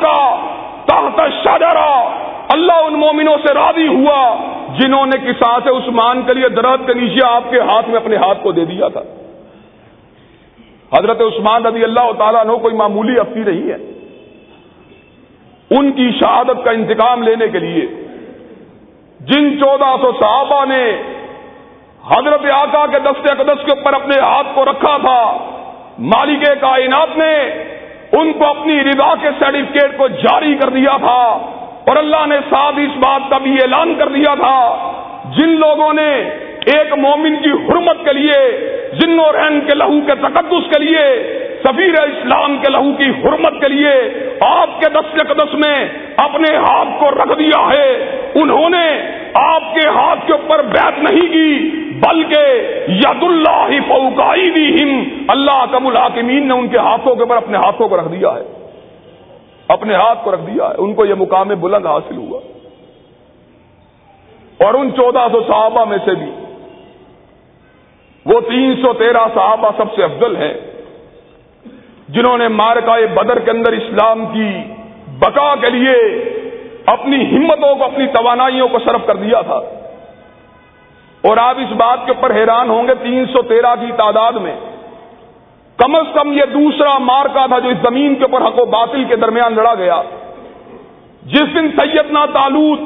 کا 0.01 0.51
تحت 0.87 1.20
شجرا 1.44 2.11
اللہ 2.49 2.73
ان 2.73 2.94
مومنوں 2.94 3.37
سے 3.47 3.55
راضی 3.55 3.88
ہوا 3.88 4.37
جنہوں 4.79 5.07
نے 5.07 5.18
کسا 5.18 5.59
سے 5.64 5.70
عثمان 5.70 6.23
کے 6.23 6.35
لیے 6.35 6.49
درد 6.49 6.87
کے 6.87 6.94
نیچے 6.94 7.27
آپ 7.27 7.42
کے 7.51 7.61
ہاتھ 7.61 7.88
میں 7.88 7.97
اپنے 7.97 8.16
ہاتھ 8.16 8.38
کو 8.42 8.53
دے 8.53 8.64
دیا 8.64 8.88
تھا۔ 8.88 9.03
حضرت 10.99 11.20
عثمان 11.20 11.66
رضی 11.66 11.85
اللہ 11.85 12.12
تعالیٰ 12.18 12.44
نے 12.44 12.59
کوئی 12.62 12.75
معمولی 12.75 13.20
افتی 13.20 13.40
نہیں 13.40 13.70
ہے۔ 13.73 13.77
ان 15.71 15.92
کی 15.92 16.11
شہادت 16.21 16.65
کا 16.65 16.71
انتقام 16.71 17.23
لینے 17.23 17.48
کے 17.48 17.58
لیے 17.58 17.87
جن 19.21 19.58
چودہ 19.58 19.96
سو 20.00 20.13
صحابہ 20.21 20.65
نے 20.65 21.02
حضرت 22.06 22.40
آقا 22.52 22.87
کے 22.87 22.98
دستے 22.98 23.33
اقدس 23.33 23.65
کے 23.65 23.73
اوپر 23.79 23.92
اپنے 23.92 24.21
ہاتھ 24.21 24.46
کو 24.54 24.65
رکھا 24.65 24.96
تھا، 24.96 25.38
مالک 25.98 26.46
کائنات 26.61 27.19
نے 27.19 27.35
ان 28.13 28.33
کو 28.33 28.46
اپنی 28.46 28.81
رضا 28.81 29.15
کے 29.23 29.29
سرٹیفکیٹ 29.38 29.96
کو 29.96 30.09
جاری 30.09 30.55
کر 30.55 30.69
دیا 30.69 30.96
تھا 30.96 31.23
اور 31.87 31.96
اللہ 31.96 32.27
نے 32.27 32.37
ساتھ 32.50 32.79
اس 32.79 32.96
بات 32.96 33.31
کا 33.31 33.38
بھی 33.38 33.52
اعلان 33.52 33.94
کر 33.94 34.09
دیا 34.09 34.35
تھا۔ 34.35 34.92
جن 35.38 35.48
لوگوں 35.48 35.92
نے 35.92 36.31
ایک 36.67 36.92
مومن 36.98 37.37
کی 37.37 37.50
حرمت 37.50 38.05
کے 38.05 38.13
لیے، 38.13 38.69
جن 38.92 39.19
و 39.19 39.33
رحم 39.33 39.61
کے 39.61 39.75
لہو 39.75 40.00
کے 40.07 40.15
تقدس 40.15 40.77
کے 40.77 40.85
لیے، 40.85 41.38
سفیر 41.65 42.02
اسلام 42.02 42.57
کے 42.57 42.73
لہو 42.73 42.92
کی 42.92 43.05
حرمت 43.05 43.52
کے 43.63 43.69
لیے 43.69 43.92
آپ 44.40 44.81
کے 44.81 44.88
دس 44.88 45.13
قدس 45.13 45.55
میں 45.55 45.88
اپنے 46.17 46.57
ہاتھ 46.57 46.88
کو 46.98 47.11
رکھ 47.11 47.38
دیا 47.38 47.69
ہے، 47.73 48.21
انہوں 48.35 48.71
نے 48.71 49.00
آپ 49.35 49.75
کے 49.75 49.88
ہاتھ 49.88 50.27
کے 50.27 50.33
اوپر 50.33 50.63
بیت 50.63 50.98
نہیں 50.98 51.33
کی۔ 51.33 51.71
بلکہ 52.09 52.63
ید 52.88 53.23
اللہ 53.23 53.69
فوکائی 53.88 54.50
بھی 54.50 55.05
اللہ 55.29 55.65
کم 55.73 55.87
الحاکمین 55.87 56.48
نے 56.48 56.55
ان 56.55 56.69
کے 56.69 56.79
ہاتھوں 56.79 57.15
کے 57.15 57.21
اوپر 57.21 57.37
اپنے 57.37 57.57
ہاتھوں 57.57 57.88
کو 57.88 57.96
رکھ 57.96 58.09
دیا 58.09 58.29
ہے۔ 58.29 58.71
اپنے 59.69 59.94
ہاتھ 59.94 60.19
کو 60.25 60.33
رکھ 60.33 60.40
دیا 60.40 60.69
ہے۔ 60.69 60.75
ان 60.79 60.94
کو 60.94 61.05
یہ 61.05 61.15
مقام 61.15 61.48
بلند 61.48 61.87
حاصل 61.87 62.17
ہوا۔ 62.17 62.40
اور 64.65 64.75
ان 64.75 64.90
چودہ 64.90 65.27
سو 65.33 65.40
صحابہ 65.46 65.85
میں 65.85 65.98
سے 66.05 66.15
بھی۔ 66.15 66.31
وہ 68.27 68.40
تین 68.40 68.75
سو 68.83 68.92
تیرہ 68.92 69.27
صحابہ 69.35 69.71
سب 69.77 69.94
سے 69.94 70.05
افضل 70.05 70.37
ہیں۔ 70.37 70.55
جنہوں 72.09 72.38
نے 72.38 72.48
مارکا 72.48 72.96
بدر 73.15 73.38
کے 73.38 73.50
اندر 73.50 73.73
اسلام 73.73 74.27
کی 74.27 74.48
بقا 75.19 75.55
کے 75.55 75.71
لیے 75.71 76.25
اپنی 76.87 77.37
ہمتوں 77.37 77.75
کو، 77.75 77.85
اپنی 77.85 78.07
توانائیوں 78.07 78.69
کو 78.69 78.79
صرف 78.79 79.07
کر 79.07 79.17
دیا 79.17 79.40
تھا۔ 79.40 79.61
اور 81.29 81.37
آپ 81.37 81.54
اس 81.58 81.72
بات 81.72 82.06
کے 82.06 82.12
اوپر 82.12 82.35
حیران 82.35 82.70
ہوں 82.70 82.88
گے 82.88 82.94
تین 83.02 83.25
سو 83.27 83.42
تیرہ 83.42 83.75
کی 83.81 83.92
تعداد 83.96 84.33
میں۔ 84.33 84.56
کم 85.77 85.94
از 85.94 86.06
کم 86.14 86.33
یہ 86.33 86.44
دوسرا 86.54 86.98
مارکا 86.98 87.46
تھا 87.46 87.58
جو 87.58 87.68
اس 87.68 87.79
زمین 87.83 88.14
کے 88.14 88.25
اوپر 88.25 88.46
حق 88.46 88.58
و 88.58 88.64
باطل 88.64 89.04
کے 89.04 89.16
درمیان 89.16 89.54
لڑا 89.54 89.75
گیا۔ 89.75 90.02
جس 91.22 91.54
دن 91.54 91.68
سیدنا 91.77 92.27
تالوت 92.27 92.81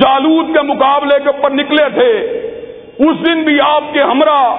جالود 0.00 0.46
کے 0.54 0.62
مقابلے 0.62 1.18
کے 1.24 1.28
اوپر 1.28 1.50
نکلے 1.50 1.88
تھے، 1.94 2.12
اس 2.98 3.26
دن 3.26 3.42
بھی 3.42 3.60
آپ 3.60 3.82
کے 3.92 4.02
ہمراہ 4.02 4.56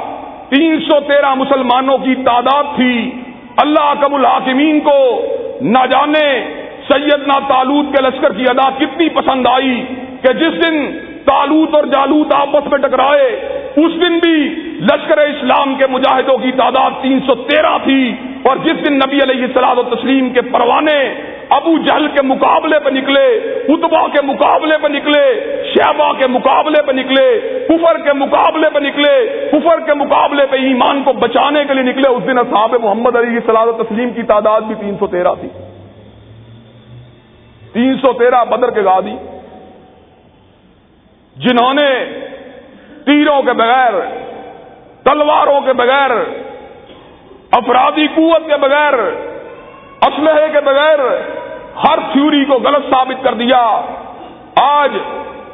تین 0.50 0.80
سو 0.80 1.00
تیرہ 1.00 1.34
مسلمانوں 1.34 1.98
کی 1.98 2.16
تعداد 2.16 2.64
تھی۔ 2.76 3.12
اللہ 3.58 3.94
کب 4.00 4.14
الحاکمین 4.16 4.80
کو 4.80 5.26
نہ 5.62 5.86
جانے 5.92 6.28
سیدنا 6.88 7.40
تالوت 7.48 7.86
کے 7.96 8.04
لشکر 8.04 8.34
کی 8.34 8.44
ادا 8.50 8.70
کتنی 8.78 9.10
پسند 9.10 9.48
آئی 9.48 9.86
کہ 10.22 10.34
جس 10.34 10.68
دن 10.68 10.78
تالوت 11.30 11.76
اور 11.76 11.84
جالوت 11.94 12.34
آپس 12.34 12.72
میں 12.72 12.78
ٹکرائے۔ 12.80 13.30
اس 13.76 13.96
دن 14.02 14.18
بھی 14.20 14.38
لشکر 14.86 15.18
اسلام 15.18 15.76
کے 15.76 15.88
مجاہدوں 15.90 16.38
کی 16.38 16.52
تعداد 16.58 17.02
تین 17.02 17.20
سو 17.26 17.36
تیرہ 17.50 17.78
تھی 17.84 18.04
اور 18.44 18.58
جس 18.64 18.86
دن 18.86 18.96
نبی 18.98 19.20
علیہ 19.24 19.44
السلام 19.44 19.80
و 19.80 19.84
تسلیم 19.90 20.30
کے 20.30 20.42
پروانے 20.52 20.98
ابو 21.50 21.78
جہل 21.78 22.08
کے 22.08 22.22
مقابلے 22.26 22.80
پہ 22.80 22.90
نکلے 22.90 23.26
اتبا 23.74 24.02
کے 24.08 24.22
مقابلے 24.26 24.78
پہ 24.82 24.88
نکلے 24.88 25.24
شہبا 25.70 26.12
کے 26.18 26.28
مقابلے 26.28 26.82
پہ 26.82 26.92
نکلے، 26.92 27.26
کفر 27.68 27.98
کے 28.04 28.14
مقابلے 28.14 28.70
پہ 28.74 28.80
نکلے، 28.80 29.14
کفر 29.52 29.80
کے 29.86 29.94
مقابلے 29.94 30.46
پہ 30.52 30.58
ایمان 30.68 31.02
کو 31.04 31.14
بچانے 31.14 31.64
کے 31.68 31.74
لیے 31.74 31.84
نکلے، 31.84 32.10
اس 32.10 32.28
دن 32.28 32.44
صاحب 32.52 32.76
محمد 32.84 33.16
علی 33.16 33.40
و 33.48 33.72
تسلیم 33.84 34.10
کی 34.16 34.24
تعداد 34.24 34.62
بھی 34.62 34.76
تین 34.80 34.96
سو 35.00 35.08
تیرہ 35.08 35.34
تھی۔ 35.42 35.50
تین 37.74 37.98
سو 38.02 38.14
تیرہ 38.14 38.44
بدر 38.46 38.72
کے 38.72 38.84
گادی 38.84 39.16
جنہوں 41.40 41.74
نے 41.74 41.90
تیروں 43.06 43.42
کے 43.42 43.54
بغیر، 43.54 43.94
تلواروں 45.04 45.62
کے 45.62 45.74
بغیر، 45.74 46.12
افرادی 47.52 48.08
قوت 48.16 48.48
کے 48.48 48.58
بغیر، 48.58 48.94
اسلحے 50.08 50.48
کے 50.52 50.60
بغیر 50.60 51.00
ہر 51.84 52.00
تھیوری 52.12 52.46
کو 52.46 52.54
غلط 52.54 52.90
ثابت 52.90 53.24
کر 53.24 53.34
دیا۔ 53.34 53.82
آج 54.56 54.92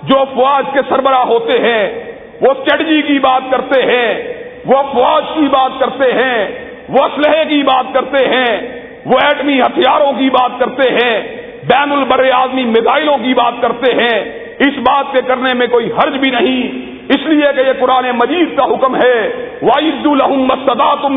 جو 0.04 0.20
افواج 0.20 0.66
کے 0.74 0.80
سربراہ 0.90 1.26
ہوتے 1.26 1.60
ہیں، 1.60 2.14
وہ 2.42 2.52
اسٹریٹجی 2.52 3.02
کی 3.02 3.20
بات 3.20 3.42
کرتے 3.52 3.82
ہیں، 3.82 4.34
وہ 4.66 4.78
افواج 4.78 5.24
کی 5.34 5.48
بات 5.48 5.72
کرتے 5.80 6.12
ہیں، 6.14 6.48
وہ 6.90 7.04
اسلحے 7.04 7.46
کی 7.46 7.64
بات 7.64 7.94
کرتے 7.94 8.28
ہیں، 8.28 8.82
وہ 9.06 9.18
ایٹمی 9.24 9.62
ہتھیاروں 9.62 10.14
کی 10.14 10.30
بات 10.30 10.52
کرتے 10.60 10.90
ہیں، 10.92 11.22
بین 11.64 11.92
البر 11.92 12.32
آدمی 12.32 12.64
میزائلوں 12.64 13.18
کی 13.18 13.34
بات 13.34 13.54
کرتے 13.62 13.94
ہیں۔ 13.94 14.45
اس 14.60 14.78
بات 14.78 15.06
کے 15.12 15.22
کرنے 15.28 15.54
میں 15.54 15.68
کوئی 15.68 15.92
حرج 15.92 16.18
بھی 16.18 16.32
نہیں۔ 16.32 16.72
اس 17.10 17.26
لیے 17.26 17.46
کہ 17.56 17.60
یہ 17.60 17.74
قرآن 17.80 18.06
مجید 18.16 18.58
کا 18.58 18.64
حکم 18.64 18.96
ہے 18.96 19.50
واحد 19.62 20.08
الحمد 20.08 20.52
مستدا 20.52 20.96
تم 20.96 21.14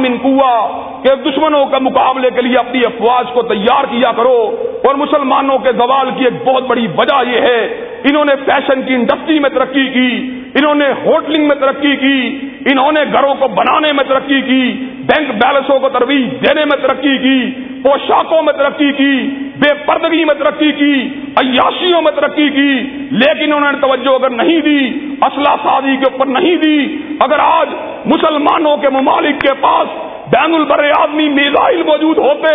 کہ 1.03 1.31
دشمنوں 1.31 1.67
کے 1.67 1.77
مقابلے 1.81 2.31
کے 2.35 2.43
لیے 2.43 2.57
اپنی 2.57 2.81
افواج 2.85 3.27
کو 3.33 3.43
تیار 3.43 3.85
کیا 3.85 4.13
کرو۔ 4.13 4.57
اور 4.85 4.95
مسلمانوں 4.95 5.59
کے 5.59 5.73
زوال 5.77 6.11
کی 6.19 6.25
ایک 6.25 6.49
بہت 6.49 6.67
بڑی 6.67 6.87
وجہ 6.97 7.31
یہ 7.31 7.41
ہے، 7.41 7.67
انہوں 8.05 8.25
نے 8.25 8.37
فیشن 8.37 8.83
کی 8.83 8.95
انڈسٹری 8.95 9.39
میں 9.39 9.51
ترقی 9.51 9.87
کی۔ 9.87 10.31
انہوں 10.55 10.75
نے 10.75 10.89
ہوٹلنگ 11.05 11.47
میں 11.49 11.57
ترقی 11.61 11.97
کی، 11.97 12.39
انہوں 12.71 12.93
نے 12.93 13.01
گھروں 13.13 13.35
کو 13.35 13.49
بنانے 13.49 13.93
میں 13.93 14.05
ترقی 14.09 14.41
کی، 14.41 14.63
بینک 15.01 15.31
بیلنسوں 15.31 15.79
کو 15.79 15.89
ترویج 15.89 16.31
دینے 16.45 16.65
میں 16.65 16.77
ترقی 16.77 17.17
کی، 17.19 17.39
پوشاکوں 17.83 18.43
میں 18.43 18.53
ترقی 18.53 18.93
کی، 18.93 19.13
بے 19.57 19.75
پردگی 19.87 20.25
میں 20.25 20.35
ترقی 20.35 20.73
کی، 20.73 20.95
عیاشیوں 21.37 22.03
میں 22.03 22.13
ترقی 22.17 22.49
کی، 22.49 22.73
لیکن 23.11 23.53
انہوں 23.53 23.73
نے 23.73 23.79
توجہ 23.81 24.15
اگر 24.15 24.31
نہیں 24.31 24.61
دی، 24.61 24.81
اسلحہ 25.23 25.57
سازی 25.63 25.97
کے 25.97 26.13
اوپر 26.13 26.27
نہیں 26.27 26.57
دی، 26.57 26.97
اگر 27.21 27.39
آج 27.39 27.69
مسلمانوں 28.07 28.77
کے 28.77 28.89
ممالک 28.89 29.41
کے 29.41 29.55
پاس 29.61 29.97
بین 30.31 30.55
البر 30.55 30.91
آدمی 30.99 31.29
میزائل 31.29 31.83
موجود 31.83 32.19
ہوتے، 32.19 32.55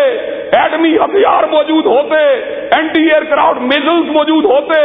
ایٹمی 0.57 0.95
ہتھیار 0.97 1.43
موجود 1.43 1.85
ہوتے، 1.85 2.17
اینٹی 2.71 3.01
ایئر 3.09 3.23
کرافٹ 3.23 3.61
میزلس 3.61 4.11
موجود 4.11 4.45
ہوتے، 4.45 4.81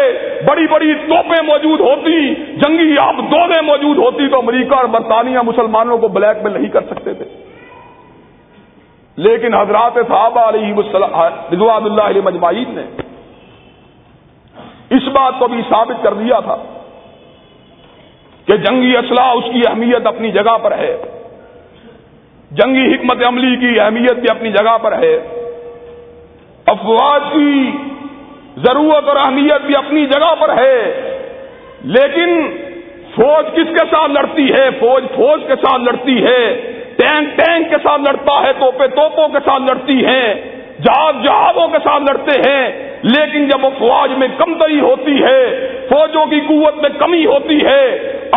بڑی 0.46 0.66
بڑی 0.66 0.94
توپیں 0.94 1.42
موجود 1.46 1.80
ہوتی، 1.80 2.34
جنگی 2.34 2.98
آپ 3.00 3.14
دورے 3.16 3.60
موجود 3.60 3.98
ہوتی 3.98 4.28
تو 4.28 4.38
امریکہ 4.38 4.74
اور 4.74 4.84
برطانیہ 4.84 5.38
مسلمانوں 5.44 5.98
کو 5.98 6.08
بلیک 6.08 6.42
میل 6.42 6.52
نہیں 6.52 6.72
کر 6.72 6.80
سکتے 6.80 7.14
تھے۔ 7.14 7.24
لیکن 9.16 9.54
حضرات 9.54 9.92
صحابہ 9.94 10.40
علیہ 10.40 10.74
رضوان 11.52 11.84
اللہ 11.84 12.02
علیہ 12.02 12.22
مجمعین 12.24 12.74
نے 12.74 12.82
اس 14.96 15.08
بات 15.08 15.32
کو 15.38 15.48
بھی 15.48 15.62
ثابت 15.68 16.02
کر 16.02 16.14
دیا 16.14 16.40
تھا 16.40 16.56
کہ 18.46 18.56
جنگی 18.56 18.96
اسلحہ 18.96 19.30
اس 19.30 19.44
کی 19.52 19.62
اہمیت 19.66 20.06
اپنی 20.06 20.30
جگہ 20.30 20.56
پر 20.62 20.72
ہے۔ 20.72 20.96
جنگی 22.50 22.94
حکمت 22.94 23.26
عملی 23.28 23.56
کی 23.56 23.80
اہمیت 23.80 24.12
بھی 24.12 24.30
اپنی 24.30 24.52
جگہ 24.52 24.78
پر 24.82 24.92
ہے۔ 24.92 25.16
افواج 26.66 27.22
کی 27.32 27.70
ضرورت 28.56 29.08
اور 29.08 29.16
اہمیت 29.16 29.66
بھی 29.66 29.76
اپنی 29.76 30.06
جگہ 30.06 30.34
پر 30.40 30.56
ہے۔ 30.56 31.00
لیکن 31.84 32.56
فوج 33.14 33.46
کس 33.46 33.68
کے 33.68 33.86
ساتھ 33.90 34.10
لڑتی 34.10 34.50
ہے؟ 34.50 34.70
فوج 34.80 35.04
فوج 35.16 35.40
کے 35.48 35.54
ساتھ 35.56 35.82
لڑتی 35.82 36.24
ہے۔ 36.24 36.72
ٹینک 36.96 37.38
ٹینک 37.38 37.70
کے 37.70 37.76
ساتھ 37.82 38.02
لڑتا 38.02 38.42
ہے، 38.42 38.52
توپے 38.52 38.88
توپوں 38.88 39.28
کے 39.28 39.38
ساتھ 39.44 39.62
لڑتی 39.62 40.06
ہے۔ 40.06 40.57
جہاز 40.82 41.14
جہازوں 41.24 41.68
کے 41.68 41.78
ساتھ 41.84 42.02
لڑتے 42.02 42.50
ہیں، 42.50 42.88
لیکن 43.02 43.48
جب 43.48 43.64
وہ 43.64 43.70
فوج 43.78 44.10
میں 44.18 44.28
کمتری 44.38 44.80
ہوتی 44.80 45.22
ہے، 45.22 45.68
فوجوں 45.88 46.26
کی 46.26 46.40
قوت 46.48 46.76
میں 46.76 46.90
کمی 46.98 47.26
ہوتی 47.26 47.64
ہے، 47.64 47.84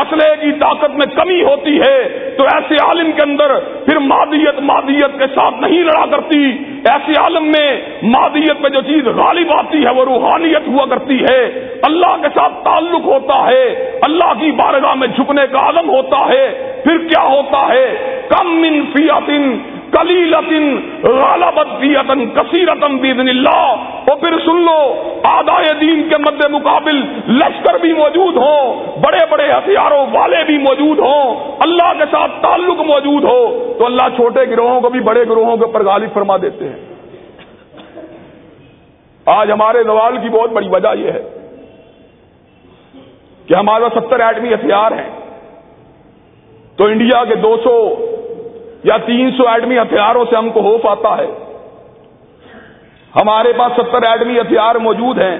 اسلحے 0.01 0.35
کی 0.41 0.51
طاقت 0.59 0.89
میں 0.89 1.15
کمی 1.15 1.43
ہوتی 1.43 1.79
ہے، 1.79 2.07
تو 2.37 2.43
ایسے 2.43 2.75
عالم 2.75 3.11
کے 3.11 3.21
اندر 3.23 3.59
پھر 3.59 3.99
مادیت 3.99 4.59
مادیت 4.59 5.19
کے 5.19 5.25
ساتھ 5.35 5.55
نہیں 5.61 5.83
لڑا 5.83 6.05
کرتی۔ 6.05 6.37
ایسے 6.85 7.19
عالم 7.19 7.43
میں 7.43 7.81
مادیت 8.03 8.61
میں 8.61 8.69
جو 8.69 8.81
چیز 8.81 9.07
غالب 9.07 9.51
آتی 9.51 9.85
ہے، 9.85 9.89
وہ 9.89 10.05
روحانیت 10.05 10.67
ہوا 10.67 10.85
کرتی 10.85 11.23
ہے۔ 11.23 11.67
اللہ 11.83 12.15
کے 12.21 12.27
ساتھ 12.33 12.53
تعلق 12.63 13.05
ہوتا 13.05 13.47
ہے، 13.47 13.91
اللہ 14.01 14.33
کی 14.39 14.51
بارگاہ 14.51 14.93
میں 14.95 15.07
جھکنے 15.07 15.47
کا 15.51 15.59
عالم 15.59 15.89
ہوتا 15.89 16.25
ہے۔ 16.29 16.73
پھر 16.83 16.97
کیا 16.97 17.23
ہوتا 17.23 17.67
ہے؟ 17.73 18.21
کم 18.29 18.55
من 18.61 18.85
فیاتن 18.93 19.57
کلیلتن 19.91 20.89
غالبت 21.03 21.81
کثیرتن 22.35 22.97
بیدن 22.97 23.29
اللہ۔ 23.29 23.75
اور 24.07 24.17
پھر 24.17 24.39
سن 24.45 24.61
لو، 24.61 25.03
آدائے 25.23 25.73
دین 25.73 26.09
کے 26.09 26.17
مد 26.17 26.45
مقابل 26.51 26.95
لشکر 27.27 27.77
بھی 27.77 27.93
موجود 27.93 28.37
ہوں 28.37 28.85
بڑے 29.01 29.25
بڑے 29.29 29.51
ہتھیاروں 29.51 30.05
والے 30.13 30.43
بھی 30.45 30.57
موجود 30.57 30.99
ہوں، 30.99 31.51
اللہ 31.59 31.93
کے 31.97 32.03
ساتھ 32.11 32.31
تعلق 32.41 32.79
موجود 32.79 33.23
ہو، 33.23 33.73
تو 33.79 33.85
اللہ 33.85 34.15
چھوٹے 34.15 34.45
گروہوں 34.49 34.81
کو 34.81 34.89
بھی 34.89 34.99
بڑے 34.99 35.23
گروہوں 35.23 35.57
کے 35.57 35.63
اوپر 35.63 35.85
غالب 35.85 36.09
فرما 36.13 36.37
دیتے 36.37 36.65
ہیں۔ 36.65 36.75
آج 39.25 39.51
ہمارے 39.51 39.83
زوال 39.83 40.17
کی 40.17 40.29
بہت 40.29 40.51
بڑی 40.51 40.67
وجہ 40.67 40.99
یہ 40.99 41.11
ہے 41.11 41.23
کہ 43.47 43.53
ہمارے 43.53 43.85
ستر 43.95 44.19
ایٹمی 44.19 44.53
ہتھیار 44.53 44.91
ہیں۔ 44.91 45.09
تو 46.77 46.85
انڈیا 46.85 47.25
کے 47.25 47.35
دو 47.35 47.57
سو 47.63 48.05
یا 48.83 48.97
تین 48.97 49.31
سو 49.37 49.49
ایٹمی 49.49 49.77
ہتھیاروں 49.77 50.25
سے 50.29 50.35
ہم 50.35 50.49
کو 50.49 50.59
ہوف 50.59 50.85
آتا 50.85 51.17
ہے۔ 51.17 51.27
ہمارے 53.15 53.53
پاس 53.53 53.71
ستر 53.75 54.09
ایٹمی 54.09 54.39
ہتھیار 54.39 54.75
موجود 54.75 55.21
ہیں۔ 55.21 55.39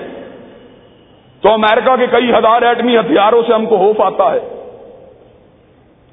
تو 1.42 1.54
امریکہ 1.54 1.96
کے 1.96 2.08
کئی 2.08 2.32
ہزار 2.32 2.62
ایٹمی 2.62 2.98
ہتھیاروں 2.98 3.42
سے 3.48 3.54
ہم 3.54 3.66
کو 3.66 3.76
ہوف 3.76 4.02
آتا 4.02 4.32
ہے۔ 4.32 4.38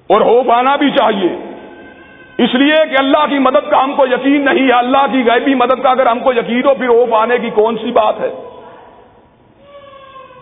اور 0.06 0.20
ہوف 0.20 0.50
آنا 0.50 0.76
بھی 0.76 0.90
چاہیے۔ 0.90 1.28
اس 2.44 2.54
لیے 2.54 2.74
کہ 2.90 2.96
اللہ 2.98 3.26
کی 3.30 3.38
مدد 3.38 3.70
کا 3.70 3.84
ہم 3.84 3.94
کو 3.96 4.06
یقین 4.06 4.44
نہیں 4.44 4.66
ہے۔ 4.66 4.72
اللہ 4.72 5.06
کی 5.12 5.22
غیبی 5.26 5.54
مدد 5.54 5.82
کا 5.82 5.90
اگر 5.90 6.06
ہم 6.06 6.20
کو 6.20 6.32
یقین 6.32 6.64
ہو، 6.64 6.74
پھر 6.74 6.88
ہوف 6.88 7.14
آنے 7.14 7.38
کی 7.38 7.50
کون 7.50 7.76
سی 7.76 7.92
بات 7.92 8.14
ہے؟ 8.20 8.30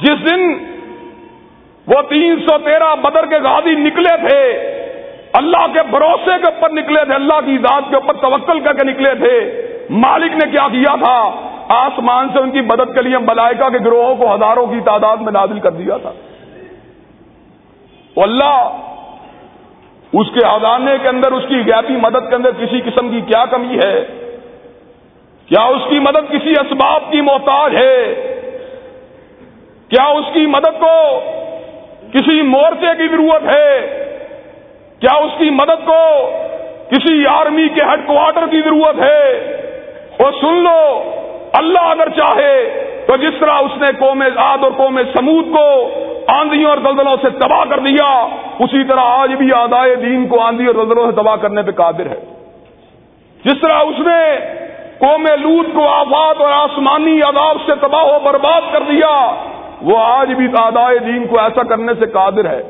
جس 0.01 0.30
دن 0.30 0.53
وہ 1.87 2.03
تین 2.09 2.37
سو 2.41 2.59
تیرہ 2.59 2.95
بدر 2.95 3.26
کے 3.26 3.37
غازی 3.39 3.74
نکلے 3.74 4.28
تھے 4.28 4.72
اللہ 5.37 5.66
کے 5.72 5.80
بھروسے 5.91 6.39
کے 6.39 6.55
اوپر 6.55 6.70
نکلے 6.70 7.05
تھے، 7.05 7.14
اللہ 7.14 7.41
کی 7.47 7.59
ذات 7.59 7.82
کے 7.91 7.95
اوپر 7.95 8.14
توکل 8.14 8.61
کر 8.61 8.72
کے 8.72 8.84
نکلے 8.84 9.14
تھے۔ 9.14 9.62
مالک 9.91 10.32
نے 10.32 10.51
کیا 10.51 10.68
کیا 10.68 10.97
تھا؟ 10.97 11.49
آسمان 11.68 12.28
سے 12.32 12.39
ان 12.39 12.51
کی 12.51 12.61
مدد 12.61 12.95
کے 12.95 13.03
لیے 13.03 13.18
ملائکہ 13.18 13.68
کے 13.68 13.78
گروہوں 13.84 14.16
کو 14.16 14.34
ہزاروں 14.34 14.66
کی 14.66 14.80
تعداد 14.84 15.16
میں 15.16 15.32
نازل 15.32 15.61
کر 15.61 15.70
دیا 15.70 15.97
تھا۔ 15.97 16.12
اللہ 18.16 18.76
اس 20.12 20.26
کے 20.34 20.47
ہزانے 20.47 20.93
کے 21.03 21.09
اندر، 21.09 21.32
اس 21.32 21.45
کی 21.49 21.55
غیبی 21.55 21.97
مدد 21.97 22.28
کے 22.28 22.34
اندر 22.34 22.51
کسی 22.51 22.80
قسم 22.80 23.09
کی 23.09 23.20
کیا 23.20 23.45
کمی 23.45 23.78
ہے؟ 23.84 24.05
کیا 25.47 25.64
اس 25.64 25.82
کی 25.89 25.99
مدد 25.99 26.32
کسی 26.32 26.51
اسباب 26.51 27.12
کی 27.12 27.20
محتاج 27.20 27.76
ہے؟ 27.76 28.14
کیا 29.89 30.05
اس 30.05 30.24
کی 30.32 30.47
مدد 30.47 30.80
کو 30.80 31.20
کسی 32.12 32.43
مورچے 32.43 32.95
کی 32.99 33.09
ضرورت 33.09 33.57
ہے؟ 33.57 34.03
کیا 35.01 35.16
اس 35.16 35.32
کی 35.38 35.51
مدد 35.51 35.86
کو 35.86 36.30
کسی 36.90 37.26
آرمی 37.26 37.68
کے 37.68 37.82
ہیڈ 37.82 38.07
کوارٹر 38.07 38.47
کی 38.47 38.61
ضرورت 38.61 38.99
ہے؟ 38.99 39.32
اور 40.18 40.32
سن 40.40 40.55
لو، 40.55 41.03
اللہ 41.53 41.80
اگر 41.80 42.09
چاہے 42.09 42.82
تو 43.07 43.16
جس 43.16 43.40
طرح 43.40 43.53
اس 43.53 43.80
نے 43.80 43.86
قوم 43.99 44.22
آد 44.36 44.59
اور 44.62 44.72
قوم 44.76 45.01
سمود 45.16 45.44
کو 45.53 45.90
آندھیوں 46.26 46.70
اور 46.70 46.78
دلدلوں 46.78 47.16
سے 47.22 47.30
تباہ 47.30 47.64
کر 47.70 47.78
دیا، 47.78 48.26
اسی 48.59 48.84
طرح 48.84 49.01
آج 49.01 49.34
بھی 49.34 49.53
آدائے 49.53 49.94
دین 49.94 50.26
کو 50.28 50.40
آندھی 50.40 50.66
اور 50.66 50.74
دلدلوں 50.74 51.07
سے 51.07 51.12
تباہ 51.12 51.36
کرنے 51.36 51.62
پہ 51.62 51.70
قادر 51.70 52.07
ہے۔ 52.07 52.20
جس 53.44 53.61
طرح 53.62 53.78
اس 53.78 53.99
نے 53.99 54.36
قوم 54.99 55.26
لوت 55.40 55.66
کو 55.74 55.88
آفات 55.88 56.40
اور 56.40 56.53
آسمانی 56.53 57.20
عذاب 57.20 57.57
سے 57.66 57.72
تباہ 57.80 58.05
و 58.05 58.18
برباد 58.22 58.61
کر 58.72 58.80
دیا، 58.80 59.34
وہ 59.82 59.99
آج 59.99 60.32
بھی 60.32 60.47
آدائے 60.59 60.99
دین 60.99 61.26
کو 61.26 61.40
ایسا 61.40 61.62
کرنے 61.62 61.92
سے 61.99 62.07
قادر 62.07 62.44
ہے۔ 62.44 62.62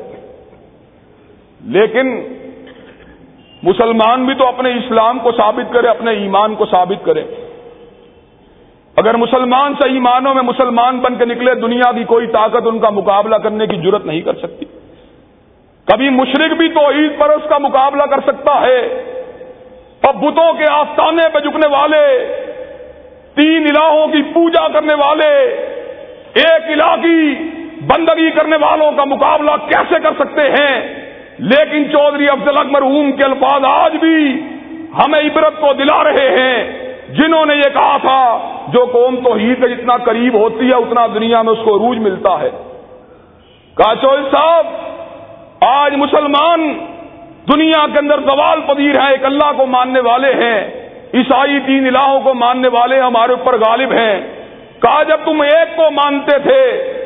لیکن 1.66 2.20
مسلمان 3.62 4.24
بھی 4.24 4.34
تو 4.34 4.46
اپنے 4.46 4.70
اسلام 4.70 5.18
کو 5.18 5.32
ثابت 5.32 5.72
کرے، 5.72 5.88
اپنے 5.88 6.10
ایمان 6.10 6.54
کو 6.54 6.66
ثابت 6.66 7.04
کرے۔ 7.04 7.22
اگر 8.96 9.14
مسلمان 9.14 9.74
سے 9.74 9.88
ایمانوں 9.88 10.34
میں 10.34 10.42
مسلمان 10.42 10.98
بن 10.98 11.14
کے 11.14 11.24
نکلے، 11.24 11.54
دنیا 11.54 11.92
کی 11.92 12.04
کوئی 12.04 12.26
طاقت 12.26 12.62
ان 12.64 12.78
کا 12.78 12.90
مقابلہ 12.90 13.36
کرنے 13.36 13.66
کی 13.66 13.76
ضرورت 13.76 14.06
نہیں 14.06 14.20
کر 14.20 14.34
سکتی۔ 14.34 14.64
کبھی 15.84 16.08
مشرق 16.08 16.52
بھی 16.52 16.68
تو 16.68 16.90
عید 16.90 17.18
پر 17.18 17.28
اس 17.28 17.48
کا 17.48 17.58
مقابلہ 17.58 18.02
کر 18.02 18.20
سکتا 18.26 18.60
ہے۔ 18.60 19.02
اور 20.02 20.14
بتوں 20.14 20.52
کے 20.52 20.64
آستانے 20.70 21.28
پہ 21.28 21.38
جھکنے 21.38 21.66
والے، 21.66 22.34
تین 23.34 23.66
الہوں 23.76 24.08
کی 24.08 24.22
پوجا 24.22 24.68
کرنے 24.68 24.94
والے، 24.94 25.56
ایک 26.34 26.80
الہ 26.80 26.94
کی 27.02 27.34
بندگی 27.86 28.30
کرنے 28.30 28.56
والوں 28.56 28.92
کا 28.92 29.04
مقابلہ 29.04 29.50
کیسے 29.68 29.94
کر 30.02 30.12
سکتے 30.18 30.50
ہیں؟ 30.50 31.05
لیکن 31.38 31.84
چودھری 31.92 32.28
افضل 32.28 32.58
اکبر 32.58 32.82
اوم 32.82 33.12
کے 33.12 33.24
الفاظ 33.24 33.64
آج 33.64 33.96
بھی 33.96 34.42
ہمیں 34.98 35.20
عبرت 35.20 35.60
کو 35.60 35.72
دلا 35.72 36.04
رہے 36.04 36.28
ہیں، 36.28 36.86
جنہوں 37.08 37.46
نے 37.46 37.56
یہ 37.56 37.74
کہا 37.74 37.96
تھا، 37.96 38.38
جو 38.68 38.84
قوم 38.92 39.16
تو 39.16 39.32
ہی 39.32 39.54
کے 39.54 39.68
جتنا 39.68 39.96
قریب 39.96 40.34
ہوتی 40.34 40.68
ہے، 40.68 40.74
اتنا 40.74 41.06
دنیا 41.14 41.42
میں 41.42 41.52
اس 41.52 41.58
کو 41.64 41.78
روج 41.78 41.98
ملتا 41.98 42.40
ہے۔ 42.40 42.50
کاچول 43.74 44.22
صاحب، 44.30 44.66
آج 45.60 45.94
مسلمان 45.94 46.78
دنیا 47.54 47.86
کے 47.92 47.98
اندر 47.98 48.20
زوال 48.20 48.60
پذیر 48.66 49.00
ہیں، 49.00 49.10
ایک 49.10 49.24
اللہ 49.24 49.52
کو 49.56 49.66
ماننے 49.66 50.00
والے 50.00 50.32
ہیں، 50.32 50.60
عیسائی 51.14 51.60
تین 51.66 51.86
الہوں 51.86 52.20
کو 52.20 52.34
ماننے 52.34 52.68
والے 52.68 53.00
ہمارے 53.00 53.32
اوپر 53.32 53.58
غالب 53.58 53.92
ہیں۔ 53.92 54.20
کہا، 54.82 55.02
جب 55.02 55.16
تم 55.24 55.40
ایک 55.40 55.76
کو 55.76 55.90
مانتے 55.90 56.38
تھے، 56.38 56.62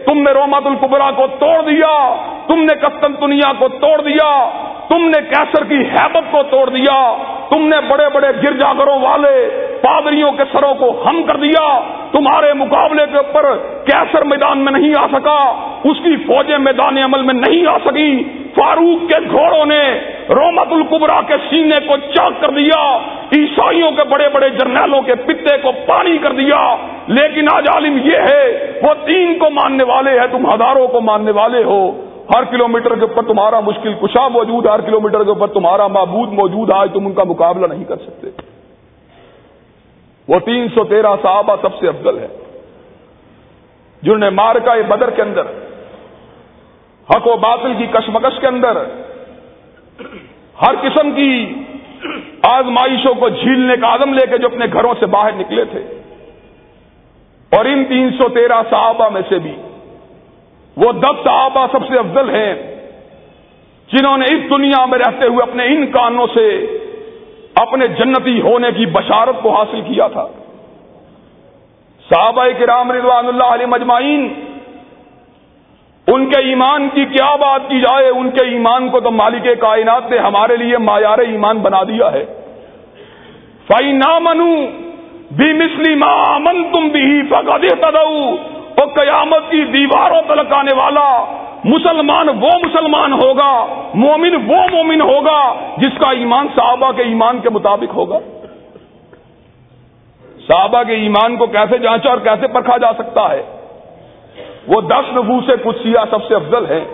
تم 0.06 0.22
نے 0.22 0.30
رومت 0.30 0.66
القبرا 0.66 1.10
کو 1.10 1.26
توڑ 1.26 1.62
دیا 1.62 2.14
تم 2.50 2.60
نے 2.60 2.74
کستن 2.74 3.12
دنیا 3.20 3.52
کو 3.58 3.68
توڑ 3.68 4.00
دیا، 4.00 4.50
تم 4.88 5.08
نے 5.08 5.18
کیسر 5.30 5.64
کی 5.64 5.76
حیبت 5.76 6.24
کو 6.30 6.42
توڑ 6.42 6.70
دیا، 6.70 7.16
تم 7.48 7.68
نے 7.68 7.76
بڑے 7.88 8.08
بڑے 8.12 8.28
گرجا 8.42 8.72
گھروں 8.72 8.98
والے 9.00 9.48
پادریوں 9.82 10.32
کے 10.32 10.42
سروں 10.52 10.74
کو 10.74 11.04
ہم 11.06 11.22
کر 11.22 11.36
دیا، 11.36 11.80
تمہارے 12.12 12.52
مقابلے 12.52 13.04
کے 13.12 13.16
اوپر 13.16 13.56
کیسر 13.84 14.24
میدان 14.24 14.58
میں 14.58 14.72
نہیں 14.72 14.94
آ 14.98 15.06
سکا، 15.06 15.38
اس 15.84 15.96
کی 16.04 16.16
فوجیں 16.16 16.58
میدان 16.58 16.98
عمل 16.98 17.22
میں 17.22 17.34
نہیں 17.34 17.66
آ 17.66 17.78
سکی۔ 17.84 18.22
فاروق 18.54 19.10
کے 19.10 19.16
گھوڑوں 19.30 19.66
نے 19.66 20.00
رومت 20.28 20.72
القبرا 20.72 21.20
کے 21.22 21.34
سینے 21.50 21.86
کو 21.86 21.96
چاک 21.96 22.32
کر 22.40 22.50
دیا، 22.50 22.98
عیسائیوں 23.32 23.90
کے 23.90 24.04
بڑے 24.04 24.28
بڑے 24.28 24.50
جرنیلوں 24.50 25.02
کے 25.02 25.14
پتے 25.14 25.58
کو 25.58 25.72
پانی 25.86 26.18
کر 26.18 26.32
دیا۔ 26.32 26.76
لیکن 27.06 27.48
آج 27.52 27.68
عالم 27.68 27.98
یہ 28.04 28.16
ہے، 28.16 28.72
وہ 28.82 29.06
تین 29.06 29.38
کو 29.38 29.50
ماننے 29.50 29.84
والے 29.84 30.20
ہیں، 30.20 30.26
تم 30.26 30.46
ہزاروں 30.54 30.88
کو 30.88 31.00
ماننے 31.00 31.30
والے 31.30 31.64
ہو۔ 31.64 32.09
ہر 32.34 32.44
کلومیٹر 32.44 32.94
کے 32.94 33.00
اوپر 33.00 33.22
تمہارا 33.22 33.60
مشکل 33.60 33.94
کشا 33.94 34.28
موجود 34.28 34.66
ہر 34.66 34.80
کلومیٹر 34.80 35.24
کے 35.24 35.28
اوپر 35.28 35.46
تمہارا 35.46 35.86
معبود 35.86 36.32
موجود 36.32 36.70
آج 36.70 36.90
تم 36.92 37.06
ان 37.06 37.12
کا 37.12 37.24
مقابلہ 37.24 37.66
نہیں 37.66 37.84
کر 37.84 37.96
سکتے۔ 37.96 38.30
وہ 40.28 40.38
تین 40.38 40.68
سو 40.68 40.84
تیرہ 40.84 41.14
صحابہ 41.22 41.56
سب 41.62 41.78
سے 41.80 41.88
افضل 41.88 42.18
ہے 42.18 42.28
جنہوں 44.02 44.18
نے 44.18 44.30
مارکا 44.30 44.74
بدر 44.88 45.10
کے 45.10 45.22
اندر، 45.22 45.42
حق 47.08 47.26
و 47.26 47.36
باطل 47.36 47.72
کی 47.78 47.86
کشمکش 47.86 48.40
کے 48.40 48.46
اندر، 48.46 48.76
ہر 50.62 50.74
قسم 50.80 51.10
کی 51.10 51.54
آزمائشوں 52.42 53.14
کو 53.14 53.28
جھیلنے 53.28 53.76
کا 53.76 53.94
عدم 53.94 54.14
لے 54.14 54.26
کے 54.26 54.38
جو 54.38 54.46
اپنے 54.46 54.66
گھروں 54.72 54.94
سے 55.00 55.06
باہر 55.06 55.32
نکلے 55.32 55.64
تھے۔ 55.64 55.82
اور 57.52 57.64
ان 57.64 57.84
تین 57.84 58.10
سو 58.10 58.28
تیرہ 58.28 58.62
صحابہ 58.70 59.08
میں 59.08 59.22
سے 59.28 59.38
بھی 59.38 59.56
وہ 60.76 60.92
دس 60.92 61.24
صحابہ 61.24 61.66
سب 61.72 61.86
سے 61.88 61.98
افضل 61.98 62.34
ہیں، 62.34 62.54
جنہوں 63.88 64.18
نے 64.18 64.24
اس 64.24 64.50
دنیا 64.50 64.84
میں 64.86 64.98
رہتے 64.98 65.26
ہوئے 65.26 65.42
اپنے 65.42 65.64
ان 65.66 65.86
کانوں 65.86 66.26
سے 66.34 66.66
اپنے 67.54 67.88
جنتی 67.88 68.40
ہونے 68.40 68.68
کی 68.76 68.86
بشارت 68.86 69.42
کو 69.42 69.50
حاصل 69.50 69.80
کیا 69.80 70.06
تھا۔ 70.06 70.26
صحابہ 72.08 72.44
کرام 72.58 72.92
رضوان 72.92 73.26
اللہ 73.26 73.44
علیہ 73.44 73.66
مجمعین، 73.66 74.28
ان 76.06 76.30
کے 76.30 76.40
ایمان 76.40 76.88
کی 76.94 77.04
کیا 77.04 77.36
بات 77.36 77.60
کی 77.68 77.80
جائے؟ 77.80 78.08
ان 78.08 78.30
کے 78.30 78.44
ایمان 78.44 78.88
کو 78.88 79.00
تو 79.00 79.10
مالک 79.10 79.48
کائنات 79.60 80.10
نے 80.10 80.18
ہمارے 80.18 80.56
لیے 80.56 80.78
معیار 80.78 81.18
ایمان 81.18 81.58
بنا 81.58 81.82
دیا 81.82 82.12
ہے۔ 82.12 82.24
فائی 83.66 83.92
نہ 83.92 84.18
منو 84.18 84.54
بھی 85.36 85.52
مسلم 85.52 86.04
من 86.40 86.62
تم 86.72 86.88
بھی 86.88 87.22
وہ 88.80 88.86
قیامت 88.94 89.50
کی 89.50 89.64
دیواروں 89.64 90.20
تلک 90.28 90.52
آنے 90.52 90.74
والا 90.76 91.06
مسلمان 91.64 92.28
وہ 92.28 92.50
مسلمان 92.62 93.12
ہوگا، 93.12 93.52
مومن 93.94 94.34
وہ 94.46 94.60
مومن 94.72 95.00
ہوگا 95.00 95.40
جس 95.76 95.98
کا 95.98 96.10
ایمان 96.18 96.46
صحابہ 96.56 96.90
کے 96.92 97.02
ایمان 97.02 97.40
کے 97.40 97.50
مطابق 97.50 97.94
ہوگا۔ 97.94 98.18
صحابہ 100.46 100.82
کے 100.82 100.94
ایمان 100.94 101.36
کو 101.36 101.46
کیسے 101.46 101.78
جانچا 101.78 102.10
اور 102.10 102.18
کیسے 102.18 102.48
پرکھا 102.48 102.76
جا 102.76 102.92
سکتا 102.92 103.28
ہے؟ 103.30 103.42
وہ 104.68 104.80
دس 104.80 105.12
نبو 105.16 105.40
سے 105.46 105.56
کچھ 105.64 105.82
سیا 105.82 106.04
سب 106.10 106.26
سے 106.28 106.34
افضل 106.34 106.70
ہیں، 106.70 106.84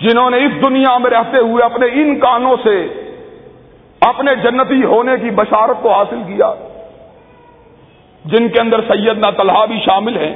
جنہوں 0.00 0.28
نے 0.30 0.36
اس 0.36 0.52
دنیا 0.62 0.96
میں 0.98 1.10
رہتے 1.10 1.38
ہوئے 1.38 1.64
اپنے 1.64 1.86
ان 1.92 2.18
کانوں 2.20 2.56
سے 2.62 2.76
اپنے 4.00 4.34
جنتی 4.34 4.82
ہونے 4.84 5.16
کی 5.22 5.30
بشارت 5.30 5.82
کو 5.82 5.92
حاصل 5.92 6.22
کیا، 6.26 6.52
جن 8.24 8.48
کے 8.48 8.60
اندر 8.60 8.80
سیدنا 8.88 9.30
طلحہ 9.30 9.66
بھی 9.66 9.78
شامل 9.84 10.16
ہیں۔ 10.16 10.34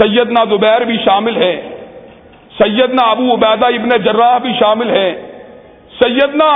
سیدنا 0.00 0.44
زبیر 0.50 0.84
بھی 0.84 0.96
شامل 1.04 1.42
ہیں، 1.42 1.56
سیدنا 2.58 3.02
ابو 3.10 3.32
عبیدہ 3.34 3.66
ابن 3.66 3.90
جراح 4.04 4.36
بھی 4.38 4.52
شامل 4.58 4.90
ہیں، 4.90 5.12
سیدنا 5.98 6.52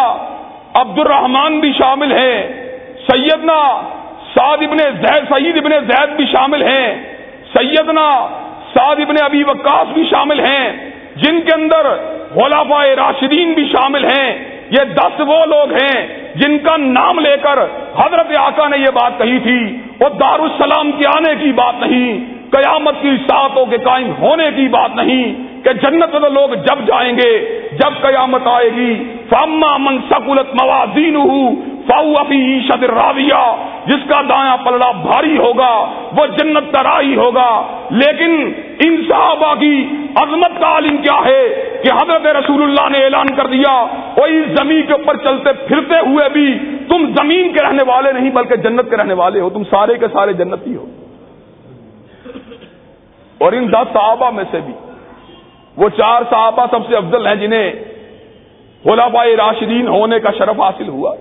عبد 0.74 0.99
الرحمان 0.99 1.59
بھی 1.61 1.72
شامل 1.72 2.12
ہیں، 2.12 2.38
سیدنا 3.07 3.59
سعد 4.34 4.62
ابن 4.62 4.78
زید، 4.78 5.28
سعید 5.28 5.57
ابن 5.57 5.72
زید 5.88 6.16
بھی 6.16 6.26
شامل 6.26 6.62
ہیں، 6.62 6.88
سیدنا 7.53 8.09
سعد 8.74 9.01
ابن 9.01 9.22
ابی 9.24 9.42
وقاص 9.45 9.92
بھی 9.95 10.05
شامل 10.11 10.40
ہیں، 10.40 10.66
جن 11.16 11.40
کے 11.40 11.53
اندر 11.55 11.88
غلافہ 12.34 12.82
راشدین 12.97 13.53
بھی 13.53 13.64
شامل 13.72 14.05
ہیں۔ 14.05 14.30
یہ 14.70 14.84
دس 14.95 15.20
وہ 15.20 15.45
لوگ 15.47 15.72
ہیں 15.72 16.07
جن 16.34 16.59
کا 16.59 16.76
نام 16.76 17.18
لے 17.18 17.36
کر 17.42 17.59
حضرت 17.97 18.30
آقا 18.38 18.68
نے 18.68 18.76
یہ 18.76 18.90
بات 18.95 19.18
کہی 19.18 19.38
تھی 19.38 19.59
وہ 20.01 20.09
دارالسلام 20.20 20.90
کے 20.92 21.07
آنے 21.09 21.34
کی 21.40 21.53
بات 21.53 21.80
نہیں۔ 21.80 22.34
قیامت 22.57 22.94
کی 23.02 23.16
ساتوں 23.16 23.66
کے 23.66 23.78
قائم 23.78 24.11
ہونے 24.20 24.50
کی 24.57 24.68
بات 24.68 24.96
نہیں 24.96 25.34
کہ 25.64 25.72
جنت 25.72 26.14
میں 26.14 26.30
لوگ 26.30 26.55
جب 26.55 26.86
جائیں 26.86 27.12
گے، 27.16 27.38
جب 27.72 28.02
قیامت 28.02 28.46
آئے 28.46 28.70
گی۔ 28.76 28.94
فاما 29.28 29.76
من 29.76 29.98
سکولت 30.11 30.55
موازین 30.62 31.16
فاؤ 31.88 32.12
ابھی 32.18 32.61
شد 32.68 32.82
راویہ 32.82 33.44
جس 33.86 34.09
کا 34.09 34.20
دایاں 34.28 34.57
پلڑا 34.57 34.90
بھاری 34.90 35.36
ہوگا، 35.38 35.72
وہ 36.12 36.26
جنت 36.26 36.72
ترائی 36.72 37.16
ہوگا۔ 37.16 37.50
لیکن 37.90 38.52
ان 38.84 38.96
صحابہ 39.09 39.55
کی 39.55 39.86
عظمت 40.14 40.61
کا 40.61 40.66
عالم 40.66 40.96
کیا 40.96 41.20
ہے 41.24 41.42
کہ 41.84 41.92
حضرت 41.92 42.26
رسول 42.26 42.62
اللہ 42.62 42.98
نے 42.98 43.05
اعلان 43.05 43.26
کر 43.26 43.46
دیا 43.46 43.86
وہ 44.16 44.26
اس 44.26 44.46
زمین 44.57 44.82
کے 44.82 44.92
اوپر 44.92 45.16
چلتے 45.16 45.52
پھرتے 45.52 46.00
ہوئے 46.07 46.28
بھی 46.32 46.59
تم 46.88 47.07
زمین 47.16 47.52
کے 47.52 47.62
رہنے 47.62 47.84
والے 47.86 48.12
نہیں، 48.12 48.30
بلکہ 48.30 48.57
جنت 48.57 48.90
کے 48.90 48.96
رہنے 48.96 49.14
والے 49.14 49.40
ہو، 49.40 49.50
تم 49.50 49.64
سارے 49.64 49.94
کے 49.94 50.07
سارے 50.12 50.32
جنتی 50.32 50.76
ہو۔ 50.76 50.86
اور 53.45 53.53
ان 53.53 53.72
دس 53.72 53.92
صحابہ 53.92 54.30
میں 54.30 54.45
سے 54.51 54.61
بھی۔ 54.61 54.72
وہ 55.76 55.88
چار 55.88 56.22
صحابہ 56.30 56.66
سب 56.70 56.88
سے 56.88 56.97
افضل 56.97 57.26
ہیں 57.26 57.34
جنہیں 57.34 57.72
خلافہ 58.84 59.18
راشدین 59.18 59.88
ہونے 59.88 60.20
کا 60.20 60.30
شرف 60.38 60.61
حاصل 60.61 60.88
ہوا۔ 60.88 61.14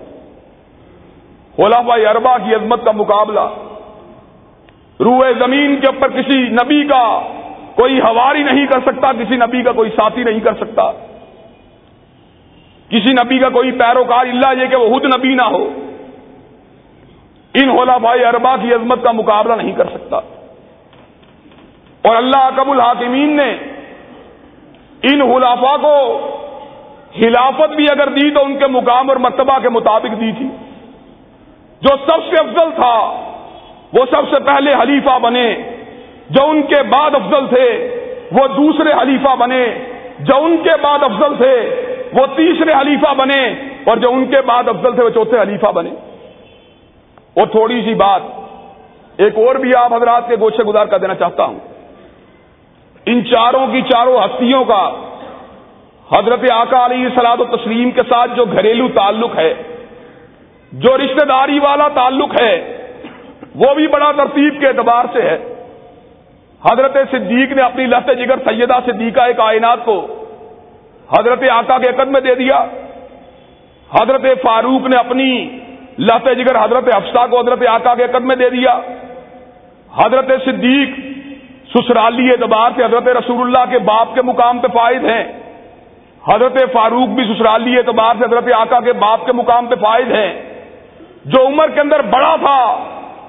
خلافہ 1.56 2.08
اربا 2.08 2.38
کی 2.38 2.54
عظمت 2.54 2.84
کا 2.84 2.90
مقابلہ۔ 2.90 3.40
روئے 5.00 5.32
زمین 5.38 5.76
کے 5.76 5.86
اوپر 5.86 6.08
کسی 6.08 6.38
نبی 6.38 6.88
کا 6.88 7.20
کوئی 7.74 8.00
ہواری 8.00 8.42
نہیں 8.42 8.66
کر 8.66 8.80
سکتا، 8.80 9.12
کسی 9.12 9.36
نبی 9.36 9.62
کا 9.62 9.72
کوئی 9.72 9.90
ساتھی 9.90 10.24
نہیں 10.24 10.40
کر 10.40 10.54
سکتا۔ 10.54 10.90
کسی 12.88 13.12
نبی 13.12 13.38
کا 13.38 13.48
کوئی 13.48 13.72
پیروکار 13.72 14.26
اللہ 14.26 14.62
یہ 14.62 14.66
کہ 14.66 14.76
وہ 14.76 14.88
خود 14.88 15.04
نبی 15.04 15.34
نہ 15.34 15.42
ہو۔ 15.42 15.68
ان 17.54 17.68
ہولا 17.68 17.96
بھائی 17.96 18.24
اربا 18.24 18.56
کی 18.56 18.74
عظمت 18.74 19.02
کا 19.02 19.12
مقابلہ 19.12 19.54
نہیں 19.54 19.72
کر 19.72 19.84
سکتا۔ 19.84 20.20
اور 22.04 22.16
اللہ 22.16 22.50
قب 22.56 22.70
الحاکمین 22.70 23.36
نے 23.36 23.50
ان 25.02 25.32
خلافا 25.32 25.76
کو 25.76 26.20
خلافت 27.14 27.76
بھی 27.76 27.86
اگر 27.90 28.08
دی 28.08 28.30
تو 28.30 28.44
ان 28.44 28.58
کے 28.58 28.66
مقام 28.66 29.08
اور 29.08 29.16
مرتبہ 29.16 29.58
کے 29.62 29.68
مطابق 29.68 30.20
دی 30.20 30.32
تھی۔ 30.32 30.48
جو 31.80 31.96
سب 31.96 32.24
سے 32.30 32.40
افضل 32.40 32.70
تھا، 32.74 33.20
وہ 33.92 34.04
سب 34.10 34.34
سے 34.34 34.40
پہلے 34.40 34.74
حلیفہ 34.74 35.18
بنے۔ 35.18 35.56
جو 36.30 36.44
ان 36.44 36.62
کے 36.62 36.82
بعد 36.82 37.10
افضل 37.14 37.46
تھے، 37.48 37.90
وہ 38.32 38.46
دوسرے 38.46 38.92
حلیفہ 38.92 39.36
بنے۔ 39.36 39.66
جو 40.18 40.36
ان 40.36 40.56
کے 40.56 40.70
بعد 40.82 40.98
افضل 41.02 41.36
تھے، 41.36 41.84
وہ 42.12 42.26
تیسرے 42.36 42.72
حلیفہ 42.72 43.14
بنے۔ 43.14 43.54
اور 43.84 43.96
جو 43.96 44.12
ان 44.12 44.24
کے 44.26 44.40
بعد 44.40 44.68
افضل 44.68 44.94
تھے، 44.94 45.04
وہ 45.04 45.10
چوتھے 45.10 45.40
حلیفہ 45.40 45.66
بنے۔ 45.66 45.90
اور 47.34 47.46
تھوڑی 47.46 47.82
سی 47.84 47.94
بات، 47.94 48.22
ایک 49.16 49.38
اور 49.38 49.54
بھی 49.54 49.70
آپ 49.76 49.94
حضرات 49.94 50.28
کے 50.28 50.36
گوشے 50.40 50.62
گزار 50.62 50.86
کر 50.86 50.98
دینا 50.98 51.14
چاہتا 51.14 51.44
ہوں۔ 51.44 51.58
ان 53.06 53.24
چاروں 53.24 53.66
کی 53.66 53.80
چاروں 53.82 54.18
ہستیوں 54.18 54.64
کا 54.64 54.84
حضرت 56.08 56.44
آقا 56.52 56.84
علیہ 56.84 57.08
سلاد 57.14 57.40
و 57.40 57.44
تسلیم 57.56 57.90
کے 57.90 58.02
ساتھ 58.08 58.30
جو 58.36 58.44
گھریلو 58.44 58.88
تعلق 58.94 59.36
ہے، 59.38 59.52
جو 60.72 60.96
رشتہ 60.98 61.24
داری 61.24 61.58
والا 61.58 61.88
تعلق 61.88 62.40
ہے، 62.42 62.54
وہ 63.54 63.74
بھی 63.74 63.86
بڑا 63.88 64.10
ترتیب 64.12 64.60
کے 64.60 64.66
اعتبار 64.66 65.04
سے 65.12 65.22
ہے۔ 65.22 65.38
حضرت 66.62 66.96
صدیق 67.10 67.52
نے 67.52 67.62
اپنی 67.62 67.86
لفظ 67.86 68.18
جگر 68.18 68.38
سیدہ 68.44 68.78
صدیقہ 68.86 69.30
کائنات 69.36 69.84
کو 69.84 69.96
حضرت 71.18 71.42
آقا 71.50 71.78
کے 71.78 71.88
عقد 71.88 72.08
میں 72.08 72.20
دے 72.20 72.34
دیا۔ 72.34 72.64
حضرت 73.90 74.24
فاروق 74.42 74.86
نے 74.86 74.96
اپنی 74.96 75.30
لفظ 75.98 76.38
جگر 76.38 76.56
حضرت 76.64 76.88
افسا 76.94 77.26
کو 77.26 77.40
حضرت 77.40 77.66
آقا 77.68 77.94
کے 77.94 78.04
عقد 78.04 78.24
میں 78.24 78.36
دے 78.36 78.48
دیا۔ 78.50 78.78
حضرت 79.94 80.30
صدیق 80.44 80.88
سسرالی 81.72 82.30
اعتبار 82.30 82.70
سے 82.76 82.84
حضرت 82.84 83.08
رسول 83.08 83.46
اللہ 83.46 83.72
کے 83.72 83.78
باپ 83.78 84.14
کے 84.14 84.22
مقام 84.22 84.58
پہ 84.58 84.66
فائد 84.74 85.04
ہیں۔ 85.04 85.24
حضرت 86.34 86.72
فاروق 86.72 87.08
بھی 87.08 87.24
سسرالی 87.24 87.76
اعتبار 87.76 88.14
سے 88.18 88.24
حضرت 88.24 88.52
آقا 88.52 88.80
کے 88.80 88.92
باپ 88.92 89.26
کے 89.26 89.32
مقام 89.32 89.66
پہ 89.66 89.74
فائد 89.74 90.12
ہیں۔ 90.12 90.42
جو 91.24 91.46
عمر 91.46 91.68
کے 91.68 91.80
اندر 91.80 92.02
بڑا 92.02 92.36
تھا، 92.36 92.84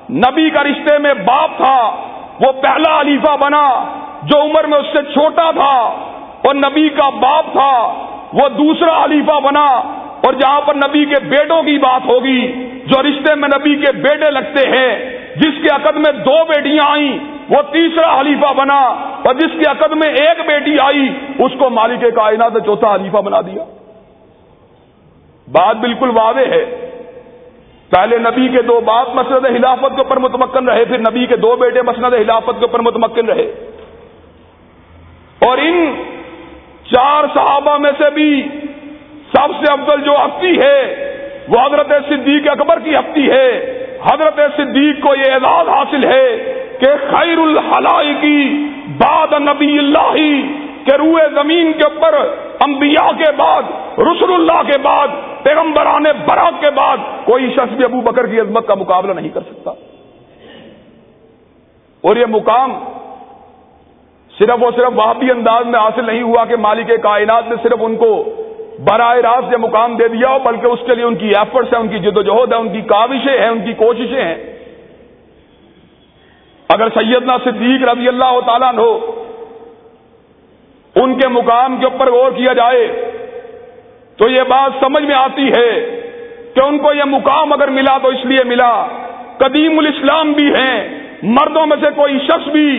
نبی 0.09 0.49
کا 0.49 0.63
رشتے 0.63 0.97
میں 0.97 1.13
باپ 1.13 1.49
تھا، 1.57 1.95
وہ 2.39 2.51
پہلا 2.51 3.01
علیفہ 3.01 3.37
بنا۔ 3.39 3.83
جو 4.23 4.41
عمر 4.41 4.63
میں 4.63 4.77
اس 4.77 4.85
سے 4.85 5.13
چھوٹا 5.13 5.51
تھا 5.51 5.95
اور 6.47 6.55
نبی 6.55 6.89
کا 6.89 7.09
باپ 7.09 7.45
تھا، 7.51 7.93
وہ 8.33 8.49
دوسرا 8.49 9.03
علیفہ 9.03 9.39
بنا۔ 9.39 9.67
اور 10.23 10.33
جہاں 10.33 10.61
پر 10.61 10.75
نبی 10.75 11.05
کے 11.05 11.23
بیٹوں 11.23 11.63
کی 11.63 11.77
بات 11.77 12.01
ہوگی، 12.07 12.69
جو 12.85 13.01
رشتے 13.03 13.35
میں 13.35 13.49
نبی 13.57 13.75
کے 13.75 13.91
بیٹے 13.91 14.31
لگتے 14.31 14.69
ہیں، 14.69 15.17
جس 15.35 15.61
کے 15.61 15.75
عقد 15.75 15.97
میں 15.97 16.11
دو 16.11 16.45
بیٹیاں 16.45 16.91
آئیں 16.91 17.34
وہ 17.49 17.61
تیسرا 17.61 18.19
حلیفہ 18.19 18.53
بنا 18.53 18.81
اور 19.25 19.33
جس 19.33 19.63
کے 19.63 19.71
عقد 19.71 19.91
میں 19.91 20.13
ایک 20.13 20.47
بیٹی 20.47 20.79
آئی، 20.79 21.09
اس 21.39 21.51
کو 21.59 21.69
مالک 21.69 22.15
کائنات 22.15 22.53
چوتھا 22.65 22.95
حلیفہ 22.95 23.17
بنا 23.17 23.41
دیا۔ 23.41 23.63
بات 25.51 25.75
بالکل 25.75 26.09
واضح 26.09 26.39
ہے۔ 26.39 26.89
پہلے 27.89 28.17
نبی 28.17 28.47
کے 28.47 28.61
دو 28.61 28.79
باپ 28.79 29.15
مسند 29.15 29.57
خلافت 29.57 29.95
کے 29.95 29.97
اوپر 29.97 30.17
متمکن 30.17 30.69
رہے، 30.69 30.85
پھر 30.85 30.97
نبی 30.97 31.25
کے 31.25 31.35
دو 31.35 31.55
بیٹے 31.55 31.81
مسند 31.81 32.11
خلافت 32.11 32.59
کے 32.59 32.65
اوپر 32.65 32.79
متمکن 32.79 33.25
رہے۔ 33.25 33.71
اور 35.45 35.57
ان 35.57 35.95
چار 36.93 37.23
صحابہ 37.33 37.77
میں 37.77 37.91
سے 38.01 38.09
بھی 38.09 38.49
سب 39.35 39.65
سے 39.65 39.73
افضل 39.73 40.01
جو 40.01 40.15
ہفتی 40.15 40.57
ہے، 40.63 40.95
وہ 41.47 41.59
حضرت 41.59 41.87
صدیق 42.09 42.51
اکبر 42.51 42.79
کی 42.79 42.95
ہفتی 42.95 43.31
ہے۔ 43.31 43.71
حضرت 44.13 44.39
صدیق 44.57 45.03
کو 45.03 45.15
یہ 45.15 45.31
اعزاز 45.31 45.69
حاصل 45.69 46.05
ہے 46.05 46.61
کہ 46.79 47.11
خیر 47.11 47.37
الحلائی 47.37 48.13
کی 48.21 48.67
باد 48.97 49.33
نبی 49.33 49.77
اللہ 49.77 50.15
کہ 50.85 50.95
روئے 50.95 51.23
زمین 51.33 51.73
کے 51.73 51.83
اوپر 51.83 52.15
انبیاء 52.65 53.11
کے 53.17 53.31
بعد، 53.37 53.63
رسول 53.97 54.33
اللہ 54.33 54.71
کے 54.71 54.77
بعد، 54.77 55.07
پیغمبران 55.43 56.03
برات 56.03 56.63
کے 56.63 56.71
بعد 56.71 56.97
کوئی 57.25 57.49
شخص 57.53 57.73
بھی 57.73 57.83
ابو 57.83 58.01
بکر 58.01 58.27
کی 58.27 58.39
عظمت 58.39 58.67
کا 58.67 58.75
مقابلہ 58.75 59.13
نہیں 59.13 59.29
کر 59.29 59.41
سکتا۔ 59.41 59.71
اور 62.01 62.15
یہ 62.15 62.25
مقام 62.25 62.79
صرف 64.39 64.63
اور 64.63 64.71
صرف 64.71 64.89
وہابی 64.95 65.31
انداز 65.31 65.65
میں 65.65 65.79
حاصل 65.79 66.05
نہیں 66.05 66.21
ہوا 66.21 66.45
کہ 66.45 66.55
مالک 66.55 66.91
کائنات 67.03 67.49
نے 67.49 67.55
صرف 67.63 67.79
ان 67.79 67.95
کو 67.95 68.23
براہ 68.79 69.15
راست 69.15 69.51
یہ 69.51 69.57
مقام 69.57 69.95
دے 69.95 70.07
دیا 70.07 70.29
ہو 70.29 70.39
بلکہ 70.43 70.67
اس 70.67 70.79
کے 70.87 70.95
لیے 70.95 71.05
ان 71.05 71.15
کی 71.15 71.27
ایفرٹس 71.27 71.73
ہیں، 71.73 71.81
ان 71.81 71.87
کی 71.87 71.99
جد 71.99 72.17
و 72.17 72.21
جہد 72.21 72.53
ہے 72.53 72.57
ان 72.57 72.69
کی 72.69 72.81
کاوشیں 72.81 73.39
ہیں، 73.39 73.49
ان 73.49 73.59
کی 73.65 73.73
کوششیں 73.73 74.23
ہیں۔ 74.23 74.54
اگر 76.75 76.89
سیدنا 76.93 77.37
صدیق 77.43 77.83
رضی 77.89 78.07
اللہ 78.07 78.39
تعالیٰ 78.45 78.73
ہو 78.77 78.91
ان 80.95 81.13
کے 81.19 81.27
مقام 81.27 81.77
کے 81.77 81.85
اوپر 81.85 82.11
غور 82.11 82.31
کیا 82.31 82.53
جائے 82.53 82.83
تو 84.17 84.29
یہ 84.29 84.43
بات 84.47 84.83
سمجھ 84.83 85.03
میں 85.03 85.15
آتی 85.15 85.47
ہے 85.47 85.71
کہ 86.55 86.61
ان 86.65 86.77
کو 86.77 86.93
یہ 86.93 87.03
مقام 87.03 87.53
اگر 87.53 87.67
ملا 87.67 87.97
تو 87.97 88.07
اس 88.07 88.25
لیے 88.25 88.43
ملا۔ 88.43 88.73
قدیم 89.37 89.79
الاسلام 89.79 90.31
بھی 90.31 90.47
ہیں، 90.47 90.77
مردوں 91.23 91.65
میں 91.65 91.77
سے 91.81 91.89
کوئی 91.95 92.19
شخص 92.19 92.47
بھی 92.47 92.69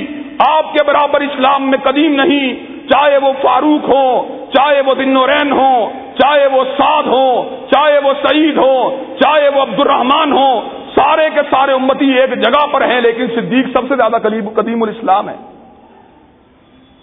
آپ 0.46 0.72
کے 0.72 0.84
برابر 0.86 1.20
اسلام 1.20 1.70
میں 1.70 1.78
قدیم 1.78 2.14
نہیں۔ 2.14 2.54
چاہے 2.90 3.18
وہ 3.18 3.32
فاروق 3.42 3.88
ہو 3.88 4.06
چاہے 4.54 4.80
وہ 4.86 4.94
دنورین 4.94 5.52
ہو 5.52 5.72
چاہے 6.18 6.46
وہ 6.46 6.64
سعد 6.78 7.06
ہو 7.06 7.28
چاہے 7.70 7.98
وہ 7.98 8.12
سعید 8.22 8.58
ہو 8.58 8.76
چاہے 9.20 9.48
وہ 9.48 9.62
عبد 9.62 9.80
الرحمان 9.80 10.32
ہو 10.32 10.50
سارے 10.98 11.30
کے 11.34 11.40
سارے 11.50 11.72
امتی 11.72 12.10
ایک 12.10 12.30
جگہ 12.30 12.66
پر 12.72 12.88
ہیں، 12.88 13.00
لیکن 13.00 13.26
صدیق 13.26 13.66
سب 13.72 13.82
سے 13.88 13.96
زیادہ 13.96 14.16
قدیم 14.54 14.82
الاسلام 14.82 15.28
ہے۔ 15.28 15.36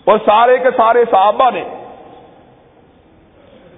اور 0.06 0.18
سارے 0.26 0.58
کے 0.58 0.70
سارے 0.78 1.06
صحابہ 1.12 1.50
نے 1.54 1.64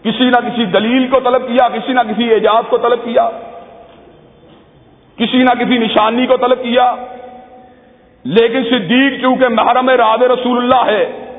کسی 0.03 0.23
نہ 0.23 0.49
کسی 0.49 0.65
دلیل 0.65 1.07
کو 1.07 1.19
طلب 1.19 1.47
کیا، 1.47 1.67
کسی 1.69 1.93
نہ 1.93 1.99
کسی 1.99 2.33
اعجاز 2.33 2.63
کو 2.69 2.77
طلب 2.77 2.99
کیا، 3.03 3.29
کسی 5.15 5.37
نہ 5.37 5.53
کسی 5.59 5.77
نشانی 5.77 6.25
کو 6.25 6.37
طلب 6.37 6.63
کیا۔ 6.63 6.95
لیکن 8.23 8.63
صدیق 8.63 9.21
چونکہ 9.21 9.47
محرم 9.47 9.89
راز 9.89 10.23
رسول 10.23 10.57
اللہ 10.57 10.85
ہے، 10.85 11.35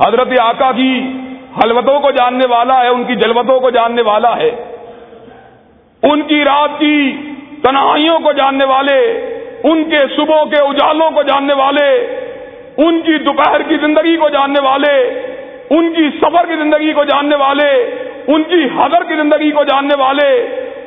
حضرت 0.00 0.28
آقا 0.40 0.72
کی 0.72 1.06
حلوتوں 1.64 2.00
کو 2.00 2.10
جاننے 2.10 2.46
والا 2.48 2.80
ہے، 2.80 2.88
ان 2.88 3.04
کی 3.04 3.14
جلوتوں 3.14 3.60
کو 3.60 3.70
جاننے 3.70 4.02
والا 4.02 4.36
ہے، 4.36 4.50
ان 6.02 6.22
کی 6.22 6.44
رات 6.44 6.70
کی 6.78 7.16
تنہائیوں 7.62 8.18
کو 8.18 8.32
جاننے 8.32 8.64
والے 8.64 8.98
ان 9.64 9.82
کے 9.90 9.98
صبح 10.16 10.44
کے 10.50 10.62
اجالوں 10.64 11.10
کو 11.10 11.22
جاننے 11.22 11.54
والے 11.54 11.88
ان 12.78 13.00
کی 13.00 13.18
دوپہر 13.24 13.62
کی 13.62 13.76
زندگی 13.80 14.16
کو 14.16 14.28
جاننے 14.28 14.62
والے 14.62 14.96
ان 15.70 15.92
کی 15.92 16.08
سفر 16.20 16.46
کی 16.46 16.56
زندگی 16.56 16.92
کو 16.92 17.04
جاننے 17.04 17.36
والے 17.36 17.70
ان 18.28 18.42
کی 18.42 18.64
حضر 18.76 19.04
کی 19.08 19.16
زندگی 19.16 19.50
کو 19.50 19.64
جاننے 19.64 19.94
والے 19.98 20.28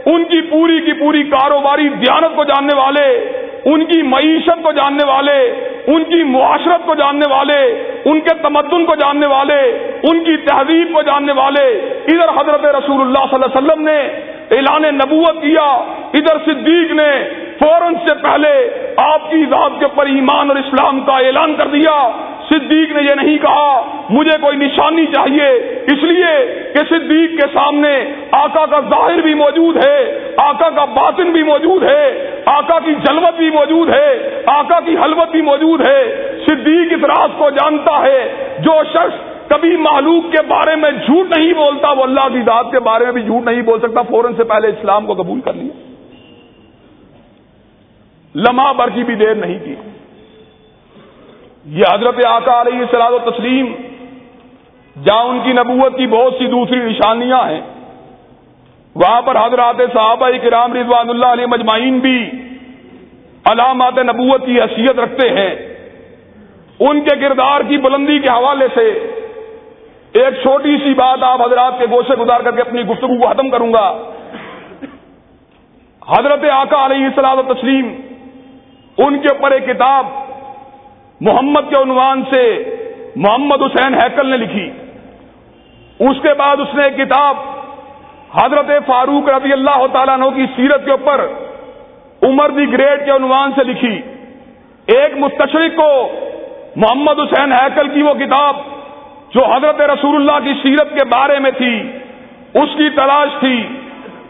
ان 0.06 0.24
کی 0.24 0.42
پوری 0.50 0.80
کی 0.80 0.94
پوری 0.94 1.24
کاروباری 1.30 1.88
دیانت 1.96 2.36
کو 2.36 2.44
جاننے 2.44 2.76
والے 2.78 3.06
ان 3.66 3.86
کی 3.86 4.02
معیشت 4.08 4.62
کو 4.64 4.72
جاننے 4.72 5.06
والے 5.06 5.38
ان 5.88 6.04
کی 6.04 6.22
معاشرت 6.26 6.86
کو 6.86 6.94
جاننے 6.96 7.26
والے 7.32 7.58
ان 8.06 8.20
کے 8.20 8.34
تمدن 8.42 8.86
کو 8.86 8.96
جاننے 8.96 9.28
والے 9.28 9.58
ان 10.10 10.24
کی 10.24 10.36
تہذیب 10.46 10.94
کو 10.94 11.02
جاننے 11.02 11.34
والے 11.34 11.66
ادھر 12.08 12.34
حضرت 12.38 12.66
رسول 12.76 13.02
اللہ 13.02 13.26
صلی 13.32 13.36
اللہ 13.36 13.46
علیہ 13.46 13.58
وسلم 13.58 13.84
نے 13.84 13.98
اعلان 14.52 14.96
نبوت 14.96 15.42
کیا۔ 15.42 15.70
ادھر 16.14 16.38
صدیق 16.46 16.92
نے 16.92 17.12
فوراً 17.60 17.94
سے 17.94 18.14
پہلے 18.14 18.70
آپ 18.98 19.32
کی 19.32 19.46
ذات 19.50 19.72
کے 19.80 19.86
اوپر 19.86 20.06
ایمان 20.06 20.50
اور 20.50 20.58
اسلام 20.58 21.00
کا 21.00 21.18
اعلان 21.18 21.56
کر 21.56 21.68
دیا۔ 21.68 22.10
صدیق 22.50 22.92
نے 22.92 23.04
یہ 23.04 23.16
نہیں 23.16 23.38
کہا، 23.38 23.82
مجھے 24.10 24.38
کوئی 24.42 24.58
نشانی 24.58 25.06
چاہیے۔ 25.06 25.50
اس 25.88 26.04
لیے 26.04 26.62
کہ 26.74 26.80
صدیق 26.90 27.42
کے 27.42 27.48
سامنے 27.54 28.06
آقا 28.32 28.66
کا 28.66 28.80
ظاہر 28.80 29.22
بھی 29.22 29.34
موجود 29.34 29.86
ہے، 29.86 30.20
آقا 30.38 30.70
کا 30.70 30.86
باطن 30.86 31.32
بھی 31.32 31.44
موجود 31.44 31.84
ہے، 31.84 32.30
آقا 32.46 32.80
کی 32.80 32.94
جلوت 32.96 33.38
بھی 33.38 33.50
موجود 33.50 33.90
ہے، 33.90 34.42
آقا 34.46 34.80
کی 34.80 34.96
حلوت 35.06 35.32
بھی 35.32 35.42
موجود 35.42 35.88
ہے۔ 35.88 36.32
صدیق 36.46 36.94
اس 36.94 37.04
راز 37.04 37.30
کو 37.38 37.50
جانتا 37.50 38.02
ہے، 38.02 38.34
جو 38.60 38.84
شخص 38.94 39.35
کبھی 39.48 39.76
معلوم 39.78 40.30
کے 40.32 40.42
بارے 40.48 40.76
میں 40.76 40.92
جھوٹ 40.92 41.38
نہیں 41.38 41.54
بولتا، 41.54 41.92
وہ 41.92 42.04
اللہ 42.04 42.28
کی 42.34 42.42
ذات 42.42 42.72
کے 42.72 42.80
بارے 42.80 43.06
میں 43.06 43.12
بھی 43.12 43.22
جھوٹ 43.22 43.46
نہیں 43.46 43.62
بول 43.62 43.80
سکتا، 43.80 44.02
فوراً 44.02 44.34
سے 44.38 44.44
پہلے 44.44 44.68
اسلام 44.68 45.06
کو 45.06 45.14
قبول 45.14 45.42
کر 45.42 45.54
لیا۔ 45.54 45.74
لمحہ 48.36 48.74
بھر 48.74 48.90
کی 48.90 49.04
بھی 49.04 49.16
دیر 49.16 49.36
نہیں 49.36 49.60
کی۔ 49.66 49.76
یہ 51.66 51.94
حضرت 51.94 52.26
آقا 52.26 52.62
علیہ 52.62 52.86
سلاد 52.92 53.12
و 53.12 53.20
تسلیم 53.32 53.74
جہاں 54.96 55.24
ان 55.24 55.40
کی 55.44 55.54
نبوت 55.54 55.98
کی 55.98 56.08
بہت 56.08 56.34
سی 56.34 56.46
دوسری 56.48 56.80
نشانیاں 56.80 57.44
ہیں، 57.50 57.62
وہاں 58.96 59.22
پر 59.22 59.36
حضرات 59.36 59.76
صحابہ 59.94 60.30
کرام 60.44 60.74
رضوان 60.74 61.10
اللہ 61.10 61.26
علیہ 61.26 61.46
مجمعین 61.46 62.00
بھی 62.00 62.18
علامات 63.46 63.98
نبوت 64.00 64.46
کی 64.46 64.60
حیثیت 64.62 65.00
رکھتے 65.00 65.30
ہیں۔ 65.30 65.56
ان 66.80 67.02
کے 67.02 67.16
کردار 67.16 67.62
کی 67.62 67.78
بلندی 67.78 68.20
کے 68.20 68.30
حوالے 68.30 68.68
سے 68.74 68.86
ایک 70.16 70.34
چھوٹی 70.42 70.78
سی 70.84 70.94
بات 70.94 71.24
آپ 71.24 71.42
حضرات 71.42 71.80
کے 71.80 71.86
گوشے 71.92 72.16
گزار 72.16 72.40
کر 72.40 72.52
کے 72.52 72.62
اپنی 72.62 72.82
گفتگو 72.82 73.16
کو 73.20 73.28
ختم 73.28 73.50
کروں 73.50 73.74
گا۔ 73.74 73.88
حضرت 76.08 76.44
آقا 76.52 76.86
علیہ 76.86 77.06
السلام 77.06 77.42
تسلیم 77.42 77.94
ان 78.98 79.20
کے 79.20 79.28
اوپر 79.28 79.52
ایک 79.52 79.66
کتاب 79.66 80.06
محمد 81.22 81.70
کے 81.70 81.82
عنوان 81.82 82.24
سے 82.34 82.44
محمد 83.16 83.62
حسین 83.62 83.94
ہیکل 83.94 84.30
نے 84.30 84.38
لکھی۔ 84.38 84.70
اس 86.00 86.22
کے 86.22 86.34
بعد 86.34 86.58
اس 86.60 86.74
نے 86.74 86.84
ایک 86.84 86.98
کتاب 86.98 87.38
حضرت 88.34 88.72
فاروق 88.86 89.30
رضی 89.30 89.54
اللہ 89.54 89.86
تعالیٰ 89.94 90.14
عنہ 90.14 90.30
کی 90.36 90.46
سیرت 90.56 90.86
کے 90.86 90.92
اوپر 90.92 91.26
عمر 92.24 92.50
دی 92.50 92.72
گریٹ 92.72 93.06
کے 93.06 93.12
عنوان 93.12 93.52
سے 93.56 93.64
لکھی۔ 93.64 94.02
ایک 94.88 95.18
مستشرق 95.18 95.76
کو 95.76 95.92
محمد 96.76 97.20
حسین 97.20 97.52
ہیکل 97.52 97.88
کی 97.90 98.02
وہ 98.02 98.14
کتاب 98.14 98.56
جو 99.36 99.46
حضرت 99.46 99.82
رسول 99.82 100.16
اللہ 100.16 100.50
کی 100.50 100.54
سیرت 100.64 100.90
کے 100.98 101.06
بارے 101.06 101.40
میں 101.40 101.52
تھی، 101.52 101.82
اس 102.54 102.70
کی 102.78 102.90
تلاش 102.90 103.30
تھی۔ 103.40 103.68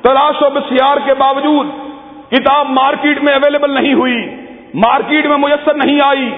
تلاش 0.01 0.41
و 0.41 0.49
بسیار 0.49 0.97
کے 1.05 1.13
باوجود 1.13 1.67
کتاب 2.31 2.69
مارکیٹ 2.69 3.23
میں 3.23 3.33
اویلیبل 3.33 3.71
نہیں 3.71 3.93
ہوئی، 3.93 4.29
مارکیٹ 4.73 5.25
میں 5.25 5.37
میسر 5.37 5.73
نہیں 5.73 5.99
آئی۔ 6.03 6.29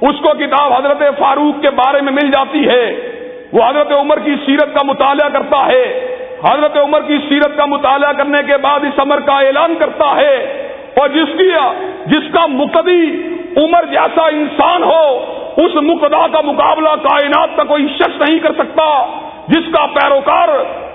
اس 0.00 0.14
کو 0.20 0.34
کتاب 0.34 0.72
حضرت 0.72 1.02
فاروق 1.18 1.62
کے 1.62 1.70
بارے 1.70 2.00
میں 2.00 2.12
مل 2.12 2.30
جاتی 2.30 2.68
ہے۔ 2.68 3.12
وہ 3.52 3.62
حضرت 3.68 3.92
عمر 3.92 4.18
کی 4.18 4.34
سیرت 4.46 4.74
کا 4.74 4.80
مطالعہ 4.84 5.28
کرتا 5.28 5.66
ہے۔ 5.66 6.16
حضرت 6.50 6.76
عمر 6.76 7.00
کی 7.00 7.18
سیرت 7.28 7.56
کا 7.56 7.64
مطالعہ 7.64 8.12
کرنے 8.12 8.38
کے 8.46 8.56
بعد 8.56 8.80
اس 8.80 8.98
عمر 8.98 9.20
کا 9.20 9.32
اعلان 9.32 9.74
کرتا 9.74 10.16
ہے۔ 10.16 10.68
اور 10.96 11.08
جس 11.08 11.38
کی 11.38 11.50
جس 12.06 12.32
کا 12.32 12.46
مقدی 12.46 13.22
عمر 13.56 13.84
جیسا 13.90 14.26
انسان 14.26 14.82
ہو 14.82 15.40
اس 15.56 15.74
مقدا 15.74 16.26
کا 16.26 16.40
مقابلہ 16.40 16.88
کائنات 17.02 17.56
کا 17.56 17.64
کوئی 17.64 17.86
شخص 17.88 18.28
نہیں 18.28 18.38
کر 18.38 18.52
سکتا۔ 18.52 19.04
جس 19.48 19.74
کا 19.74 19.86
پیروکار 19.86 20.48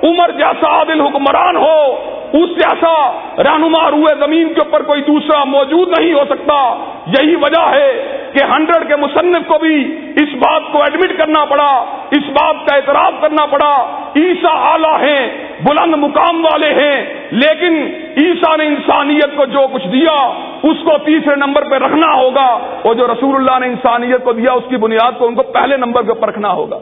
عمر 0.04 0.32
جیسا 0.32 0.72
عادل 0.72 1.02
حکمران 1.02 1.56
ہو، 1.58 1.96
اس 2.34 2.50
جیسا 2.50 3.12
رہنما 3.38 3.92
روئے 3.92 4.16
زمین 4.20 4.54
کے 4.54 4.60
اوپر 4.60 4.82
کوئی 4.82 5.02
دوسرا 5.02 5.44
موجود 5.44 6.00
نہیں 6.00 6.14
ہو 6.14 6.22
سکتا۔ 6.30 6.78
یہی 7.08 7.36
وجہ 7.36 7.62
ہے 7.62 8.18
کہ 8.34 8.44
ہنڈریڈ 8.44 8.88
کے 8.88 8.96
مصنف 8.96 9.48
کو 9.48 9.60
بھی 9.60 9.98
اس 10.16 10.34
بات 10.34 10.62
کو 10.72 10.78
ایڈمٹ 10.78 11.18
کرنا 11.18 11.46
پڑا، 11.46 11.86
اس 12.12 12.30
بات 12.30 12.56
کا 12.66 12.76
اعتراف 12.76 13.14
کرنا 13.22 13.46
پڑا۔ 13.46 14.02
عیسا 14.16 14.50
اعلی 14.50 15.10
ہیں، 15.10 15.30
بلند 15.62 15.96
مقام 15.96 16.46
والے 16.46 16.74
ہیں، 16.74 17.06
لیکن 17.32 17.92
عیسا 18.18 18.56
نے 18.56 18.66
انسانیت 18.66 19.36
کو 19.36 19.46
جو 19.46 19.60
کچھ 19.74 19.88
دیا، 19.88 20.34
اس 20.64 20.78
کو 20.84 20.98
تیسرے 20.98 21.36
نمبر 21.36 21.62
پہ 21.70 21.76
رکھنا 21.76 22.14
ہوگا۔ 22.14 22.60
اور 22.82 22.96
جو 22.96 23.08
رسول 23.08 23.36
اللہ 23.36 23.60
نے 23.60 23.68
انسانیت 23.68 24.24
کو 24.24 24.34
دیا، 24.34 24.52
اس 24.52 24.64
کی 24.70 24.78
بنیاد 24.78 25.12
کو 25.18 25.28
ان 25.28 25.36
کو 25.36 25.44
پہلے 25.44 25.78
نمبر 25.78 26.02
پہ 26.02 26.26
رکھنا 26.26 26.52
ہوگا۔ 26.52 26.80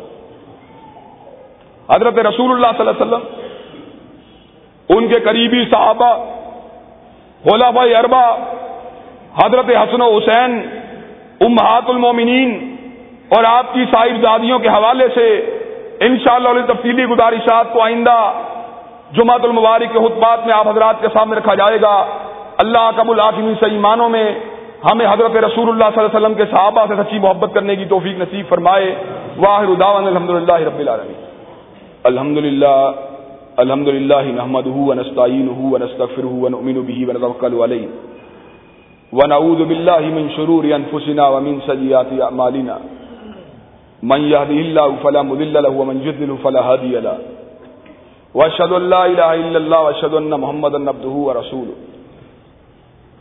حضرت 1.89 2.17
رسول 2.19 2.51
اللہ 2.51 2.71
صلی 2.77 2.87
اللہ 2.87 2.95
علیہ 2.95 3.05
وسلم، 3.05 3.25
ان 4.89 5.07
کے 5.07 5.19
قریبی 5.19 5.63
صحابہ 5.71 6.11
بھائی 7.71 7.95
اربا 7.95 8.25
حضرت 9.43 9.69
حسن 9.69 10.01
و 10.01 10.17
حسین، 10.17 10.61
امہات 11.41 11.89
المومنین 11.89 12.75
اور 13.29 13.43
آپ 13.43 13.73
کی 13.73 13.85
صاحب 13.91 14.61
کے 14.63 14.69
حوالے 14.69 15.07
سے 15.15 15.27
انشاءاللہ 15.99 16.49
شاء 16.49 16.73
تفصیلی 16.73 17.05
گزارشات 17.05 17.73
کو 17.73 17.81
آئندہ 17.81 18.17
جمعۃ 19.11 19.43
المبارک 19.43 19.93
کے 19.93 19.99
خطبات 19.99 20.45
میں 20.45 20.55
آپ 20.55 20.67
حضرات 20.67 21.01
کے 21.01 21.07
سامنے 21.13 21.37
رکھا 21.37 21.55
جائے 21.55 21.81
گا۔ 21.81 21.95
اللہ 22.57 22.89
قبل 22.95 23.09
العاقمی 23.09 23.53
سے 23.59 23.71
ایمانوں 23.71 24.09
میں 24.09 24.27
ہمیں 24.91 25.05
حضرت 25.05 25.35
رسول 25.35 25.69
اللہ 25.69 25.89
صلی 25.93 26.03
اللہ 26.03 26.09
علیہ 26.09 26.17
وسلم 26.17 26.33
کے 26.33 26.45
صحابہ 26.45 26.85
سے 26.87 26.95
سچی 26.95 27.19
محبت 27.19 27.53
کرنے 27.53 27.75
کی 27.75 27.85
توفیق 27.85 28.17
نصیب 28.17 28.45
فرمائے۔ 28.49 28.95
واہر 29.37 29.67
الداون 29.67 30.07
الحمد 30.07 30.29
للہ 30.29 30.59
رب 30.69 30.79
العالمین۔ 30.79 31.26
الحمد 32.11 32.37
لله 32.37 32.79
الحمد 33.63 33.89
لله 33.97 34.23
نحمده 34.39 34.77
ونستعينه 34.89 35.59
ونستغفره 35.73 36.33
ونؤمن 36.43 36.77
به 36.89 36.99
ونتوكل 37.07 37.53
عليه 37.63 37.87
ونعوذ 39.17 39.59
بالله 39.69 40.01
من 40.17 40.25
شرور 40.37 40.63
انفسنا 40.79 41.23
ومن 41.33 41.53
سيئات 41.69 42.09
اعمالنا. 42.25 42.75
من 44.11 44.21
يهده 44.33 44.59
الله 44.67 44.89
فلا 45.03 45.21
مضل 45.29 45.55
له 45.65 45.73
ومن 45.79 45.97
يضلل 46.07 46.31
فلا 46.43 46.61
هادي 46.69 46.93
له. 47.05 47.17
واشهد 48.37 48.71
ان 48.79 48.83
لا 48.93 49.03
اله 49.11 49.31
الا 49.33 49.59
الله 49.63 49.79
واشهد 49.87 50.13
ان 50.21 50.31
محمدا 50.43 50.79
عبده 50.89 51.15
ورسوله 51.27 51.75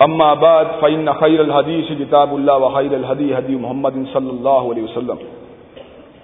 اما 0.07 0.31
بعد 0.35 0.67
فان 0.81 1.07
خير 1.23 1.41
الحديث 1.49 1.87
كتاب 2.01 2.31
الله 2.39 2.57
وخير 2.65 2.93
الهدي 3.01 3.29
هدي 3.39 3.55
محمد 3.57 3.97
صلى 4.15 4.31
الله 4.37 4.63
عليه 4.71 4.83
وسلم. 4.89 5.19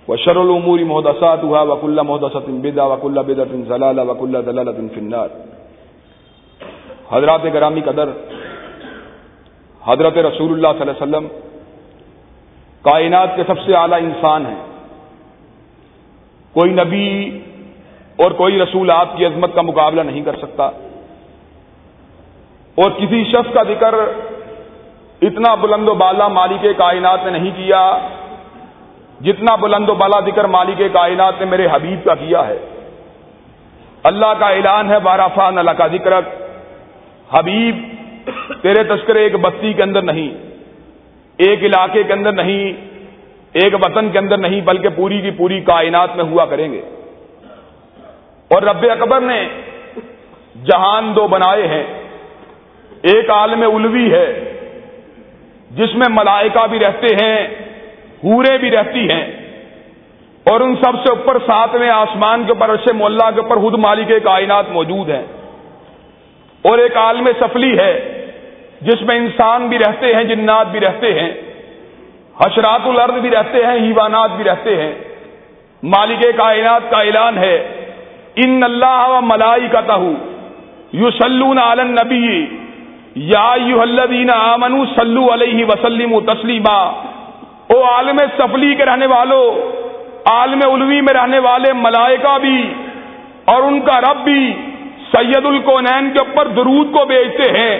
وشر 0.09 0.37
الامور 0.37 0.79
محدثاتها 0.79 1.63
وكل 1.63 2.01
محدثه 2.07 2.53
بدعه 2.59 2.93
وكل 2.93 3.15
بدعه 3.15 3.63
ضلاله 3.69 4.09
وكل 4.09 4.43
ضلاله 4.45 4.89
في 4.95 5.01
النار. 5.01 5.29
حضرات 7.13 7.45
گرامی 7.45 7.81
قدر، 7.81 8.09
حضرت 9.85 10.19
رسول 10.19 10.53
اللہ 10.53 10.69
صلی 10.79 10.91
اللہ 10.91 11.17
علیہ 11.17 11.17
وسلم 11.17 11.27
کائنات 12.83 13.37
کے 13.37 13.43
سب 13.47 13.61
سے 13.61 13.75
اعلی 13.75 13.95
انسان 13.95 14.47
ہیں۔ 14.47 14.65
کوئی 16.53 16.71
نبی 16.71 17.39
اور 18.17 18.31
کوئی 18.31 18.63
رسول 18.63 18.91
آپ 18.91 19.17
کی 19.17 19.27
عظمت 19.27 19.55
کا 19.55 19.63
مقابلہ 19.63 20.01
نہیں 20.01 20.23
کر 20.23 20.37
سکتا۔ 20.37 20.65
اور 22.75 22.91
کسی 22.91 23.25
شخص 23.25 23.55
کا 23.55 23.63
ذکر 23.63 23.95
اتنا 25.23 25.55
بلند 25.55 25.89
و 25.89 25.95
بالا 25.95 26.29
مالک 26.29 26.67
کائنات 26.77 27.19
نے 27.25 27.31
نہیں 27.31 27.51
کیا۔ 27.57 27.99
جتنا 29.23 29.57
بلند 29.57 29.89
و 29.89 29.95
بالا 29.95 30.21
ذکر 30.21 30.45
مالک 30.45 30.83
کائنات 30.93 31.35
نے 31.41 31.47
میرے 31.47 31.67
حبیب 31.73 32.05
کا 32.05 32.15
کیا 32.15 32.47
ہے۔ 32.47 32.59
اللہ 34.03 34.33
کا 34.39 34.49
اعلان 34.49 34.91
ہے، 34.91 34.99
بارہ 34.99 35.29
فان 35.35 35.59
اللہ 35.59 35.71
کا 35.71 35.87
ذکر 35.87 36.13
حبیب، 37.33 37.77
تیرے 38.63 38.85
تذکرے 38.85 39.23
ایک 39.23 39.35
بستی 39.35 39.73
کے 39.73 39.83
اندر 39.83 40.03
نہیں، 40.03 40.31
ایک 41.37 41.63
علاقے 41.63 42.03
کے 42.03 42.13
اندر 42.13 42.33
نہیں، 42.33 42.73
ایک 43.53 43.75
وطن 43.75 44.11
کے 44.11 44.19
اندر 44.19 44.39
نہیں، 44.39 44.61
بلکہ 44.61 44.89
پوری 44.89 45.21
کی 45.21 45.31
پوری 45.31 45.61
کائنات 45.61 46.17
میں 46.17 46.25
ہوا 46.25 46.45
کریں 46.45 46.73
گے۔ 46.73 46.83
اور 48.49 48.63
رب 48.63 48.85
اکبر 48.91 49.21
نے 49.21 49.49
جہان 50.65 51.13
دو 51.17 51.29
بنائے 51.29 51.67
ہیں۔ 51.67 51.85
ایک 53.03 53.31
عالم 53.31 53.77
الوی 53.77 54.13
ہے، 54.13 54.53
جس 55.71 55.95
میں 55.95 56.07
ملائکہ 56.11 56.67
بھی 56.67 56.79
رہتے 56.79 57.07
ہیں 57.07 57.49
پورے 58.23 58.59
بھی 58.59 58.71
رہتی 58.71 59.11
ہیں۔ 59.11 59.31
اور 60.51 60.61
ان 60.61 60.77
سب 60.77 60.93
سے 60.95 61.13
اوپر 61.13 61.39
ساتویں 61.47 61.91
آسمان 61.91 62.45
کے 62.45 62.53
اوپر، 62.53 62.73
عرش 62.73 62.89
مولا 62.95 63.31
کے 63.31 63.41
اوپر 63.41 63.57
خود 63.57 63.79
مالک 63.79 64.13
کائنات 64.25 64.65
موجود 64.71 65.11
ہیں۔ 65.11 65.23
اور 66.63 66.79
ایک 66.79 66.97
عالم 66.97 67.29
سفلی 67.41 67.79
ہے، 67.79 68.27
جس 68.81 69.03
میں 69.03 69.17
انسان 69.17 69.69
بھی 69.69 69.79
رہتے 69.79 70.15
ہیں، 70.15 70.25
جنات 70.25 70.67
بھی 70.67 70.81
رہتے 70.81 71.21
ہیں۔ 71.21 71.33
حشرات 72.41 72.81
الارض 72.85 73.21
بھی 73.21 73.31
رہتے 73.31 73.67
ہیں 73.67 73.87
ہیوانات 73.87 74.31
بھی 74.37 74.45
رہتے 74.45 74.83
ہیں۔ 74.83 74.95
مالک 75.83 76.27
کائنات 76.37 76.91
کا 76.91 77.01
اعلان 77.01 77.39
ہے، 77.39 77.85
ان 78.37 78.63
اللہ 78.63 79.09
و 79.09 79.21
ملائی 79.21 79.69
کا 79.73 79.81
تہ 79.81 80.01
یو 80.93 81.11
سلون 81.11 81.59
عالن 81.59 81.87
نبی 81.87 82.47
یا 83.15 83.55
یو 83.67 83.81
الدین 83.81 84.31
آمن 84.31 84.87
سلو 84.87 85.33
علیہ 85.33 85.65
وسلم 85.65 86.21
تسلیمہ 86.21 87.03
او 87.73 87.85
عالم 87.85 88.17
سفلی 88.39 88.75
کے 88.75 88.85
رہنے 88.85 89.07
والوں 89.07 89.73
عالم 90.25 90.61
علوی 90.73 91.01
میں 91.01 91.15
رہنے 91.15 91.39
والے 91.39 91.73
ملائکہ 91.73 92.39
بھی 92.39 92.75
اور 93.45 93.63
ان 93.63 93.81
کا 93.81 94.01
رب 94.01 94.25
بھی 94.25 94.53
سید 95.13 95.47
الکونین 95.47 96.11
کے 96.11 96.19
اوپر 96.19 96.47
درود 96.47 96.93
کو 96.93 97.05
بیچتے 97.05 97.59
ہیں۔ 97.59 97.79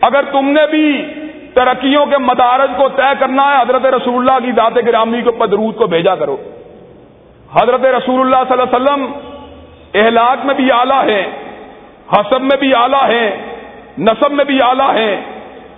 اگر 0.00 0.22
تم 0.22 0.50
نے 0.50 0.66
بھی 0.70 1.04
ترقیوں 1.54 2.06
کے 2.06 2.18
مدارج 2.18 2.70
کو 2.76 2.88
طے 2.88 3.12
کرنا 3.18 3.50
ہے، 3.50 3.62
حضرت 3.62 3.86
رسول 3.86 4.16
اللہ 4.16 4.46
کی 4.46 4.52
ذات 4.52 4.76
گرامی 4.86 5.22
کے 5.22 5.28
اوپر 5.28 5.46
درود 5.46 5.76
کو 5.76 5.86
بھیجا 5.86 6.14
کرو۔ 6.14 6.36
حضرت 7.52 7.84
رسول 7.84 8.20
اللہ 8.20 8.42
صلی 8.48 8.62
اللہ 8.62 8.76
علیہ 8.76 8.76
وسلم 8.76 9.12
اہلاک 9.94 10.46
میں 10.46 10.54
بھی 10.54 10.72
اعلیٰ 10.72 11.08
ہیں، 11.08 11.26
حسب 12.12 12.42
میں 12.42 12.56
بھی 12.56 12.74
اعلیٰ 12.74 13.10
ہیں، 13.10 13.30
نصب 13.98 14.32
میں 14.32 14.44
بھی 14.44 14.62
اعلیٰ 14.62 14.94
ہیں، 14.96 15.16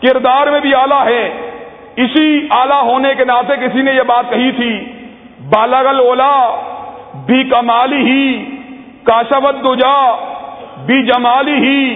کردار 0.02 0.46
میں 0.46 0.60
بھی 0.60 0.74
اعلیٰ 0.74 1.06
ہیں۔ 1.06 1.49
اسی 2.04 2.46
آلہ 2.50 2.74
ہونے 2.74 3.14
کے 3.16 3.24
ناطے 3.24 3.56
کسی 3.56 3.82
نے 3.82 3.92
یہ 3.92 4.02
بات 4.06 4.30
کہی 4.30 4.50
تھی 4.56 4.72
بالاگل 5.50 6.00
اولا 6.00 6.34
بھی 7.26 7.42
کمالی 7.44 7.96
ہی 7.96 8.44
کاشوت 9.02 9.64
دجا 9.64 9.98
بھی 10.86 11.02
جمالی 11.02 11.54
ہی 11.54 11.94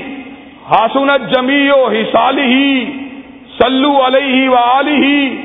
ہاسنت 0.71 1.35
جمی 1.35 1.71
و 1.71 1.87
حسالی 1.89 2.43
ہی 2.43 2.93
سلو 3.59 3.93
علیہ 4.07 4.49
و 4.49 4.55
علی 4.55 4.95
ہی۔ 4.95 5.37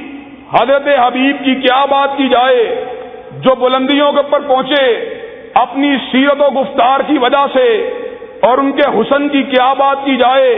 حضرت 0.53 0.87
حبیب 0.99 1.35
کی 1.45 1.55
کیا 1.55 1.85
بات 1.85 2.17
کی 2.17 2.27
جائے؟ 2.27 2.63
جو 3.39 3.55
بلندیوں 3.55 4.11
کے 4.11 4.17
اوپر 4.17 4.39
پہنچے، 4.39 4.85
اپنی 5.53 5.95
سیرت 6.11 6.41
و 6.41 6.49
گفتار 6.61 6.99
کی 6.99 7.17
وجہ 7.17 7.45
سے، 7.53 7.67
اور 8.41 8.57
ان 8.57 8.71
کے 8.71 8.87
حسن 8.95 9.29
کی 9.29 9.43
کیا 9.43 9.73
بات 9.73 10.05
کی 10.05 10.15
جائے 10.15 10.49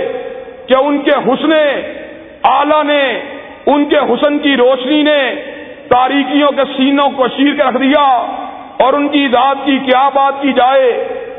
کہ 0.68 0.76
ان 0.76 0.98
کے 1.02 1.12
حسن 1.12 1.54
آلہ 2.44 2.84
نے 2.84 3.04
ان 3.66 3.86
کے 3.86 3.98
حسن 4.10 4.38
کی 4.40 4.56
روشنی 4.58 5.02
نے 5.04 5.20
تاریکیوں 5.88 6.52
کے 6.52 6.64
سینوں 6.76 7.10
کو 7.10 7.28
شیر 7.28 7.54
کے 7.56 7.64
رکھ 7.64 7.78
دیا 7.78 8.06
اور 8.78 8.94
ان 8.94 9.08
کی 9.08 9.28
ذات 9.28 9.66
کی 9.66 9.78
کیا 9.86 10.08
بات 10.14 10.42
کی 10.42 10.54
جائے 10.54 10.92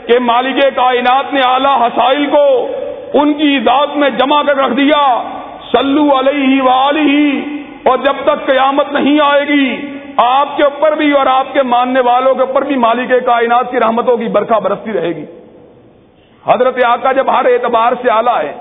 کہ 0.07 0.19
مالک 0.19 0.61
کائنات 0.77 1.33
نے 1.33 1.41
اعلی 1.47 1.73
حسائل 1.81 2.27
کو 2.27 2.45
ان 3.21 3.33
کی 3.33 3.59
ذات 3.61 3.97
میں 3.97 4.11
جمع 4.11 4.43
کر 4.43 4.57
رکھ 4.57 4.75
دیا 4.75 5.01
سلو 5.73 6.07
علیہ 6.19 6.63
و 6.63 6.71
اور 7.91 7.99
جب 7.99 8.17
تک 8.25 8.47
قیامت 8.47 8.93
نہیں 8.93 9.21
آئے 9.21 9.47
گی، 9.49 9.67
آپ 10.17 10.57
کے 10.57 10.63
اوپر 10.63 10.95
بھی 10.97 11.11
اور 11.13 11.27
آپ 11.27 11.53
کے 11.53 11.63
ماننے 11.63 12.01
والوں 12.01 12.35
کے 12.35 12.41
اوپر 12.41 12.65
بھی 12.65 12.77
مالک 12.77 13.13
کائنات 13.27 13.71
کی 13.71 13.79
رحمتوں 13.81 14.17
کی 14.17 14.29
برکھا 14.29 14.59
برستی 14.59 14.93
رہے 14.93 15.13
گی۔ 15.17 15.25
حضرت 16.45 16.79
آقا 16.85 17.13
جب 17.13 17.31
ہر 17.31 17.45
اعتبار 17.45 17.93
سے 18.03 18.11
آلہ 18.11 18.37
ہے 18.39 18.53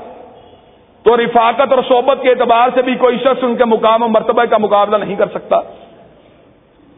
تو 1.04 1.18
رفاقت 1.18 1.74
اور 1.74 1.84
صحبت 1.90 2.22
کے 2.22 2.30
اعتبار 2.30 2.70
سے 2.76 2.82
بھی 2.82 2.96
کوئی 2.96 3.18
شخص 3.18 3.44
ان 3.44 3.56
کے 3.56 3.66
مقام 3.66 4.04
و 4.04 4.08
مرتبہ 4.08 4.46
کا 4.46 4.58
مقابلہ 4.58 4.98
نہیں 4.98 5.16
کر 5.16 5.28
سکتا۔ 5.28 5.60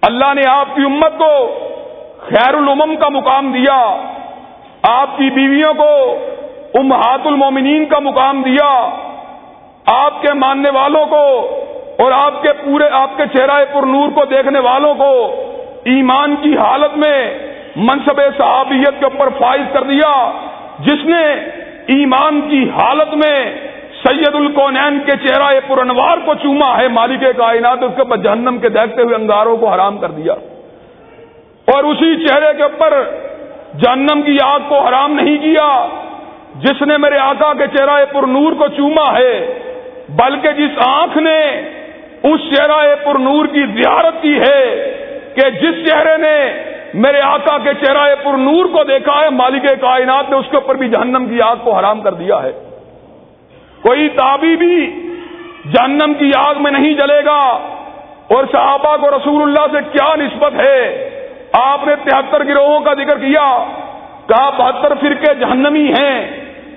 اللہ 0.01 0.33
نے 0.33 0.41
آپ 0.49 0.75
کی 0.75 0.81
امت 0.81 1.17
کو 1.17 1.31
خیر 2.19 2.53
الامم 2.53 2.95
کا 2.95 3.09
مقام 3.09 3.51
دیا، 3.51 3.77
آپ 4.89 5.17
کی 5.17 5.29
بیویوں 5.29 5.73
کو 5.73 6.17
امہات 6.73 7.27
المومنین 7.27 7.85
کا 7.85 7.99
مقام 7.99 8.41
دیا، 8.41 8.69
آپ 9.85 10.21
کے 10.21 10.33
ماننے 10.33 10.69
والوں 10.69 11.05
کو 11.05 11.23
اور 11.99 12.11
آپ 12.11 12.41
کے 12.41 12.53
پورے، 12.65 12.89
آپ 12.91 13.17
کے 13.17 13.23
چہرہ 13.37 13.63
پر 13.73 13.83
نور 13.83 14.09
کو 14.09 14.25
دیکھنے 14.25 14.59
والوں 14.59 14.95
کو 14.95 15.11
ایمان 15.85 16.35
کی 16.35 16.57
حالت 16.57 16.97
میں 16.97 17.17
منصب 17.75 18.21
صحابیت 18.37 18.99
کے 18.99 19.05
اوپر 19.05 19.29
فائز 19.39 19.61
کر 19.73 19.83
دیا، 19.83 20.31
جس 20.79 21.05
نے 21.05 21.23
ایمان 21.95 22.41
کی 22.41 22.69
حالت 22.69 23.13
میں 23.13 23.37
سید 24.07 24.35
القونین 24.35 24.99
کے 24.99 25.27
چہرہ 25.27 25.59
پر 25.67 25.77
انوار 25.77 26.17
کو 26.25 26.33
چوما 26.33 26.77
ہے 26.77 26.87
مالک 26.87 27.23
کائنات، 27.37 27.83
اس 27.83 27.91
کے 27.95 28.01
اوپر 28.01 28.17
جہنم 28.17 28.57
کے 28.57 28.69
دیکھتے 28.69 29.01
ہوئے 29.01 29.15
انگاروں 29.15 29.57
کو 29.57 29.67
حرام 29.67 29.97
کر 29.97 30.11
دیا۔ 30.11 30.33
اور 31.67 31.83
اسی 31.83 32.27
چہرے 32.27 32.53
کے 32.57 32.63
اوپر 32.63 32.93
جہنم 33.79 34.21
کی 34.21 34.37
آگ 34.43 34.59
کو 34.67 34.79
حرام 34.79 35.13
نہیں 35.13 35.37
کیا، 35.37 35.87
جس 36.55 36.81
نے 36.81 36.97
میرے 36.97 37.17
آقا 37.17 37.53
کے 37.53 37.67
چہرہ 37.77 38.05
پر 38.13 38.27
نور 38.27 38.53
کو 38.53 38.67
چوما 38.67 39.19
ہے، 39.19 39.59
بلکہ 40.09 40.51
جس 40.51 40.87
آنکھ 40.87 41.17
نے 41.17 41.39
اس 42.23 42.55
چہرہ 42.55 42.95
پر 43.03 43.19
نور 43.19 43.45
کی 43.45 43.65
زیارت 43.65 44.21
کی 44.21 44.39
ہے 44.39 44.93
کہ 45.35 45.49
جس 45.49 45.89
چہرے 45.89 46.17
نے 46.17 46.63
میرے 46.93 47.21
آقا 47.21 47.57
کے 47.57 47.69
چہرہ 47.85 48.15
پر 48.23 48.33
نور 48.33 48.65
کو 48.65 48.83
دیکھا 48.83 49.21
ہے، 49.21 49.29
مالک 49.29 49.81
کائنات 49.81 50.29
نے 50.29 50.35
اس 50.35 50.45
کے 50.51 50.57
اوپر 50.57 50.75
بھی 50.75 50.89
جہنم 50.89 51.25
کی 51.25 51.41
آگ 51.41 51.55
کو 51.63 51.71
حرام 51.71 52.01
کر 52.01 52.13
دیا 52.13 52.43
ہے۔ 52.43 52.51
کوئی 53.83 54.09
تابی 54.09 54.55
بھی 54.55 55.09
جہنم 55.71 56.13
کی 56.13 56.31
آگ 56.35 56.55
میں 56.59 56.71
نہیں 56.71 56.93
جلے 56.93 57.25
گا۔ 57.25 57.59
اور 58.27 58.45
صحابہ 58.51 58.97
کو 58.97 59.09
رسول 59.09 59.41
اللہ 59.41 59.77
سے 59.77 59.97
کیا 59.97 60.15
نسبت 60.15 60.53
ہے؟ 60.53 61.09
آپ 61.53 61.87
نے 61.87 61.95
تہتر 61.95 62.45
گروہوں 62.45 62.79
کا 62.79 62.93
ذکر 62.93 63.17
کیا 63.19 63.65
کہا 64.27 64.49
بہتر 64.49 64.93
فرقے 65.01 65.35
جہنمی 65.35 65.93
ہیں، 65.99 66.31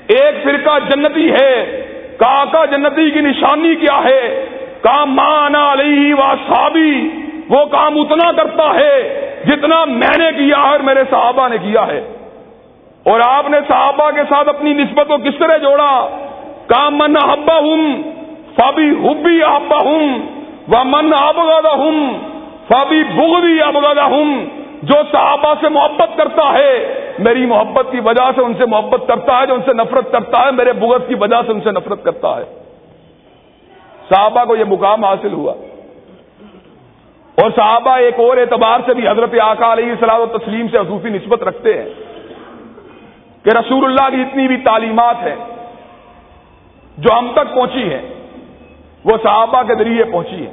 ایک 0.09 0.44
فرقہ 0.44 0.78
جنتی 0.88 1.30
ہے۔ 1.32 1.82
کہا 2.18 2.44
کا 2.44 2.64
جنتی 2.64 3.11
کی 3.11 3.20
نشانی 3.20 3.74
کیا 3.74 4.04
ہے؟ 4.04 4.46
کام 4.80 5.14
مانا 5.14 5.72
علیہ 5.72 6.14
و 6.14 6.34
صحابی 6.46 7.09
وہ 7.48 7.64
کام 7.64 8.00
اتنا 8.00 8.32
کرتا 8.32 8.74
ہے 8.74 9.20
جتنا 9.46 9.84
میں 9.84 10.18
نے 10.18 10.32
کیا 10.32 10.57
ہے 10.57 10.70
اور 10.70 10.80
میرے 10.80 11.00
صحابہ 11.11 11.48
نے 11.48 11.59
کیا 11.59 11.86
ہے۔ 11.86 12.12
اور 13.04 13.20
آپ 13.24 13.50
نے 13.50 13.59
صحابہ 13.68 14.11
کے 14.11 14.20
ساتھ 14.28 14.48
اپنی 14.48 14.72
نسبت 14.72 15.09
کو 15.09 15.16
کس 15.16 15.38
طرح 15.38 15.57
جوڑا؟ 15.57 16.26
کام 16.66 16.98
من 16.98 17.16
حبا 17.16 17.58
ہوں 17.58 18.02
فابی 18.60 18.90
حبی 18.90 19.42
احبا 19.42 19.78
ہوں 19.80 20.18
و 20.68 20.84
من 20.84 21.14
ابغدہ 21.14 21.76
ہوں 21.76 22.18
فابی 22.68 23.02
بغدی 23.04 23.62
ابغدہ 23.62 24.02
ہوں 24.02 24.46
جو 24.82 24.94
صحابہ 25.12 25.54
سے 25.60 25.68
محبت 25.68 26.16
کرتا 26.16 26.52
ہے، 26.52 26.94
میری 27.18 27.46
محبت 27.46 27.86
کی 27.90 28.00
وجہ 28.00 28.30
سے 28.34 28.42
ان 28.42 28.54
سے 28.58 28.66
محبت 28.66 29.00
کرتا 29.08 29.40
ہے، 29.40 29.46
جو 29.46 29.54
ان 29.54 29.60
سے 29.66 29.72
نفرت 29.72 30.12
کرتا 30.12 30.46
ہے، 30.46 30.50
میرے 30.50 30.72
بغض 30.72 31.08
کی 31.08 31.14
وجہ 31.14 31.36
سے 31.46 31.52
ان 31.52 31.60
سے 31.60 31.70
نفرت 31.70 32.04
کرتا 32.04 32.36
ہے۔ 32.36 32.44
صحابہ 34.08 34.44
کو 34.44 34.56
یہ 34.56 34.64
مقام 34.64 35.04
حاصل 35.04 35.32
ہوا۔ 35.32 35.54
اور 37.42 37.50
صحابہ 37.56 37.90
ایک 37.90 38.14
اور 38.20 38.36
اعتبار 38.36 38.80
سے 38.86 38.94
بھی 38.94 39.08
حضرت 39.08 39.34
آقا 39.42 39.72
علیہ 39.72 39.90
السلام 39.90 40.20
و 40.20 40.26
تسلیم 40.26 40.68
سے 40.68 40.78
حصوصی 40.78 41.08
نسبت 41.08 41.42
رکھتے 41.42 41.82
ہیں 41.82 41.88
کہ 43.44 43.50
رسول 43.50 43.84
اللہ 43.84 44.16
کی 44.16 44.22
اتنی 44.22 44.48
بھی 44.48 44.56
تعلیمات 44.56 45.16
ہیں۔ 45.22 45.55
جو 46.99 47.11
ہم 47.12 47.26
تک 47.32 47.55
پہنچی 47.55 47.88
ہیں 47.90 48.05
وہ 49.05 49.16
صحابہ 49.22 49.62
کے 49.62 49.74
ذریعے 49.78 50.05
پہنچی 50.05 50.44
ہے۔ 50.44 50.53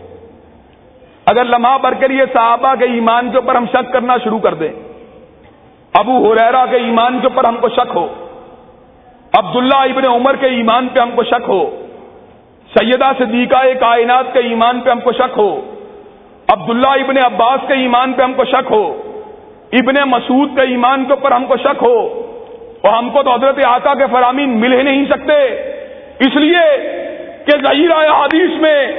اگر 1.28 1.46
لمحہ 1.48 1.78
بھر 1.82 1.94
کے 2.00 2.08
لیے 2.08 2.26
صحابہ 2.34 2.74
کے 2.80 2.86
ایمان 2.94 3.30
کے 3.32 3.38
اوپر 3.38 3.56
ہم 3.56 3.66
شک 3.74 3.92
کرنا 3.94 4.18
شروع 4.24 4.40
کر 4.40 4.54
دیں، 4.54 4.74
ابو 5.94 6.18
حریرا 6.24 6.66
کے 6.72 6.78
ایمان 6.86 7.20
کے 7.20 7.28
اوپر 7.28 7.46
ہم 7.46 7.58
کو 7.62 7.70
شک 7.70 7.96
ہو، 7.96 8.06
عبداللہ 9.34 9.82
ابن 9.92 10.06
عمر 10.08 10.36
کے 10.36 10.48
ایمان 10.56 10.88
پہ 10.88 11.00
ہم 11.00 11.12
کو 11.16 11.24
شک 11.24 11.50
ہو، 11.50 11.64
سیدہ 12.72 13.12
صدیقہ 13.18 13.64
کائنات 13.80 14.34
کے 14.34 14.40
ایمان 14.50 14.82
پہ 14.82 14.90
ہم 14.90 15.00
کو 15.00 15.12
شک 15.12 15.38
ہو، 15.38 15.50
عبداللہ 16.48 16.94
ابن 17.02 17.18
عباس 17.26 17.68
کے 17.68 17.74
ایمان 17.82 18.14
پہ 18.14 18.24
ہم 18.24 18.34
کو 18.34 18.46
شک 18.46 18.72
ہو، 18.72 18.86
ابن 19.74 20.02
مسعود 20.10 20.56
کے 20.56 20.62
ایمان 20.72 21.06
کے 21.06 21.14
اوپر 21.14 21.32
ہم 21.32 21.46
کو 21.46 21.58
شک 21.58 21.84
ہو، 21.84 21.98
اور 22.82 22.94
ہم 22.94 23.10
کو 23.10 23.24
تو 23.24 23.34
حضرت 23.34 23.66
آقا 23.68 23.94
کے 23.94 24.06
فرامین 24.12 24.60
مل 24.60 24.74
ہی 24.74 24.84
نہیں 24.84 25.06
سکتے۔ 25.06 25.38
اس 26.20 26.36
لیے 26.36 26.66
کہ 27.46 27.58
ظہیر 27.68 27.92
حدیث 27.92 28.62
میں 28.62 28.92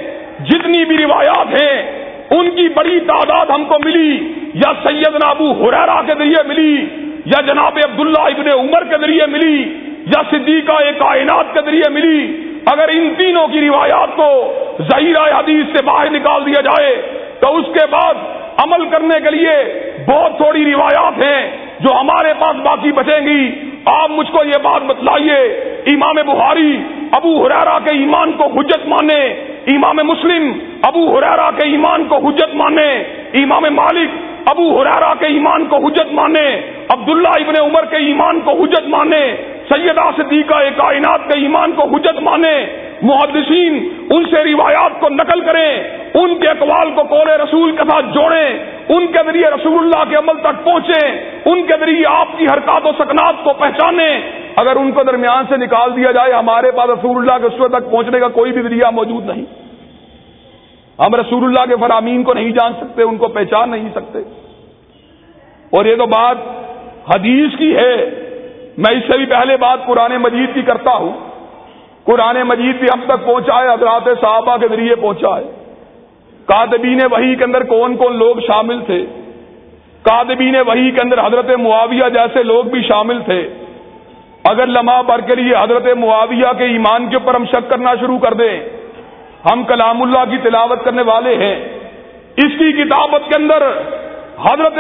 جتنی 0.45 0.85
بھی 0.85 0.99
روایات 0.99 1.61
ہیں، 1.61 1.83
ان 2.31 2.51
کی 2.51 2.69
بڑی 2.69 3.01
تعداد 3.01 3.47
ہم 3.47 3.65
کو 3.65 3.75
ملی، 3.85 4.35
یا 4.55 4.73
سید 4.89 5.15
نابو 5.15 5.53
حریرا 5.53 6.03
کے 6.07 6.13
ذریعے 6.19 6.43
ملی، 6.47 6.85
یا 7.25 7.41
جناب 7.41 7.79
عبداللہ 7.85 8.19
ابن 8.19 8.49
عمر 8.49 8.85
کے 8.85 8.97
ذریعے 9.01 9.27
ملی، 9.27 9.75
یا 10.07 10.23
صدیقہ 10.31 10.73
کائنات 10.99 11.55
کے 11.55 11.61
ذریعے 11.65 11.91
ملی۔ 11.91 12.43
اگر 12.67 12.89
ان 12.89 13.15
تینوں 13.19 13.49
کی 13.49 13.61
روایات 13.61 14.17
کو 14.17 14.55
ظہیر 14.81 15.17
حدیث 15.17 15.77
سے 15.77 15.83
باہر 15.85 16.11
نکال 16.11 16.47
دیا 16.47 16.61
جائے، 16.61 17.03
تو 17.41 17.57
اس 17.57 17.67
کے 17.75 17.87
بعد 17.91 18.15
عمل 18.57 18.85
کرنے 18.87 19.21
کے 19.21 19.31
لیے 19.31 19.55
بہت 20.07 20.37
تھوڑی 20.37 20.73
روایات 20.73 21.23
ہیں 21.23 21.51
جو 21.81 21.93
ہمارے 22.01 22.33
پاس 22.39 22.57
باقی 22.57 22.93
بچیں 22.93 23.27
گی۔ 23.27 23.51
آپ 23.85 24.11
مجھ 24.11 24.31
کو 24.33 24.45
یہ 24.45 24.59
بات 24.63 24.83
بتلائیے، 24.83 25.37
امام 25.87 26.15
بخاری 26.15 26.79
ابو 27.17 27.33
ہرارا 27.47 27.79
کے 27.85 27.91
ایمان 27.99 28.33
کو 28.33 28.47
حجت 28.55 28.87
مانے، 28.87 29.21
امام 29.67 29.97
مسلم 30.05 30.51
ابو 30.83 31.03
حرارا 31.09 31.51
کے 31.51 31.67
ایمان 31.69 32.05
کو 32.05 32.17
حجت 32.29 32.55
مانے، 32.55 32.89
امام 33.43 33.65
مالک 33.73 34.23
ابو 34.51 34.65
حرارا 34.79 35.13
کے 35.21 35.27
ایمان 35.27 35.67
کو 35.67 35.77
حجت 35.87 36.13
مانے، 36.13 36.47
عبداللہ 36.89 37.35
ابن 37.41 37.61
عمر 37.61 37.85
کے 37.85 37.97
ایمان 38.07 38.41
کو 38.41 38.57
حجت 38.63 38.89
مانے، 38.89 39.25
سیدہ 39.69 40.09
صدیقہ 40.17 40.59
کائنات 40.77 41.29
کے 41.29 41.39
ایمان 41.41 41.73
کو 41.73 41.89
حجت 41.95 42.21
مانے 42.23 42.57
محدثین 43.03 43.89
ان 44.11 44.25
سے 44.25 44.45
روایات 44.45 45.01
کو 45.01 45.09
نقل 45.09 45.41
کریں، 45.41 45.83
ان 46.15 46.39
کے 46.39 46.49
اقوال 46.49 46.91
کو 46.91 47.03
قول 47.03 47.29
رسول 47.29 47.71
کے 47.71 47.83
ساتھ 47.91 48.07
جوڑیں، 48.07 48.59
ان 48.89 49.07
کے 49.07 49.19
ذریعے 49.27 49.51
رسول 49.51 49.79
اللہ 49.79 50.11
کے 50.11 50.17
عمل 50.17 50.41
تک 50.41 50.65
پہنچیں، 50.65 51.11
ان 51.45 51.67
کے 51.67 51.73
ذریعے 51.81 52.03
آپ 52.07 52.29
کی 52.37 52.45
حرکات 52.45 52.87
و 52.87 52.93
سکنات 52.99 53.35
کو 53.45 53.53
پہچانیں۔ 53.53 54.21
اگر 54.57 54.77
ان 54.77 54.93
کو 54.93 55.03
درمیان 55.03 55.45
سے 55.49 55.57
نکال 55.57 55.97
دیا 55.97 56.11
جائے، 56.11 56.33
ہمارے 56.33 56.71
پاس 56.71 56.91
رسول 56.91 57.17
اللہ 57.17 57.49
کے 57.49 57.57
اس 57.57 57.71
تک 57.71 57.91
پہنچنے 57.91 58.21
کا 58.21 58.29
کوئی 58.29 58.53
بھی 58.53 58.63
ذریعہ 58.63 58.91
موجود 58.91 59.27
نہیں۔ 59.27 59.45
ہم 60.99 61.15
رسول 61.15 61.45
اللہ 61.45 61.75
کے 61.75 61.75
فرامین 61.81 62.23
کو 62.23 62.35
نہیں 62.35 62.51
جان 62.51 62.73
سکتے، 62.73 63.03
ان 63.03 63.17
کو 63.17 63.29
پہچان 63.29 63.71
نہیں 63.71 63.89
سکتے۔ 63.95 64.19
اور 65.71 65.85
یہ 65.85 65.97
تو 65.97 66.07
بات 66.07 66.37
حدیث 67.15 67.59
کی 67.59 67.77
ہے۔ 67.77 68.11
میں 68.79 68.93
اس 68.93 69.13
سے 69.13 69.19
بھی 69.19 69.27
پہلے 69.27 69.57
بات 69.57 69.87
قرآن 69.87 70.17
مجید 70.17 70.55
کی 70.55 70.63
کرتا 70.63 70.91
ہوں۔ 70.91 71.34
قرآن 72.05 72.43
مجید 72.43 72.77
بھی 72.77 72.89
ہم 72.95 73.01
تک 73.05 73.27
پہنچا 73.27 73.63
ہے، 73.63 73.69
حضرات 73.69 74.09
صحابہ 74.21 74.57
کے 74.57 74.69
ذریعے 74.69 74.95
پہنچا 74.95 75.37
ہے۔ 75.37 75.43
کادبین 76.47 77.01
وحی 77.11 77.35
کے 77.35 77.45
اندر 77.45 77.65
کون 77.65 77.97
کون 77.97 78.19
لوگ 78.19 78.37
شامل 78.37 78.81
تھے؟ 78.81 79.07
کادبین 80.03 80.57
وحی 80.57 80.91
کے 80.91 81.01
اندر 81.03 81.27
حضرت 81.27 81.51
معاویہ 81.51 82.09
جیسے 82.15 82.43
لوگ 82.43 82.65
بھی 82.65 82.83
شامل 82.83 83.23
تھے۔ 83.23 83.49
اگر 84.45 84.67
لمحہ 84.67 85.03
بھر 85.03 85.21
کے 85.21 85.43
لیے 85.43 85.55
حضرت 85.57 85.87
معاویہ 85.87 86.53
کے 86.59 86.65
ایمان 86.65 87.09
کے 87.09 87.17
اوپر 87.17 87.35
ہم 87.35 87.45
شک 87.45 87.71
کرنا 87.71 87.95
شروع 88.01 88.19
کر 88.19 88.35
دیں، 88.35 88.61
ہم 89.53 89.65
کلام 89.65 90.03
اللہ 90.03 90.25
کی 90.31 90.39
تلاوت 90.39 90.85
کرنے 90.85 91.03
والے 91.03 91.35
ہیں۔ 91.37 91.65
اس 92.37 92.53
کی 92.59 92.73
کتابت 92.73 93.29
کے 93.29 93.37
اندر 93.37 93.63
حضرت 94.43 94.79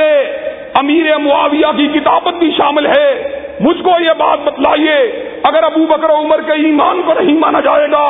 امیر 0.74 1.18
معاویہ 1.18 1.66
کی 1.76 1.86
کتابت 1.86 2.34
بھی 2.34 2.50
شامل 2.50 2.86
ہے۔ 2.86 3.38
مجھ 3.60 3.82
کو 3.82 3.90
یہ 4.00 4.10
بات 4.18 4.38
بتلائیے 4.44 5.23
اگر 5.48 5.62
ابو 5.62 5.86
بکر 5.86 6.10
عمر 6.10 6.40
کے 6.40 6.52
ایمان 6.52 7.02
کو 7.06 7.14
نہیں 7.14 7.36
مانا 7.36 7.60
جائے 7.60 7.90
گا، 7.90 8.06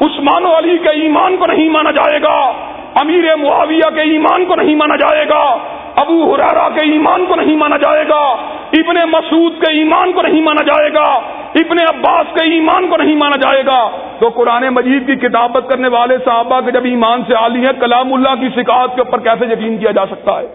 عثمان 0.00 0.44
و 0.44 0.58
علی 0.58 0.78
کے 0.78 0.88
ایمان 0.88 1.36
کو 1.36 1.46
نہیں 1.46 1.68
مانا 1.68 1.90
جائے 1.90 2.22
گا، 2.22 2.52
امیر 3.00 3.36
معاویہ 3.36 3.90
کے 3.94 4.00
ایمان 4.00 4.44
کو 4.44 4.54
نہیں 4.54 4.74
مانا 4.74 4.96
جائے 4.96 5.28
گا، 5.28 5.58
ابو 5.96 6.34
حرارا 6.34 6.68
کے 6.68 6.92
ایمان 6.92 7.26
کو 7.28 7.34
نہیں 7.34 7.56
مانا 7.56 7.76
جائے 7.76 8.04
گا، 8.08 8.36
ابن 8.72 8.96
مسعود 9.10 9.52
کے 9.60 9.72
ایمان 9.72 10.12
کو 10.12 10.22
نہیں 10.22 10.40
مانا 10.40 10.62
جائے 10.62 10.92
گا، 10.92 11.20
ابن 11.54 11.76
عباس 11.88 12.26
کے 12.34 12.52
ایمان 12.52 12.88
کو 12.88 12.96
نہیں 12.96 13.16
مانا 13.16 13.36
جائے 13.36 13.66
گا۔ 13.66 13.90
تو 14.18 14.28
قرآن 14.28 14.68
مجید 14.68 15.06
کی 15.06 15.28
کتابت 15.28 15.68
کرنے 15.68 15.88
والے 15.88 16.16
صحابہ 16.24 16.60
کے 16.60 16.70
جب 16.70 16.84
ایمان 16.84 17.22
سے 17.26 17.34
عالی 17.34 17.58
ہیں، 17.58 17.80
کلام 17.80 18.14
اللہ 18.14 18.34
کی 18.40 18.48
شکایت 18.48 18.94
کے 18.94 19.00
اوپر 19.00 19.20
کیسے 19.20 19.52
یقین 19.52 19.78
کیا 19.78 19.90
جا 19.90 20.06
سکتا 20.06 20.38
ہے؟ 20.38 20.46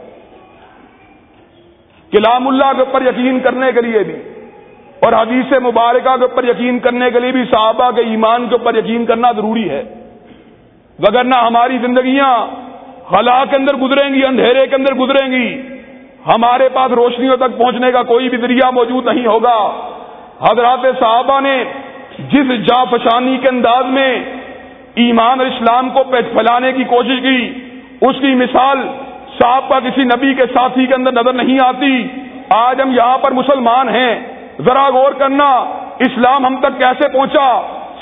کلام 2.12 2.48
اللہ 2.48 2.72
کے 2.76 2.80
اوپر 2.80 3.02
یقین 3.02 3.40
کرنے 3.40 3.72
کے 3.72 3.82
لیے 3.82 4.00
بھی۔ 4.00 4.16
اور 5.06 5.14
حدیث 5.14 5.54
مبارکہ 5.62 6.16
کے 6.16 6.22
اوپر 6.22 6.44
یقین 6.44 6.80
کرنے 6.80 7.12
کے 7.12 7.20
لیے 7.20 7.32
بھی 7.32 7.44
صحابہ 7.44 7.92
کے 7.92 8.02
ایمان 8.02 8.48
کے 8.48 8.56
اوپر 8.56 8.76
یقین 8.76 9.06
کرنا 9.06 9.32
ضروری 9.32 9.70
ہے۔ 9.70 9.84
وگرنہ 11.00 11.36
ہماری 11.36 11.78
زندگیاں 11.82 12.48
خلا 13.10 13.46
کے 13.46 13.56
اندر 13.60 13.74
گزریں 13.74 14.14
گی، 14.14 14.26
اندھیرے 14.26 14.68
کے 14.68 14.76
اندر 14.76 14.94
گزریں 14.94 15.32
گی، 15.32 15.62
ہمارے 16.28 16.70
پاس 16.70 16.92
روشنیوں 16.92 17.38
تک 17.38 17.58
پہنچنے 17.58 17.92
کا 17.92 18.04
کوئی 18.04 18.30
بھی 18.30 18.38
ذریعہ 18.38 18.72
موجود 18.72 19.06
نہیں 19.06 19.28
ہوگا۔ 19.28 19.60
حضرات 20.50 20.80
صحابہ 21.00 21.40
نے 21.42 21.64
جس 22.20 22.66
جا 22.68 22.84
فشانی 22.84 23.38
کے 23.38 23.48
انداز 23.48 23.86
میں 23.86 24.20
ایمان 24.96 25.40
اور 25.40 25.48
اسلام 25.48 25.90
کو 25.90 26.04
پھیلانے 26.04 26.72
کی 26.72 26.84
کوشش 26.84 27.22
کی، 27.22 27.54
اس 28.02 28.16
کی 28.22 28.34
مثال 28.36 28.78
صحابہ 29.40 29.80
کسی 29.80 30.04
نبی 30.04 30.34
کے 30.34 30.46
ساتھی 30.54 30.86
کے 30.86 30.94
اندر 30.94 31.12
نظر 31.12 31.34
نہیں 31.34 31.58
آتی۔ 31.66 32.08
آج 32.50 32.82
ہم 32.82 32.92
یہاں 32.92 33.18
پر 33.18 33.32
مسلمان 33.32 33.90
ہیں۔ 33.90 34.35
ذرا 34.66 34.88
غور 34.90 35.12
کرنا، 35.12 35.50
اسلام 36.00 36.46
ہم 36.46 36.60
تک 36.60 36.80
کیسے 36.80 37.08
پہنچا؟ 37.10 37.50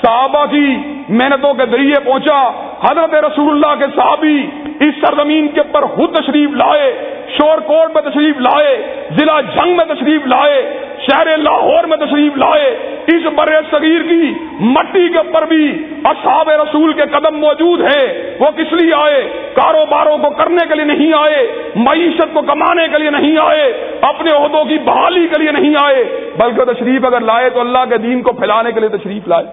صحابہ 0.02 0.44
کی 0.46 0.66
محنتوں 1.08 1.54
کے 1.54 1.66
ذریعے 1.70 2.00
پہنچا، 2.04 2.40
حضرت 2.82 3.14
رسول 3.24 3.50
اللہ 3.50 3.74
کے 3.84 3.90
صحابی 3.96 4.38
اس 4.80 4.94
سرزمین 5.00 5.48
کے 5.48 5.60
پر 5.72 5.82
خود 5.82 6.14
تشریف 6.14 6.50
لائے، 6.50 6.92
شور 7.38 7.58
کوٹ 7.58 7.94
میں 7.94 8.10
تشریف 8.10 8.40
لائے، 8.40 8.82
ضلع 9.10 9.40
جنگ 9.40 9.76
میں 9.76 9.84
تشریف 9.84 10.26
لائے، 10.26 10.78
شہر 10.98 11.36
لاہور 11.38 11.84
میں 11.84 11.96
تشریف 11.96 12.36
لائے، 12.36 12.70
اس 13.06 13.26
بر 13.34 13.46
صغیر 13.46 14.02
کی 14.02 14.34
مٹی 14.60 15.08
کے 15.08 15.18
اوپر 15.18 15.46
بھی 15.46 15.86
اصحاب 16.04 16.50
رسول 16.50 16.92
کے 16.92 17.02
قدم 17.02 17.36
موجود 17.36 17.80
ہیں۔ 17.80 18.36
وہ 18.38 18.50
کس 18.50 18.72
لیے 18.72 18.90
آئے؟ 18.96 19.28
کاروباروں 19.54 20.18
کو 20.18 20.30
کرنے 20.30 20.66
کے 20.68 20.74
لیے 20.74 20.84
نہیں 20.84 21.12
آئے، 21.18 21.52
معیشت 21.74 22.34
کو 22.34 22.42
کمانے 22.42 22.88
کے 22.88 22.98
لیے 22.98 23.10
نہیں 23.10 23.36
آئے، 23.40 23.96
اپنے 24.00 24.30
عہدوں 24.30 24.64
کی 24.64 24.78
بحالی 24.78 25.28
کے 25.28 25.42
لیے 25.42 25.52
نہیں 25.52 25.74
آئے، 25.82 26.30
بلکہ 26.38 26.72
تشریف 26.72 27.04
اگر 27.04 27.20
لائے 27.20 27.50
تو 27.50 27.60
اللہ 27.60 27.84
کے 27.88 27.98
دین 27.98 28.22
کو 28.22 28.32
پھیلانے 28.32 28.72
کے 28.72 28.80
لیے 28.80 28.88
تشریف 28.88 29.28
لائے۔ 29.28 29.46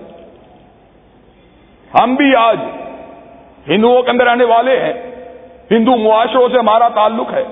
ہم 2.04 2.16
بھی 2.16 2.36
آج 2.36 2.58
ہندوؤں 3.68 4.02
کے 4.02 4.12
اندر 4.12 4.26
رہنے 4.26 4.44
والے 4.44 4.80
ہیں۔ 4.80 5.11
ہندو 5.72 5.96
معاشروں 5.96 6.50
سے 6.50 6.58
ہمارا 6.58 6.88
تعلق 6.88 7.34
ہے۔ 7.34 7.44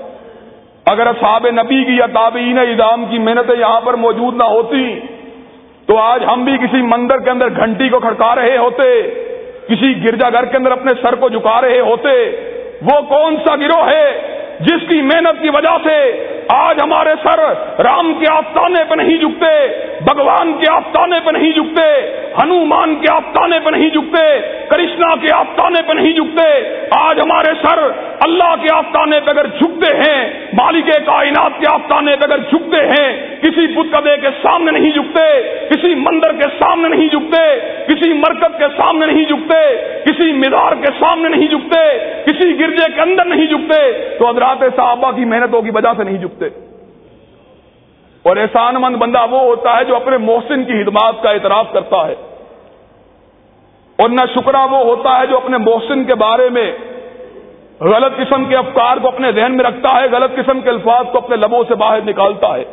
اگر 0.86 1.08
صحاب 1.20 1.48
نبی 1.48 1.84
کی 1.84 1.96
یا 1.98 2.06
تابعین 2.06 2.60
ادام 2.60 3.06
کی 3.06 3.20
محنتیں 3.20 3.60
یہاں 3.60 3.82
پر 3.82 3.94
موجود 3.94 4.36
نہ 4.36 4.44
ہوتی، 4.44 5.00
تو 5.86 5.98
آج 5.98 6.24
ہم 6.34 6.44
بھی 6.44 6.58
کسی 6.58 6.82
مندر 6.82 7.20
کے 7.20 7.30
اندر 7.30 7.50
گھنٹی 7.56 7.90
کو 7.90 8.00
کھڑکا 8.00 8.36
رہے 8.36 8.58
ہوتے، 8.58 9.02
کسی 9.68 10.04
گرجا 10.04 10.30
گھر 10.30 10.46
کے 10.46 10.58
اندر 10.58 10.72
اپنے 10.72 10.92
سر 11.02 11.16
کو 11.16 11.30
جھکا 11.30 11.62
رہے 11.62 11.80
ہوتے۔ 11.80 12.10
وہ 12.82 13.02
کون 13.02 13.36
سا 13.48 13.56
گروہ 13.56 13.88
ہے 13.90 14.36
جس 14.60 14.90
کی 14.90 15.02
محنت 15.02 15.42
کی 15.42 15.50
وجہ 15.50 15.78
سے 15.84 15.98
آج 16.48 16.82
ہمارے 16.82 17.14
سر 17.24 17.40
رام 17.84 18.14
کے 18.14 18.26
آفتانے 18.32 18.84
پہ 18.90 18.96
نہیں 18.96 19.18
جھکتے؟ 19.18 19.54
بھگوان 20.06 20.54
کے 20.54 20.72
آفتانے 20.72 21.20
پہ 21.26 21.32
نہیں 21.32 21.52
جھکتے، 21.52 21.88
ہنومان 22.42 22.96
کے 22.96 23.14
آفتانے 23.14 23.60
پہ 23.60 23.70
نہیں 23.70 23.90
جھکتے، 23.90 24.24
کرشنا 24.70 25.16
کے 25.16 25.34
آفتانے 25.34 25.82
پہ 25.88 25.94
نہیں 25.94 26.14
جھکتے۔ 26.14 26.48
آج 26.92 27.20
ہمارے 27.20 27.54
سر 27.62 27.80
اللہ 28.20 28.56
کے 28.62 28.68
آفتانے 28.74 29.20
پہ 29.20 29.30
اگر 29.30 29.48
جھکتے 29.48 29.96
ہیں، 29.96 30.30
مالک 30.54 30.90
کائنات 31.06 31.60
کے 31.60 31.66
آفتانے 31.74 32.16
پہ 32.16 32.24
اگر 32.24 32.38
جھکتے 32.38 32.86
ہیں، 32.86 33.40
کسی 33.42 33.68
بت 33.68 33.94
کدے 33.94 34.18
کے 34.18 34.28
سامنے 34.42 34.72
نہیں 34.72 34.92
جھکتے، 34.92 35.26
کسی 35.70 35.96
مندر 35.96 36.32
کے 36.32 36.46
سامنے 36.60 36.90
نہیں 36.90 37.08
جھکتے، 37.08 37.44
کسی 37.88 38.14
مرکز 38.14 38.58
کے 38.58 38.66
سامنے 38.78 39.06
نہیں 39.06 39.26
جھکتے، 39.26 39.62
کسی 40.06 40.32
مزار 40.32 40.72
کے 40.72 40.92
سامنے 41.00 41.30
نہیں 41.30 41.48
جھکتے، 41.48 41.84
کسی 42.26 42.60
گرجے 42.60 42.92
کے 42.96 43.02
اندر 43.02 43.26
نہیں 43.26 43.46
جھکتے، 43.46 43.92
تو 44.20 44.30
حضرات 44.30 44.58
صحابہ 44.76 45.12
کی 45.12 45.26
محنتوں 45.26 45.62
کی 45.62 45.70
وجہ 45.70 45.94
سے 45.98 46.04
نہیں 46.04 46.18
جھکتے۔ 46.18 46.69
اور 48.24 48.38
احسان 48.38 48.76
مند 48.76 48.96
بندہ 48.96 49.26
وہ 49.30 49.40
ہوتا 49.40 49.78
ہے 49.78 49.84
جو 49.84 49.96
اپنے 49.96 50.18
محسن 50.18 50.64
کی 50.64 50.84
خدمات 50.84 51.16
کا 51.22 51.30
اعتراف 51.30 51.66
کرتا 51.74 52.08
ہے۔ 52.08 52.16
اور 53.96 54.10
نہ 54.10 54.22
شکرا 54.36 54.64
وہ 54.64 54.78
ہوتا 54.78 55.20
ہے 55.20 55.28
جو 55.28 55.38
اپنے 55.38 55.58
محسن 55.58 56.04
کے 56.04 56.16
بارے 56.16 56.50
میں 56.50 56.72
غلط 57.80 58.18
قسم 58.18 58.46
کے 58.46 58.58
افکار 58.58 58.98
کو 58.98 59.08
اپنے 59.08 59.32
ذہن 59.32 59.58
میں 59.58 59.66
رکھتا 59.66 59.96
ہے، 59.96 60.06
غلط 60.12 60.36
قسم 60.36 60.62
کے 60.62 60.70
الفاظ 60.70 61.06
کو 61.12 61.18
اپنے 61.18 61.36
لبوں 61.36 61.64
سے 61.68 61.76
باہر 61.76 62.00
نکالتا 62.06 62.56
ہے۔ 62.56 62.64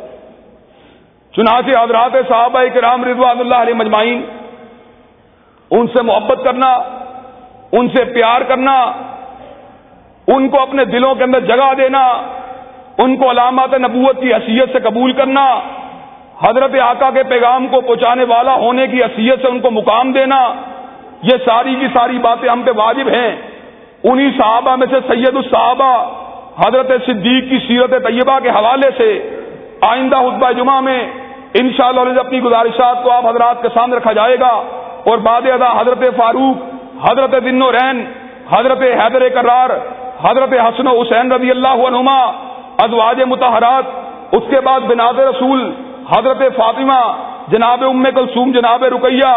چنانچہ 1.35 1.79
حضرات 1.79 2.11
صحابہ 2.29 2.59
کرام 2.73 3.03
رضوان 3.03 3.39
اللہ 3.39 3.55
علیہ 3.55 3.73
مجمعین، 3.73 4.25
ان 5.71 5.87
سے 5.87 6.01
محبت 6.01 6.39
کرنا، 6.43 6.73
ان 7.71 7.87
سے 7.89 8.03
پیار 8.05 8.41
کرنا، 8.41 8.91
ان 10.27 10.49
کو 10.49 10.61
اپنے 10.61 10.85
دلوں 10.85 11.15
کے 11.15 11.23
اندر 11.23 11.39
جگہ 11.39 11.73
دینا 11.77 12.21
ان 13.03 13.15
کو 13.17 13.29
علامات 13.31 13.73
نبوت 13.73 14.21
کی 14.21 14.33
حیثیت 14.33 14.71
سے 14.73 14.79
قبول 14.79 15.11
کرنا، 15.13 15.45
حضرت 16.43 16.75
آقا 16.81 17.09
کے 17.09 17.23
پیغام 17.23 17.67
کو 17.67 17.81
پہنچانے 17.81 18.23
والا 18.29 18.53
ہونے 18.55 18.87
کی 18.87 19.03
حیثیت 19.03 19.41
سے 19.41 19.47
ان 19.47 19.59
کو 19.59 19.71
مقام 19.71 20.11
دینا، 20.11 20.39
یہ 21.23 21.45
ساری 21.45 21.75
کی 21.75 21.87
ساری 21.93 22.17
باتیں 22.17 22.49
ہم 22.49 22.61
پہ 22.65 22.71
واجب 22.75 23.07
ہیں۔ 23.09 23.31
انہی 24.03 24.29
صحابہ 24.37 24.75
میں 24.75 24.87
سے 24.91 24.99
سید 25.07 25.35
الصحابہ 25.35 25.91
حضرت 26.65 26.91
صدیق 27.05 27.49
کی 27.49 27.57
سیرت 27.67 27.93
طیبہ 28.03 28.39
کے 28.43 28.49
حوالے 28.49 28.89
سے 28.97 29.09
آئندہ 29.87 30.17
حتبہ 30.17 30.51
جمعہ 30.51 30.79
میں 30.79 30.99
ان 31.53 31.69
شاء 31.77 31.87
اللہ 31.87 32.19
اپنی 32.19 32.41
گزارشات 32.41 33.03
کو 33.03 33.11
آپ 33.11 33.25
حضرات 33.25 33.61
کے 33.61 33.69
سامنے 33.73 33.97
رکھا 33.97 34.13
جائے 34.13 34.39
گا 34.39 34.53
اور 35.09 35.17
بعد 35.27 35.47
ادا 35.53 35.71
حضرت 35.81 36.03
فاروق، 36.17 36.57
حضرت 37.03 37.33
دن 37.45 37.61
و 37.61 37.71
رین 37.71 38.03
حضرت 38.51 38.81
حیدر 38.81 39.27
کرار، 39.29 39.69
حضرت 40.21 40.53
حسن 40.53 40.87
و 40.87 41.01
حسین 41.01 41.31
رضی 41.31 41.49
اللہ 41.51 41.85
عنہما 41.87 42.19
ازواج 42.77 43.21
متحرات 43.21 43.83
اس 44.31 44.43
کے 44.49 44.59
بعد 44.59 44.79
بناد 44.79 45.19
رسول، 45.19 45.71
حضرت 46.17 46.41
فاطمہ، 46.55 47.01
جناب 47.47 47.83
ام 47.83 48.03
کلثوم، 48.03 48.51
جناب 48.51 48.83
رقیہ، 48.83 49.33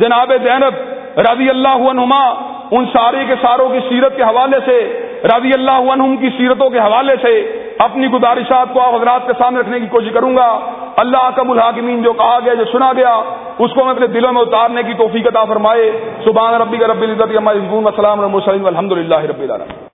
جناب 0.00 0.32
زینب 0.42 0.74
رضی 1.18 1.48
اللہ 1.48 1.88
عنہما، 1.90 2.24
ان 2.70 2.84
سارے 2.92 3.24
کے 3.28 3.34
ساروں 3.42 3.68
کی 3.68 3.78
سیرت 3.88 4.16
کے 4.16 4.22
حوالے 4.22 4.58
سے، 4.64 4.78
رضی 5.24 5.50
اللہ 5.54 5.92
عنہم 5.92 6.16
کی 6.16 6.28
سیرتوں 6.38 6.70
کے 6.70 6.78
حوالے 6.78 7.14
سے 7.22 7.34
اپنی 7.78 8.06
گزارشات 8.06 8.72
کو 8.72 8.80
آپ 8.80 8.94
حضرات 8.94 9.26
کے 9.26 9.32
سامنے 9.38 9.60
رکھنے 9.60 9.80
کی 9.80 9.86
کوشش 9.86 10.12
کروں 10.14 10.36
گا۔ 10.36 10.48
اللہ 10.96 11.28
کا 11.36 11.42
الحاکمین 11.48 12.02
جو 12.02 12.12
کہا 12.12 12.38
گیا، 12.44 12.54
جو 12.54 12.64
سنا 12.72 12.92
گیا، 12.92 13.14
اس 13.58 13.70
کو 13.74 13.84
میں 13.84 13.92
اپنے 13.92 14.06
دلوں 14.06 14.32
میں 14.32 14.42
اتارنے 14.42 14.82
کی 14.82 14.94
توفیق 14.94 15.26
عطا 15.26 15.44
فرمائے۔ 15.44 15.92
سبحان 16.24 16.54
ربی 16.54 16.76
کا 16.76 16.86
رب 16.86 17.02
العزت 17.02 17.36
السلام 17.86 18.20
علیہ 18.20 18.36
وسلم 18.36 18.66
الحمد 18.66 18.92
للہ 18.92 19.22
رب 19.30 19.40
العالمین۔ 19.40 19.86